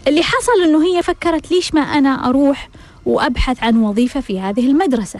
اللي 0.07 0.23
حصل 0.23 0.63
أنه 0.65 0.85
هي 0.85 1.03
فكرت 1.03 1.51
ليش 1.51 1.73
ما 1.73 1.81
أنا 1.81 2.29
أروح 2.29 2.69
وأبحث 3.05 3.63
عن 3.63 3.77
وظيفة 3.77 4.19
في 4.19 4.39
هذه 4.39 4.67
المدرسة. 4.67 5.19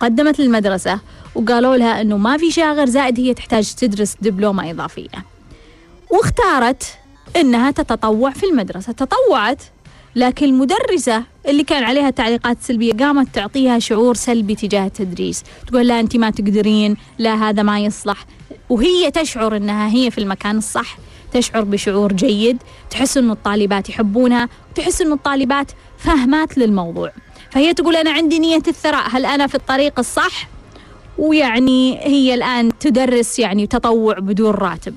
قدمت 0.00 0.38
للمدرسة 0.38 1.00
وقالوا 1.34 1.76
لها 1.76 2.00
أنه 2.00 2.16
ما 2.16 2.36
في 2.36 2.50
شاغر 2.50 2.86
زائد 2.86 3.20
هي 3.20 3.34
تحتاج 3.34 3.74
تدرس 3.74 4.16
دبلومة 4.22 4.70
إضافية. 4.70 5.24
واختارت 6.10 6.98
أنها 7.36 7.70
تتطوع 7.70 8.30
في 8.30 8.46
المدرسة 8.46 8.92
تطوعت 8.92 9.62
لكن 10.16 10.46
المدرسة 10.46 11.24
اللي 11.48 11.64
كان 11.64 11.84
عليها 11.84 12.10
تعليقات 12.10 12.56
سلبية 12.62 12.92
قامت 12.92 13.34
تعطيها 13.34 13.78
شعور 13.78 14.14
سلبي 14.14 14.54
تجاه 14.54 14.86
التدريس. 14.86 15.44
تقول 15.66 15.86
لا 15.86 16.00
أنت 16.00 16.16
ما 16.16 16.30
تقدرين 16.30 16.96
لا 17.18 17.34
هذا 17.34 17.62
ما 17.62 17.80
يصلح. 17.80 18.26
وهي 18.70 19.10
تشعر 19.10 19.56
أنها 19.56 19.88
هي 19.88 20.10
في 20.10 20.18
المكان 20.18 20.58
الصح. 20.58 20.98
تشعر 21.32 21.64
بشعور 21.64 22.12
جيد 22.12 22.62
تحس 22.90 23.16
أنه 23.16 23.32
الطالبات 23.32 23.88
يحبونها 23.88 24.48
وتحس 24.70 25.00
أنه 25.00 25.14
الطالبات 25.14 25.72
فاهمات 25.98 26.58
للموضوع. 26.58 27.12
فهي 27.50 27.74
تقول 27.74 27.96
أنا 27.96 28.10
عندي 28.10 28.38
نية 28.38 28.62
الثراء 28.68 29.08
هل 29.10 29.26
أنا 29.26 29.46
في 29.46 29.54
الطريق 29.54 29.98
الصح؟ 29.98 30.48
ويعني 31.18 31.98
هي 31.98 32.34
الآن 32.34 32.78
تدرس 32.78 33.38
يعني 33.38 33.66
تطوع 33.66 34.18
بدون 34.18 34.50
راتب. 34.50 34.94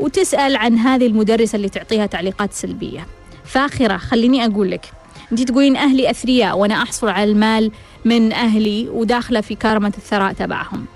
وتسأل 0.00 0.56
عن 0.56 0.78
هذه 0.78 1.06
المدرسة 1.06 1.56
اللي 1.56 1.68
تعطيها 1.68 2.06
تعليقات 2.06 2.52
سلبية. 2.52 3.06
فاخرة 3.48 3.96
خليني 3.96 4.44
أقول 4.44 4.70
لك. 4.70 4.86
أنت 5.32 5.42
تقولين 5.42 5.76
أهلي 5.76 6.10
أثرياء 6.10 6.58
وأنا 6.58 6.82
أحصل 6.82 7.08
على 7.08 7.30
المال 7.30 7.70
من 8.04 8.32
أهلي 8.32 8.88
وداخلة 8.88 9.40
في 9.40 9.54
كرمة 9.54 9.92
الثراء 9.98 10.32
تبعهم. 10.32 10.86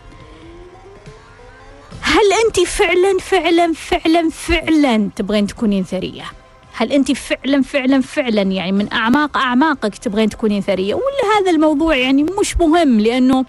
هل 2.00 2.32
أنت 2.46 2.60
فعلا 2.60 3.18
فعلا 3.20 3.72
فعلا 3.72 4.30
فعلا 4.30 5.10
تبغين 5.16 5.46
تكونين 5.46 5.84
ثرية؟ 5.84 6.24
هل 6.74 6.92
أنت 6.92 7.12
فعلا 7.12 7.62
فعلا 7.62 8.00
فعلا 8.00 8.42
يعني 8.42 8.72
من 8.72 8.92
أعماق 8.92 9.36
أعماقك 9.36 9.98
تبغين 9.98 10.28
تكونين 10.28 10.62
ثرية؟ 10.62 10.94
ولا 10.94 11.38
هذا 11.40 11.50
الموضوع 11.50 11.96
يعني 11.96 12.22
مش 12.22 12.56
مهم 12.56 13.00
لأنه 13.00 13.44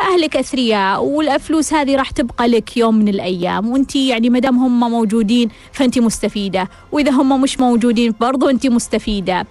أهلك 0.00 0.36
أثرياء 0.36 1.04
والفلوس 1.04 1.72
هذه 1.72 1.96
راح 1.96 2.10
تبقى 2.10 2.48
لك 2.48 2.76
يوم 2.76 2.94
من 2.94 3.08
الأيام. 3.08 3.68
وأنت 3.68 3.96
يعني 3.96 4.30
مدام 4.30 4.58
هم 4.58 4.90
موجودين 4.90 5.48
فأنت 5.72 5.98
مستفيدة. 5.98 6.68
وإذا 6.92 7.10
هم 7.10 7.40
مش 7.40 7.60
موجودين 7.60 8.14
برضو 8.20 8.48
أنت 8.48 8.66
مستفيدة. 8.66 9.46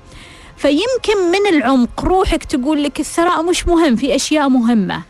فيمكن 0.58 1.32
من 1.32 1.58
العمق 1.58 2.06
روحك 2.06 2.44
تقول 2.44 2.84
لك 2.84 3.00
الثراء 3.00 3.44
مش 3.44 3.68
مهم 3.68 3.96
في 3.96 4.16
أشياء 4.16 4.50
مهمة. 4.50 5.02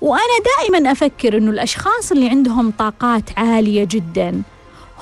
وأنا 0.00 0.22
دائما 0.58 0.92
أفكر 0.92 1.38
أنه 1.38 1.50
الأشخاص 1.50 2.12
اللي 2.12 2.28
عندهم 2.28 2.70
طاقات 2.78 3.38
عالية 3.38 3.84
جدا 3.84 4.42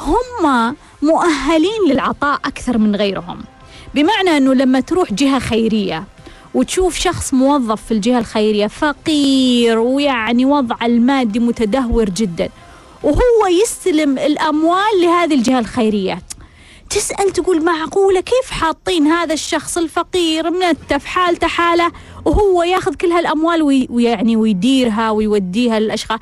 هم 0.00 0.74
مؤهلين 1.02 1.80
للعطاء 1.88 2.34
أكثر 2.34 2.78
من 2.78 2.96
غيرهم. 2.96 3.38
بمعنى 3.94 4.36
أنه 4.36 4.54
لما 4.54 4.80
تروح 4.80 5.12
جهة 5.12 5.38
خيرية 5.38 6.04
وتشوف 6.54 6.94
شخص 6.98 7.34
موظف 7.34 7.84
في 7.84 7.94
الجهة 7.94 8.18
الخيرية 8.18 8.66
فقير 8.66 9.78
ويعني 9.78 10.44
وضعه 10.44 10.86
المادي 10.86 11.38
متدهور 11.38 12.04
جدا 12.04 12.48
وهو 13.02 13.46
يستلم 13.62 14.18
الأموال 14.18 15.00
لهذه 15.02 15.34
الجهة 15.34 15.58
الخيرية. 15.58 16.22
تسأل 16.90 17.30
تقول 17.32 17.64
معقولة 17.64 18.20
كيف 18.20 18.50
حاطين 18.50 19.06
هذا 19.06 19.34
الشخص 19.34 19.78
الفقير 19.78 20.50
منتف 20.50 21.04
حالته 21.04 21.46
حالة 21.46 21.92
وهو 22.24 22.62
ياخذ 22.62 22.94
كل 22.94 23.12
هالأموال 23.12 23.62
وي- 23.62 23.88
ويعني 23.90 24.36
ويديرها 24.36 25.10
ويوديها 25.10 25.80
للأشخاص. 25.80 26.18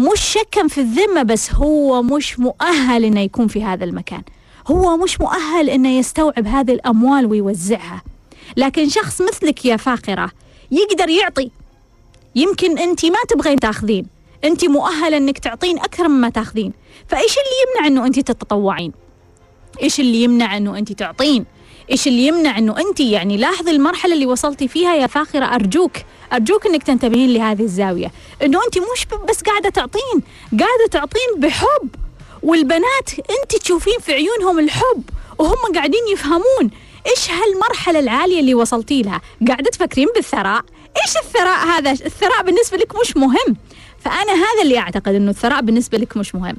مش 0.00 0.20
شكا 0.20 0.68
في 0.68 0.78
الذمة 0.80 1.22
بس 1.22 1.52
هو 1.52 2.02
مش 2.02 2.38
مؤهل 2.40 3.04
إنه 3.04 3.20
يكون 3.20 3.48
في 3.48 3.64
هذا 3.64 3.84
المكان. 3.84 4.22
هو 4.70 4.96
مش 4.96 5.20
مؤهل 5.20 5.70
إنه 5.70 5.88
يستوعب 5.98 6.46
هذه 6.46 6.72
الأموال 6.72 7.26
ويوزعها. 7.26 8.02
لكن 8.56 8.88
شخص 8.88 9.22
مثلك 9.22 9.64
يا 9.64 9.76
فاقرة 9.76 10.30
يقدر 10.70 11.08
يعطي. 11.08 11.50
يمكن 12.34 12.78
أنت 12.78 13.04
ما 13.04 13.18
تبغين 13.28 13.56
تاخذين. 13.60 14.06
أنت 14.44 14.64
مؤهلة 14.64 15.16
أنك 15.16 15.38
تعطين 15.38 15.78
أكثر 15.78 16.08
مما 16.08 16.30
تاخذين. 16.30 16.72
فإيش 17.08 17.32
اللي 17.32 17.56
يمنع 17.62 17.86
أنه 17.86 18.06
أنت 18.06 18.20
تتطوعين؟ 18.20 18.92
إيش 19.82 20.00
اللي 20.00 20.22
يمنع 20.22 20.56
أنه 20.56 20.78
أنت 20.78 20.92
تعطين؟ 20.92 21.44
إيش 21.90 22.08
اللي 22.08 22.26
يمنع 22.26 22.58
أنه 22.58 22.78
أنت 22.78 23.00
يعني 23.00 23.36
لاحظي 23.36 23.70
المرحلة 23.70 24.14
اللي 24.14 24.26
وصلتي 24.26 24.68
فيها 24.68 24.94
يا 24.94 25.06
فاخرة 25.06 25.44
أرجوك 25.44 25.92
أرجوك 26.32 26.66
أنك 26.66 26.82
تنتبهين 26.82 27.34
لهذه 27.34 27.62
الزاوية. 27.62 28.12
أنه 28.42 28.60
أنت 28.64 28.78
مش 28.78 29.06
بس 29.28 29.42
قاعدة 29.42 29.68
تعطين 29.68 30.22
قاعدة 30.50 30.86
تعطين 30.90 31.40
بحب. 31.40 31.88
والبنات 32.42 33.10
أنت 33.18 33.56
تشوفين 33.62 33.98
في 34.00 34.12
عيونهم 34.12 34.58
الحب 34.58 35.02
وهم 35.38 35.74
قاعدين 35.74 36.00
يفهمون 36.12 36.70
إيش 37.06 37.30
هالمرحلة 37.30 37.98
العالية 37.98 38.40
اللي 38.40 38.54
وصلتي 38.54 39.02
لها؟ 39.02 39.20
قاعدة 39.48 39.70
تفكرين 39.70 40.08
بالثراء؟ 40.14 40.64
إيش 41.04 41.16
الثراء 41.24 41.66
هذا؟ 41.66 41.90
الثراء 41.90 42.42
بالنسبة 42.42 42.76
لك 42.76 43.00
مش 43.00 43.16
مهم. 43.16 43.56
فأنا 43.98 44.32
هذا 44.32 44.62
اللي 44.62 44.78
أعتقد 44.78 45.14
أنه 45.14 45.30
الثراء 45.30 45.62
بالنسبة 45.62 45.98
لك 45.98 46.16
مش 46.16 46.34
مهم. 46.34 46.56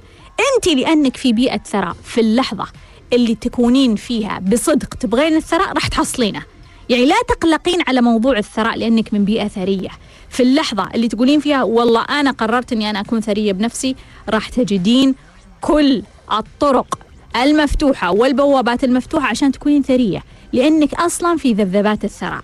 أنت 0.56 0.68
لأنك 0.68 1.18
في 1.18 1.34
بيئة 1.34 1.58
ثراء 1.58 1.96
في 2.04 2.22
اللحظة 2.22 2.66
اللي 3.14 3.36
تكونين 3.36 3.96
فيها 3.96 4.40
بصدق 4.40 4.94
تبغين 4.94 5.36
الثراء 5.36 5.74
راح 5.74 5.88
تحصلينه. 5.88 6.44
يعني 6.90 7.06
لا 7.06 7.16
تقلقين 7.28 7.80
على 7.88 8.02
موضوع 8.02 8.38
الثراء 8.38 8.78
لأنك 8.78 9.14
من 9.14 9.26
بيئة 9.26 9.48
ثرية. 9.48 9.90
في 10.30 10.44
اللحظة 10.44 10.90
اللي 10.96 11.08
تقولين 11.08 11.40
فيها 11.40 11.64
والله 11.64 12.02
أنا 12.02 12.32
قررت 12.32 12.74
أني 12.74 12.90
أنا 12.90 13.00
أكون 13.00 13.22
ثرية 13.22 13.52
بنفسي 13.52 13.96
راح 14.30 14.50
تجدين 14.50 15.16
كل 15.62 16.04
الطرق 16.32 17.00
المفتوحة 17.36 18.12
والبوابات 18.12 18.84
المفتوحة 18.84 19.28
عشان 19.28 19.52
تكونين 19.52 19.84
ثرية 19.84 20.24
لأنك 20.54 20.94
أصلا 20.94 21.38
في 21.38 21.54
ذبذبات 21.54 22.04
الثراء 22.04 22.44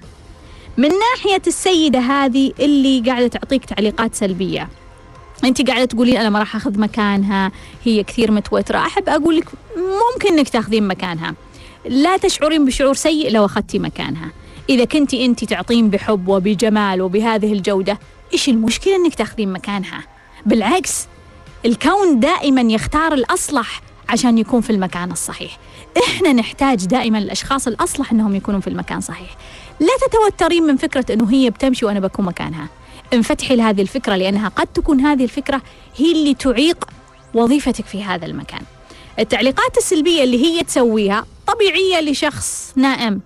من 0.78 0.90
ناحية 0.90 1.42
السيدة 1.48 2.00
هذه 2.00 2.52
اللي 2.60 3.00
قاعدة 3.00 3.28
تعطيك 3.28 3.66
تعليقات 3.66 4.16
سلبية. 4.16 4.70
أنت 5.44 5.70
قاعدة 5.70 5.86
تقولين 5.86 6.18
أنا 6.18 6.30
ما 6.30 6.40
راح 6.40 6.56
أخذ 6.56 6.80
مكانها 6.80 7.52
هي 7.84 8.04
كثير 8.04 8.32
متوترة. 8.32 8.78
أحب 8.78 9.10
أقول 9.10 9.38
لك 9.38 9.46
ممكن 9.78 10.38
إنك 10.38 10.50
تاخذين 10.50 10.88
مكانها. 10.88 11.36
لا 11.86 12.18
تشعرين 12.18 12.66
بشعور 12.66 12.94
سيء 12.94 13.32
لو 13.32 13.46
أخذتي 13.46 13.80
مكانها. 13.80 14.32
إذا 14.70 14.86
كنتي 14.86 15.26
أنت 15.26 15.44
تعطين 15.44 15.90
بحب 15.90 16.28
وبجمال 16.28 17.02
وبهذه 17.02 17.54
الجودة 17.54 18.00
إيش 18.34 18.50
المشكلة 18.50 18.96
إنك 18.96 19.16
تاخذين 19.16 19.54
مكانها؟ 19.54 20.04
بالعكس 20.46 21.08
الكون 21.66 22.20
دائما 22.20 22.62
يختار 22.62 23.14
الأصلح. 23.14 23.82
عشان 24.10 24.38
يكون 24.38 24.62
في 24.62 24.70
المكان 24.70 25.12
الصحيح. 25.12 25.58
إحنا 26.08 26.34
نحتاج 26.34 26.86
دائما 26.86 27.18
الأشخاص 27.18 27.68
الأصلح 27.68 28.12
إنهم 28.12 28.36
يكونون 28.36 28.62
في 28.62 28.68
المكان 28.68 28.98
الصحيح 28.98 29.38
لا 29.80 29.88
تتوترين 30.08 30.64
من 30.64 30.78
فكرة 30.78 31.06
إنه 31.14 31.32
هي 31.32 31.50
بتمشي 31.50 31.86
وأنا 31.86 32.00
بكون 32.00 32.26
مكانها. 32.26 32.68
انفتحي 33.14 33.56
لهذه 33.56 33.82
الفكرة 33.82 34.16
لأنها 34.16 34.50
قد 34.50 34.68
تكون 34.68 35.00
هذه 35.02 35.24
الفكرة 35.24 35.62
هي 35.98 36.12
اللي 36.12 36.34
تعيق 36.34 36.86
وظيفتك 37.34 37.86
في 37.86 38.04
هذا 38.04 38.26
المكان. 38.26 38.62
التعليقات 39.20 39.78
السلبية 39.78 40.24
اللي 40.24 40.46
هي 40.46 40.64
تسويها 40.64 41.26
طبيعية 41.48 42.02
لشخص 42.02 42.74
نائم. 42.76 43.22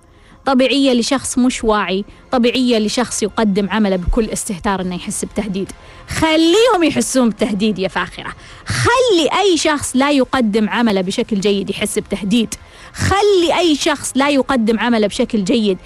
طبيعية 0.49 0.93
لشخص 0.93 1.37
مش 1.37 1.63
واعي 1.63 2.05
طبيعية 2.31 2.77
لشخص 2.77 3.23
يقدم 3.23 3.69
عمله 3.69 3.95
بكل 3.95 4.29
استهتار 4.29 4.81
إنه 4.81 4.95
يحس 4.95 5.25
بتهديد. 5.25 5.71
خليهم 6.09 6.83
يحسون 6.83 7.29
بتهديد 7.29 7.79
يا 7.79 7.87
فاخرة. 7.87 8.33
خلي 8.65 9.39
أي 9.39 9.57
شخص 9.57 9.95
لا 9.95 10.11
يقدم 10.11 10.69
عمله 10.69 11.01
بشكل 11.01 11.39
جيد 11.39 11.69
يحس 11.69 11.99
بتهديد. 11.99 12.53
خلي 12.93 13.59
أي 13.59 13.75
شخص 13.75 14.11
لا 14.15 14.29
يقدم 14.29 14.79
عمله 14.79 15.07
بشكل 15.07 15.43
جيد 15.43 15.77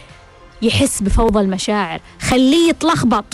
يحس 0.61 1.03
بفوضى 1.03 1.39
المشاعر. 1.39 2.01
خليه 2.21 2.69
يتلخبط. 2.69 3.25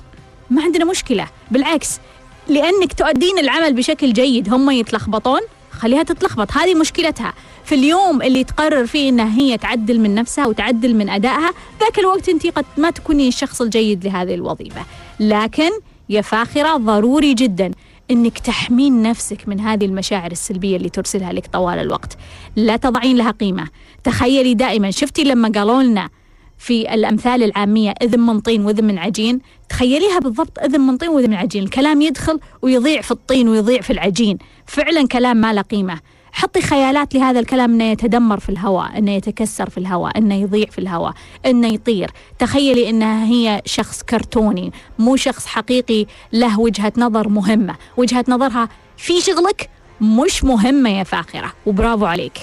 ما 0.50 0.64
عندنا 0.64 0.86
مشكلة. 0.86 1.28
بالعكس 1.52 2.00
لأنك 2.48 2.94
تؤدين 2.94 3.38
العمل 3.40 3.74
بشكل 3.74 4.14
جيد 4.14 4.54
هم 4.54 4.72
يتلخبطون 4.72 5.42
خليها 5.72 6.04
تتلخبط. 6.04 6.52
هذه 6.52 6.76
مشكلتها. 6.76 7.34
في 7.70 7.76
اليوم 7.76 8.22
اللي 8.22 8.43
تقرر 8.43 8.86
فيه 8.86 9.09
إنها 9.09 9.39
هي 9.39 9.57
تعدل 9.57 9.99
من 9.99 10.15
نفسها 10.15 10.47
وتعدل 10.47 10.95
من 10.95 11.09
أدائها 11.09 11.51
ذاك 11.80 11.99
الوقت 11.99 12.30
أنت 12.30 12.47
قد 12.47 12.65
ما 12.78 12.89
تكوني 12.89 13.28
الشخص 13.28 13.61
الجيد 13.61 14.05
لهذه 14.05 14.34
الوظيفة. 14.34 14.82
لكن 15.20 15.70
يا 16.09 16.22
فاخرة 16.22 16.78
ضروري 16.78 17.34
جدا 17.34 17.72
إنك 18.11 18.39
تحمين 18.39 19.01
نفسك 19.01 19.47
من 19.47 19.59
هذه 19.59 19.86
المشاعر 19.86 20.32
السلبية 20.32 20.78
اللي 20.78 20.89
ترسلها 20.89 21.34
لك 21.34 21.47
طوال 21.47 21.80
الوقت. 21.80 22.17
لا 22.55 22.76
تضعين 22.76 23.17
لها 23.17 23.32
قيمة. 23.32 23.67
تخيلي 24.03 24.53
دائما 24.53 24.91
شفتي 24.91 25.24
لما 25.24 25.51
قالوا 25.55 25.84
لنا 25.84 26.09
في 26.57 26.93
الأمثال 26.93 27.43
العامية 27.43 27.93
إذن 28.01 28.20
من 28.20 28.39
طين 28.39 28.65
وإذن 28.65 28.86
من 28.86 28.97
عجين؟ 28.97 29.39
تخيليها 29.70 30.20
بالضبط 30.20 30.59
إذن 30.59 30.82
من 30.82 30.97
طين 30.97 31.09
وإذن 31.09 31.30
من 31.30 31.36
عجين. 31.36 31.63
الكلام 31.63 32.01
يدخل 32.01 32.39
ويضيع 32.61 33.01
في 33.01 33.11
الطين 33.11 33.49
ويضيع 33.49 33.82
في 33.82 33.93
العجين. 33.93 34.38
فعلا 34.65 35.07
كلام 35.07 35.38
ما 35.38 35.53
له 35.53 35.61
قيمة. 35.61 35.99
حطي 36.32 36.62
خيالات 36.62 37.16
لهذا 37.16 37.40
الكلام 37.40 37.74
إنه 37.74 37.84
يتدمر 37.84 38.40
في 38.40 38.50
الهواء 38.50 38.98
إنه 38.98 39.12
يتكسر 39.12 39.70
في 39.70 39.78
الهواء 39.78 40.18
إنه 40.18 40.36
يضيع 40.36 40.66
في 40.66 40.80
الهواء 40.80 41.14
إنه 41.46 41.68
يطير. 41.68 42.12
تخيلي 42.40 42.90
إنها 42.90 43.26
هي 43.26 43.62
شخص 43.66 44.04
كرتوني 44.04 44.72
مو 45.00 45.16
شخص 45.16 45.46
حقيقي 45.46 46.06
له 46.34 46.60
وجهة 46.60 46.94
نظر 46.98 47.30
مهمة. 47.30 47.76
وجهة 47.98 48.26
نظرها 48.28 48.70
في 48.98 49.22
شغلك 49.22 49.70
مش 50.02 50.44
مهمة 50.44 50.90
يا 50.90 51.04
فاخرة. 51.04 51.54
وبرافو 51.66 52.06
عليك. 52.06 52.40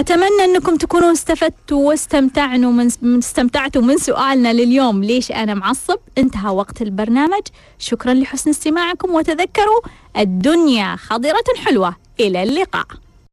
أتمنى 0.00 0.44
أنكم 0.44 0.76
تكونوا 0.76 1.12
استفدتوا 1.12 1.88
واستمتعتوا 1.88 2.72
من, 2.72 3.18
استمتعتوا 3.18 3.82
من 3.82 3.98
سؤالنا 3.98 4.52
لليوم. 4.52 5.04
ليش 5.04 5.32
أنا 5.32 5.54
معصب؟ 5.54 5.98
انتهى 6.18 6.50
وقت 6.50 6.82
البرنامج. 6.82 7.42
شكرا 7.78 8.14
لحسن 8.14 8.50
استماعكم 8.50 9.14
وتذكروا 9.14 9.80
الدنيا 10.18 10.96
خضرة 10.96 11.44
حلوة. 11.64 11.96
إلى 12.20 12.42
اللقاء. 12.42 12.86